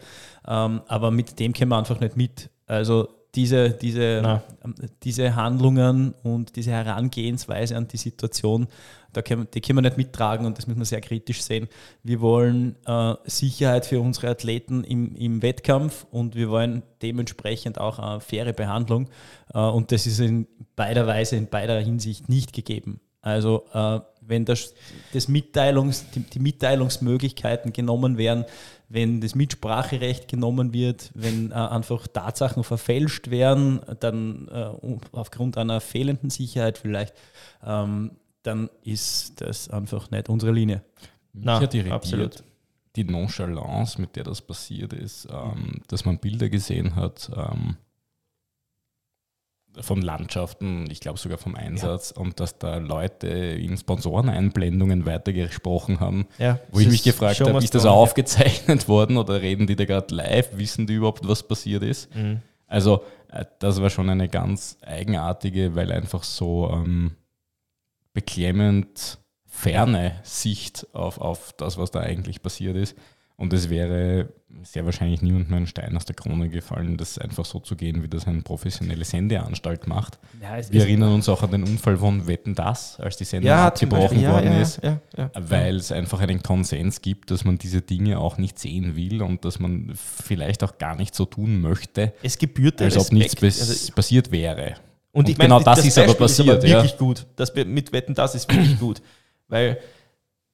Ähm, 0.48 0.82
aber 0.88 1.12
mit 1.12 1.40
dem 1.40 1.54
können 1.54 1.70
wir 1.70 1.78
einfach 1.78 2.00
nicht 2.00 2.16
mit. 2.16 2.50
Also 2.68 3.08
diese, 3.36 3.70
diese, 3.72 4.42
ähm, 4.64 4.76
diese 5.04 5.36
Handlungen 5.36 6.14
und 6.24 6.56
diese 6.56 6.72
Herangehensweise 6.72 7.78
an 7.78 7.88
die 7.88 7.98
Situation, 7.98 8.68
da 9.14 9.22
können, 9.22 9.48
die 9.54 9.62
können 9.62 9.78
wir 9.78 9.82
nicht 9.84 9.98
mittragen 9.98 10.46
und 10.46 10.58
das 10.58 10.68
müssen 10.68 10.80
wir 10.80 10.86
sehr 10.86 11.02
kritisch 11.02 11.42
sehen. 11.42 11.68
Wir 12.04 12.22
wollen 12.22 12.76
äh, 12.86 13.16
Sicherheit 13.26 13.86
für 13.86 14.02
unsere 14.02 14.30
Athleten 14.30 14.84
im, 14.84 15.16
im 15.16 15.42
Wettkampf 15.42 16.06
und 16.12 16.36
wir 16.36 16.50
wollen 16.50 16.84
dementsprechend 17.02 17.80
auch 17.80 18.00
eine 18.00 18.20
faire 18.20 18.54
Behandlung. 18.54 19.10
Äh, 19.54 19.60
und 19.60 19.92
das 19.92 20.08
ist 20.08 20.20
in 20.20 20.48
beider 20.76 21.08
Weise, 21.08 21.38
in 21.38 21.48
beider 21.48 21.80
Hinsicht 21.80 22.30
nicht 22.30 22.54
gegeben. 22.54 23.00
Also 23.22 23.66
äh, 23.74 24.00
wenn 24.22 24.46
das, 24.46 24.74
das 25.14 25.28
Mitteilungs, 25.28 26.10
die, 26.12 26.22
die, 26.22 26.40
Mitteilungsmöglichkeiten 26.40 27.74
genommen 27.74 28.18
werden, 28.18 28.46
wenn 28.88 29.22
das 29.22 29.36
Mitspracherecht 29.36 30.28
genommen 30.28 30.74
wird, 30.74 31.12
wenn 31.14 31.52
äh, 31.52 31.56
einfach 31.56 32.08
Tatsachen 32.08 32.64
verfälscht 32.64 33.30
werden, 33.30 33.82
dann 34.00 34.48
äh, 34.50 34.70
aufgrund 35.12 35.58
einer 35.58 35.82
fehlenden 35.82 36.30
Sicherheit 36.30 36.78
vielleicht, 36.78 37.14
ähm, 37.66 38.12
dann 38.44 38.70
ist 38.84 39.42
das 39.42 39.70
einfach 39.70 40.12
nicht 40.12 40.30
unsere 40.30 40.52
Linie. 40.52 40.84
Hat 41.62 41.74
irritiert, 41.74 41.94
absolut. 41.94 42.44
die 42.96 43.04
Nonchalance, 43.06 44.00
mit 44.00 44.16
der 44.16 44.24
das 44.24 44.42
passiert 44.42 44.94
ist, 44.94 45.28
ähm, 45.32 45.82
dass 45.88 46.06
man 46.06 46.20
Bilder 46.20 46.50
gesehen 46.50 46.96
hat, 46.96 47.32
ähm, 47.36 47.78
von 49.80 50.02
Landschaften, 50.02 50.90
ich 50.92 51.00
glaube 51.00 51.18
sogar 51.18 51.38
vom 51.38 51.56
Einsatz 51.56 52.14
ja. 52.16 52.22
und 52.22 52.40
dass 52.40 52.58
da 52.58 52.78
Leute 52.78 53.28
in 53.28 53.78
Sponsoreneinblendungen 53.78 55.06
weitergesprochen 55.06 56.00
haben, 56.00 56.28
ja, 56.38 56.60
wo 56.72 56.80
ich 56.80 56.90
mich 56.90 57.04
gefragt 57.04 57.40
habe, 57.40 57.58
ist 57.60 57.74
das 57.74 57.86
auch 57.86 57.96
aufgezeichnet 57.96 58.88
worden 58.90 59.18
oder 59.18 59.42
reden 59.42 59.68
die 59.68 59.76
da 59.76 59.86
gerade 59.86 60.14
live, 60.14 60.50
wissen 60.58 60.88
die 60.88 60.96
überhaupt, 60.96 61.28
was 61.28 61.44
passiert 61.44 61.84
ist? 61.84 62.14
Mhm. 62.16 62.42
Also 62.68 63.04
äh, 63.32 63.46
das 63.60 63.82
war 63.82 63.90
schon 63.90 64.10
eine 64.10 64.30
ganz 64.30 64.78
eigenartige, 64.82 65.76
weil 65.76 65.92
einfach 65.92 66.24
so 66.24 66.70
ähm, 66.72 67.16
beklemmend 68.14 69.20
ferne 69.48 70.20
Sicht 70.24 70.88
auf, 70.94 71.20
auf 71.20 71.54
das, 71.58 71.78
was 71.78 71.92
da 71.92 72.00
eigentlich 72.00 72.42
passiert 72.42 72.76
ist. 72.76 72.96
Und 73.42 73.54
es 73.54 73.72
wäre 73.72 74.30
sehr 74.62 74.86
wahrscheinlich 74.86 75.24
niemandem 75.24 75.56
ein 75.56 75.66
Stein 75.66 75.98
aus 75.98 76.06
der 76.06 76.16
Krone 76.16 76.48
gefallen, 76.48 76.96
das 76.98 77.18
einfach 77.18 77.44
so 77.44 77.60
zu 77.60 77.76
gehen, 77.76 78.04
wie 78.04 78.08
das 78.08 78.28
eine 78.28 78.44
professionelle 78.44 79.04
Sendeanstalt 79.04 79.88
macht. 79.88 80.20
Ja, 80.40 80.60
Wir 80.70 80.82
erinnern 80.82 81.12
uns 81.12 81.28
auch 81.28 81.42
an 81.42 81.50
den 81.50 81.64
Unfall 81.64 81.98
von 81.98 82.28
Wetten 82.28 82.54
das, 82.54 83.00
als 83.00 83.18
die 83.18 83.24
Sendung 83.24 83.48
ja, 83.48 83.66
abgebrochen 83.66 84.22
ja, 84.22 84.34
worden 84.34 84.62
ist, 84.62 84.80
weil 85.34 85.78
es 85.78 85.92
einfach 85.92 86.20
einen 86.20 86.44
Konsens 86.44 87.02
gibt, 87.02 87.32
dass 87.32 87.44
man 87.44 87.58
diese 87.58 87.82
Dinge 87.82 88.20
auch 88.20 88.38
nicht 88.38 88.60
sehen 88.60 88.96
will 88.96 89.24
und 89.24 89.44
dass 89.44 89.58
man 89.58 89.92
vielleicht 89.96 90.64
auch 90.64 90.78
gar 90.78 90.96
nicht 90.96 91.16
so 91.16 91.26
tun 91.26 91.62
möchte, 91.62 92.14
es 92.22 92.38
gebührt 92.38 92.80
als 92.80 92.96
ob 92.96 93.12
nichts 93.12 93.42
also, 93.42 93.92
passiert 93.94 94.32
wäre. 94.32 94.76
Und, 95.14 95.22
und 95.22 95.30
ich 95.30 95.38
genau 95.40 95.56
meine, 95.56 95.66
das, 95.66 95.78
das 95.78 95.88
ist 95.88 95.98
aber 95.98 96.14
passiert. 96.14 96.64
Ist 96.64 96.72
aber 96.72 96.84
wirklich 96.84 96.98
gut. 97.00 97.26
Das 97.38 97.56
mit 97.56 97.92
Wetten 97.92 98.14
das 98.14 98.36
ist 98.36 98.54
wirklich 98.54 98.80
gut, 98.80 99.02
weil 99.48 99.80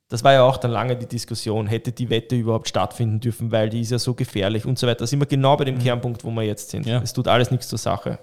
das 0.10 0.24
war 0.24 0.34
ja 0.34 0.44
auch 0.44 0.58
dann 0.58 0.72
lange 0.72 0.96
die 0.96 1.06
Diskussion, 1.06 1.68
hätte 1.68 1.92
die 1.92 2.10
Wette 2.10 2.36
überhaupt 2.36 2.70
stattfinden 2.70 3.20
dürfen, 3.20 3.52
weil 3.52 3.70
die 3.70 3.82
ist 3.82 3.92
ja 3.92 4.00
so 4.00 4.14
gefährlich 4.14 4.66
und 4.66 4.80
so 4.80 4.88
weiter. 4.88 5.00
Da 5.00 5.08
sind 5.08 5.20
wir 5.20 5.26
genau 5.26 5.58
bei 5.58 5.66
dem 5.66 5.76
mhm. 5.76 5.84
Kernpunkt, 5.84 6.24
wo 6.24 6.32
wir 6.32 6.44
jetzt 6.44 6.70
sind. 6.70 6.86
Ja. 6.86 7.02
Es 7.02 7.14
tut 7.14 7.28
alles 7.28 7.52
nichts 7.52 7.68
zur 7.68 7.78
Sache. 7.78 8.20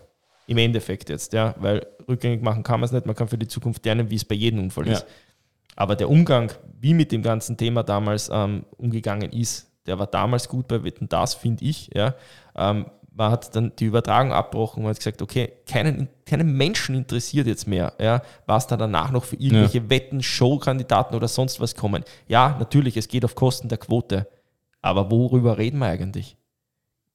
Im 0.46 0.58
Endeffekt 0.58 1.08
jetzt, 1.08 1.32
ja, 1.32 1.54
weil 1.58 1.86
rückgängig 2.08 2.42
machen 2.42 2.62
kann 2.62 2.80
man 2.80 2.86
es 2.86 2.92
nicht, 2.92 3.06
man 3.06 3.14
kann 3.14 3.28
für 3.28 3.38
die 3.38 3.48
Zukunft 3.48 3.84
lernen, 3.84 4.10
wie 4.10 4.16
es 4.16 4.24
bei 4.24 4.34
jedem 4.34 4.60
Unfall 4.60 4.86
ja. 4.86 4.94
ist. 4.94 5.06
Aber 5.76 5.96
der 5.96 6.08
Umgang, 6.08 6.52
wie 6.80 6.94
mit 6.94 7.12
dem 7.12 7.22
ganzen 7.22 7.56
Thema 7.56 7.82
damals 7.82 8.30
ähm, 8.32 8.64
umgegangen 8.76 9.32
ist, 9.32 9.70
der 9.86 9.98
war 9.98 10.06
damals 10.06 10.48
gut 10.48 10.68
bei 10.68 10.84
Wetten, 10.84 11.08
das 11.08 11.34
finde 11.34 11.64
ich, 11.64 11.90
ja. 11.94 12.14
Ähm, 12.56 12.86
man 13.14 13.30
hat 13.30 13.54
dann 13.54 13.72
die 13.78 13.84
Übertragung 13.84 14.32
abgebrochen 14.32 14.82
und 14.82 14.90
hat 14.90 14.98
gesagt, 14.98 15.22
okay, 15.22 15.52
keinen, 15.66 16.08
keinen 16.26 16.56
Menschen 16.56 16.94
interessiert 16.96 17.46
jetzt 17.46 17.66
mehr, 17.66 17.94
ja, 18.00 18.22
was 18.46 18.66
da 18.66 18.76
danach 18.76 19.10
noch 19.12 19.24
für 19.24 19.36
irgendwelche 19.36 19.78
ja. 19.78 19.90
Wetten, 19.90 20.22
Showkandidaten 20.22 21.16
oder 21.16 21.28
sonst 21.28 21.60
was 21.60 21.76
kommen. 21.76 22.04
Ja, 22.26 22.56
natürlich, 22.58 22.96
es 22.96 23.08
geht 23.08 23.24
auf 23.24 23.34
Kosten 23.34 23.68
der 23.68 23.78
Quote. 23.78 24.28
Aber 24.82 25.10
worüber 25.10 25.58
reden 25.58 25.78
wir 25.78 25.86
eigentlich? 25.86 26.36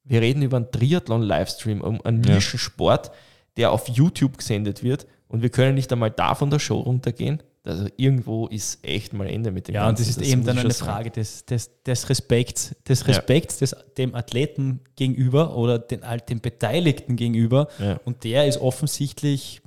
Wir 0.02 0.22
reden 0.22 0.42
über 0.42 0.56
einen 0.56 0.70
Triathlon-Livestream, 0.72 1.82
um 1.82 2.00
einen 2.02 2.20
Nischensport, 2.20 3.12
der 3.56 3.70
auf 3.70 3.86
YouTube 3.88 4.38
gesendet 4.38 4.82
wird 4.82 5.06
und 5.28 5.42
wir 5.42 5.50
können 5.50 5.74
nicht 5.74 5.92
einmal 5.92 6.10
da 6.10 6.34
von 6.34 6.50
der 6.50 6.58
Show 6.58 6.80
runtergehen. 6.80 7.42
Also 7.62 7.88
irgendwo 7.96 8.46
ist 8.46 8.84
echt 8.84 9.12
mal 9.12 9.26
Ende 9.26 9.50
mit 9.50 9.68
dem 9.68 9.74
Ja, 9.74 9.84
Ganzen. 9.84 9.90
und 9.90 10.00
das 10.00 10.08
ist 10.08 10.20
das 10.20 10.28
eben 10.28 10.44
dann 10.44 10.58
eine 10.58 10.72
Frage 10.72 11.10
des, 11.10 11.44
des, 11.44 11.82
des 11.82 12.08
Respekts, 12.08 12.74
des 12.88 13.06
Respekts 13.06 13.60
ja. 13.60 13.66
des, 13.66 13.76
dem 13.98 14.14
Athleten 14.14 14.80
gegenüber 14.96 15.56
oder 15.56 15.78
den, 15.78 16.00
den 16.28 16.40
Beteiligten 16.40 17.16
gegenüber. 17.16 17.68
Ja. 17.78 18.00
Und 18.04 18.24
der 18.24 18.46
ist 18.46 18.58
offensichtlich 18.60 19.60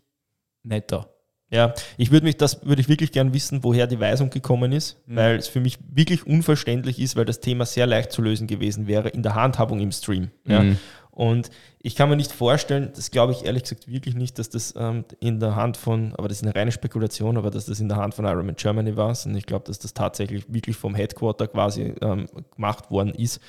netter. 0.64 1.14
Ja, 1.52 1.76
ich 1.98 2.10
würde 2.10 2.26
mich, 2.26 2.38
das 2.38 2.66
würde 2.66 2.82
ich 2.82 2.89
wirklich 2.89 3.12
gern 3.12 3.32
wissen, 3.32 3.64
woher 3.64 3.86
die 3.86 4.00
Weisung 4.00 4.32
gekommen 4.32 4.72
ist, 4.72 4.98
mhm. 5.06 5.16
weil 5.16 5.36
es 5.36 5.48
für 5.48 5.60
mich 5.60 5.78
wirklich 5.88 6.26
unverständlich 6.26 6.98
ist, 7.00 7.16
weil 7.16 7.26
das 7.26 7.41
Thema 7.41 7.68
sehr 7.68 7.86
leicht 7.86 8.12
zu 8.12 8.24
lösen 8.24 8.48
gewesen 8.48 8.88
wäre 8.88 9.10
in 9.10 9.22
der 9.22 9.36
Handhabung 9.36 9.80
im 9.80 9.91
Stream. 9.91 10.32
Ja. 10.48 10.64
Mhm. 10.64 10.78
Und 11.16 11.51
ich 11.80 11.95
kann 11.95 12.09
mir 12.09 12.16
nicht 12.16 12.32
vorstellen, 12.32 12.91
das 12.95 13.11
glaube 13.11 13.34
ich 13.34 13.45
ehrlich 13.45 13.64
gesagt 13.64 13.88
wirklich 13.88 14.16
nicht, 14.16 14.39
dass 14.39 14.49
das 14.49 14.74
ähm, 14.76 15.05
in 15.20 15.39
der 15.39 15.55
Hand 15.55 15.78
von, 15.78 16.14
aber 16.16 16.28
das 16.28 16.38
ist 16.38 16.43
eine 16.43 16.55
reine 16.55 16.72
Spekulation, 16.72 17.38
aber 17.38 17.51
dass 17.51 17.66
das 17.66 17.80
in 17.80 17.88
der 17.88 17.97
Hand 17.97 18.16
von 18.16 18.26
Ironman 18.26 18.55
Germany 18.55 18.97
war. 18.97 19.16
Und 19.26 19.36
ich 19.36 19.45
glaube, 19.45 19.66
dass 19.66 19.78
das 19.78 19.93
tatsächlich 19.93 20.51
wirklich 20.51 20.76
vom 20.76 20.95
Headquarter 20.95 21.47
quasi 21.47 21.93
ähm, 22.01 22.26
gemacht 22.55 22.89
worden 22.89 23.14
ist, 23.14 23.39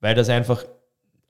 weil 0.00 0.16
das 0.16 0.28
einfach 0.28 0.64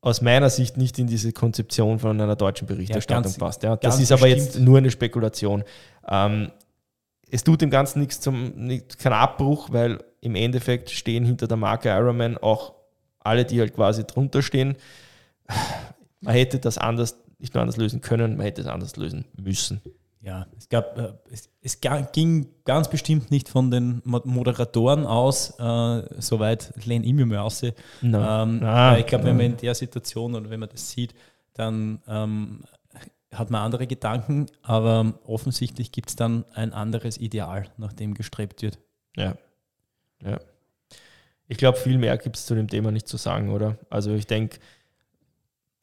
aus 0.00 0.22
meiner 0.22 0.48
Sicht 0.48 0.78
nicht 0.78 0.98
in 0.98 1.06
diese 1.06 1.32
Konzeption 1.32 1.98
von 1.98 2.18
einer 2.18 2.36
deutschen 2.36 2.66
Berichterstattung 2.66 3.24
ja, 3.24 3.28
ganz, 3.28 3.38
passt. 3.38 3.62
Ja, 3.62 3.76
das 3.76 4.00
ist 4.00 4.12
aber 4.12 4.28
jetzt 4.28 4.58
nur 4.58 4.78
eine 4.78 4.90
Spekulation. 4.90 5.64
Ähm, 6.08 6.50
es 7.28 7.44
tut 7.44 7.60
dem 7.60 7.70
Ganzen 7.70 8.00
nichts 8.00 8.20
zum, 8.20 8.70
kein 8.98 9.12
Abbruch, 9.12 9.68
weil 9.70 10.02
im 10.22 10.34
Endeffekt 10.34 10.90
stehen 10.90 11.24
hinter 11.24 11.46
der 11.46 11.56
Marke 11.58 11.90
Ironman 11.90 12.38
auch 12.38 12.74
alle, 13.18 13.44
die 13.44 13.60
halt 13.60 13.74
quasi 13.74 14.04
drunter 14.04 14.40
stehen 14.40 14.76
man 16.20 16.34
hätte 16.34 16.58
das 16.58 16.78
anders, 16.78 17.16
nicht 17.38 17.54
nur 17.54 17.62
anders 17.62 17.76
lösen 17.76 18.00
können, 18.00 18.36
man 18.36 18.46
hätte 18.46 18.60
es 18.60 18.66
anders 18.66 18.96
lösen 18.96 19.26
müssen. 19.36 19.80
Ja, 20.20 20.46
es 20.58 20.68
gab, 20.68 20.98
äh, 20.98 21.12
es, 21.30 21.48
es 21.62 21.80
ging 21.80 22.48
ganz 22.64 22.90
bestimmt 22.90 23.30
nicht 23.30 23.48
von 23.48 23.70
den 23.70 24.02
Moderatoren 24.04 25.06
aus, 25.06 25.50
äh, 25.58 26.02
soweit 26.20 26.72
lehne 26.84 27.06
ich 27.06 27.12
mir 27.12 27.26
mal 27.26 27.38
aus. 27.38 27.62
No. 28.02 28.18
Ähm, 28.18 28.62
ah, 28.64 28.96
ich 28.98 29.06
glaube, 29.06 29.24
wenn 29.24 29.36
man 29.36 29.46
in 29.46 29.56
der 29.56 29.74
Situation 29.74 30.34
oder 30.34 30.50
wenn 30.50 30.58
man 30.58 30.68
das 30.68 30.90
sieht, 30.90 31.14
dann 31.54 32.02
ähm, 32.08 32.64
hat 33.32 33.50
man 33.50 33.62
andere 33.62 33.86
Gedanken, 33.86 34.46
aber 34.62 35.14
offensichtlich 35.24 35.92
gibt 35.92 36.08
es 36.08 36.16
dann 36.16 36.44
ein 36.54 36.72
anderes 36.72 37.18
Ideal, 37.18 37.70
nach 37.76 37.92
dem 37.92 38.14
gestrebt 38.14 38.62
wird. 38.62 38.78
Ja. 39.16 39.36
Ja. 40.24 40.40
Ich 41.48 41.58
glaube, 41.58 41.78
viel 41.78 41.98
mehr 41.98 42.16
gibt 42.18 42.36
es 42.36 42.46
zu 42.46 42.54
dem 42.54 42.68
Thema 42.68 42.90
nicht 42.90 43.06
zu 43.06 43.16
sagen, 43.16 43.50
oder? 43.50 43.78
Also 43.90 44.12
ich 44.12 44.26
denke, 44.26 44.58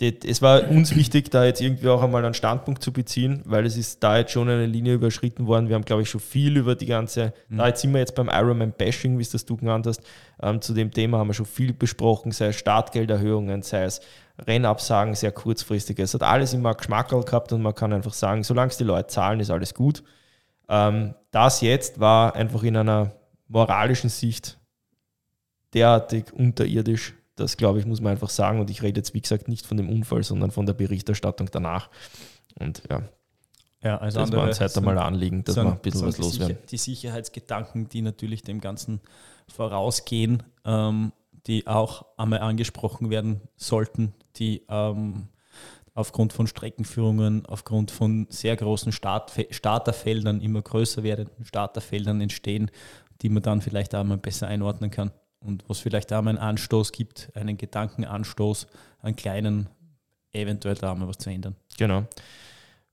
es 0.04 0.42
war 0.42 0.70
uns 0.70 0.96
wichtig, 0.96 1.30
da 1.32 1.46
jetzt 1.46 1.62
irgendwie 1.62 1.88
auch 1.90 2.02
einmal 2.02 2.24
einen 2.26 2.34
Standpunkt 2.34 2.84
zu 2.84 2.92
beziehen, 2.92 3.42
weil 3.46 3.66
es 3.66 3.78
ist 3.78 4.04
da 4.04 4.18
jetzt 4.18 4.32
schon 4.32 4.50
eine 4.50 4.66
Linie 4.66 4.96
überschritten 4.96 5.48
worden. 5.48 5.70
Wir 5.70 5.76
haben, 5.76 5.86
glaube 5.86 6.02
ich, 6.02 6.10
schon 6.10 6.22
viel 6.22 6.58
über 6.58 6.76
die 6.76 6.88
ganze, 6.88 7.34
mhm. 7.50 7.58
da 7.58 7.68
jetzt 7.68 7.82
sind 7.82 7.94
wir 7.94 8.00
jetzt 8.00 8.16
beim 8.16 8.30
Ironman-Bashing, 8.30 9.18
wie 9.18 9.22
es 9.22 9.30
das 9.30 9.46
du 9.46 9.58
genannt 9.58 9.88
hast. 9.88 10.02
Ähm, 10.42 10.62
zu 10.62 10.74
dem 10.74 10.92
Thema 10.92 11.20
haben 11.20 11.28
wir 11.28 11.34
schon 11.34 11.46
viel 11.46 11.74
besprochen, 11.74 12.32
sei 12.32 12.48
es 12.48 12.56
Startgelderhöhungen, 12.56 13.62
sei 13.62 13.84
es 13.84 14.02
Rennabsagen, 14.46 15.16
sehr 15.16 15.32
kurzfristige. 15.32 16.04
Es 16.04 16.14
hat 16.14 16.24
alles 16.24 16.54
immer 16.54 16.74
Geschmackerl 16.74 17.24
gehabt 17.24 17.54
und 17.54 17.62
man 17.62 17.76
kann 17.76 17.94
einfach 17.94 18.14
sagen, 18.14 18.44
solange 18.44 18.72
es 18.72 18.78
die 18.78 18.84
Leute 18.84 19.08
zahlen, 19.08 19.40
ist 19.40 19.52
alles 19.52 19.74
gut. 19.74 20.04
Ähm, 20.70 21.14
das 21.32 21.62
jetzt 21.62 22.00
war 22.00 22.36
einfach 22.36 22.64
in 22.64 22.78
einer 22.78 23.12
moralischen 23.48 24.10
Sicht 24.10 24.60
derartig 25.74 26.32
unterirdisch, 26.34 27.14
das, 27.36 27.58
glaube 27.58 27.80
ich, 27.80 27.86
muss 27.86 28.02
man 28.02 28.12
einfach 28.12 28.30
sagen. 28.30 28.60
Und 28.60 28.70
ich 28.70 28.82
rede 28.82 29.00
jetzt, 29.00 29.14
wie 29.14 29.22
gesagt, 29.22 29.48
nicht 29.48 29.66
von 29.66 29.78
dem 29.78 29.90
Unfall, 29.90 30.24
sondern 30.24 30.52
von 30.52 30.66
der 30.66 30.74
Berichterstattung 30.74 31.50
danach. 31.52 31.90
Und 32.60 32.84
ja. 32.90 33.04
Ja, 33.82 33.98
also 33.98 34.20
das 34.22 34.32
war 34.32 34.48
uns 34.48 34.62
heute 34.62 34.82
mal 34.82 34.98
anliegen, 34.98 35.44
dass 35.44 35.58
wir 35.58 35.66
ein 35.66 35.80
bisschen 35.80 36.08
was 36.08 36.18
loswerden. 36.18 36.58
Die 36.70 36.78
Sicherheitsgedanken, 36.78 37.90
die 37.90 38.02
natürlich 38.02 38.42
dem 38.42 38.62
Ganzen 38.62 39.02
vorausgehen, 39.50 40.44
ähm, 40.64 41.12
die 41.48 41.68
auch 41.68 42.06
einmal 42.16 42.40
angesprochen 42.40 43.10
werden 43.10 43.42
sollten, 43.58 44.14
die 44.38 44.64
ähm, 44.70 45.28
aufgrund 45.94 46.32
von 46.32 46.48
Streckenführungen, 46.48 47.46
aufgrund 47.46 47.92
von 47.92 48.28
sehr 48.30 48.56
großen 48.56 48.94
Start 48.94 49.34
Starterfeldern, 49.50 50.40
immer 50.40 50.62
größer 50.62 51.04
werdenden 51.04 51.44
Starterfeldern 51.44 52.22
entstehen, 52.22 52.72
die 53.22 53.28
man 53.28 53.44
dann 53.44 53.62
vielleicht 53.62 53.94
auch 53.96 54.04
mal 54.06 54.18
besser 54.18 54.48
einordnen 54.48 54.92
kann. 54.92 55.12
Und 55.44 55.64
was 55.68 55.80
vielleicht 55.80 56.14
auch 56.14 56.22
mal 56.22 56.30
einen 56.30 56.38
Anstoß 56.38 56.92
gibt, 56.92 57.32
einen 57.36 57.58
Gedankenanstoß, 57.58 58.68
einen 59.02 59.16
kleinen, 59.16 59.68
eventuell 60.32 60.76
da 60.76 60.96
mal 60.96 61.08
was 61.08 61.18
zu 61.18 61.30
ändern. 61.30 61.56
Genau. 61.78 62.06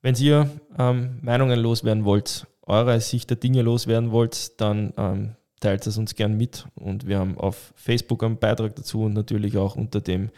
Wenn 0.03 0.15
ihr 0.17 0.51
ähm, 0.79 1.19
Meinungen 1.23 1.59
loswerden 1.61 2.05
wollt, 2.05 2.47
eure 2.63 3.01
Sicht 3.01 3.31
der 3.31 3.37
Dinge 3.37 3.63
loswerden 3.63 4.11
wollt, 4.11 4.61
dann 4.61 4.93
ähm, 4.97 5.37
teilt 5.61 5.87
es 5.87 5.99
uns 5.99 6.15
gern 6.15 6.37
mit. 6.37 6.67
Und 6.75 7.07
wir 7.07 7.19
haben 7.19 7.39
auf 7.39 7.73
Facebook 7.77 8.23
einen 8.25 8.39
Beitrag 8.39 8.75
dazu 8.77 9.03
und 9.03 9.13
natürlich 9.13 9.57
auch 9.57 9.77
unter 9.77 10.01
dem 10.01 10.31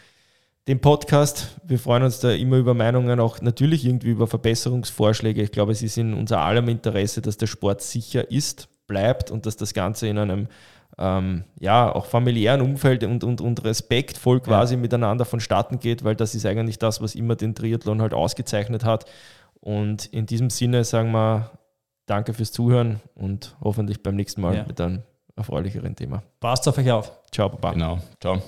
den 0.69 0.81
Podcast. 0.81 1.61
Wir 1.65 1.79
freuen 1.79 2.05
uns 2.05 2.21
da 2.21 2.31
immer 2.31 2.57
über 2.57 2.73
Meinungen, 2.73 3.19
auch 3.19 3.41
natürlich 3.41 3.85
irgendwie 3.85 4.11
über 4.11 4.29
Verbesserungsvorschläge. 4.29 5.43
Ich 5.43 5.51
glaube, 5.51 5.73
es 5.73 5.83
ist 5.83 5.99
in 5.99 6.15
unser 6.15 6.41
allem 6.41 6.69
Interesse, 6.69 7.21
dass 7.21 7.37
der 7.37 7.49
Sport 7.49 7.83
sicher 7.83 8.31
ist, 8.31 8.69
bleibt 8.87 9.31
und 9.31 9.47
dass 9.47 9.57
das 9.57 9.75
Ganze 9.75 10.07
in 10.07 10.19
einem 10.19 10.47
ähm, 10.99 11.45
ja, 11.59 11.91
auch 11.93 12.07
familiären 12.07 12.61
Umfeld 12.61 13.05
und, 13.05 13.25
und, 13.25 13.41
und 13.41 13.65
respektvoll 13.65 14.41
quasi 14.41 14.75
ja. 14.75 14.81
miteinander 14.81 15.25
vonstatten 15.25 15.79
geht, 15.79 16.05
weil 16.05 16.17
das 16.17 16.35
ist 16.35 16.47
eigentlich 16.47 16.79
das, 16.79 17.01
was 17.01 17.15
immer 17.15 17.37
den 17.37 17.55
Triathlon 17.55 18.03
halt 18.03 18.15
ausgezeichnet 18.15 18.85
hat. 18.85 19.07
Und 19.61 20.07
in 20.07 20.27
diesem 20.27 20.51
Sinne 20.51 20.85
sagen 20.85 21.13
wir 21.13 21.53
Danke 22.07 22.35
fürs 22.35 22.53
Zuhören 22.53 23.01
und 23.15 23.57
hoffentlich 23.61 24.03
beim 24.03 24.17
nächsten 24.17 24.41
Mal 24.41 24.57
ja. 24.57 24.65
mit 24.65 24.81
einem 24.81 25.03
erfreulicheren 25.37 25.95
Thema. 25.95 26.23
Passt 26.41 26.67
auf 26.69 26.77
euch 26.77 26.91
auf. 26.91 27.13
Ciao, 27.31 27.49
Papa. 27.49 27.73
Genau. 27.73 27.99
Ciao. 28.21 28.43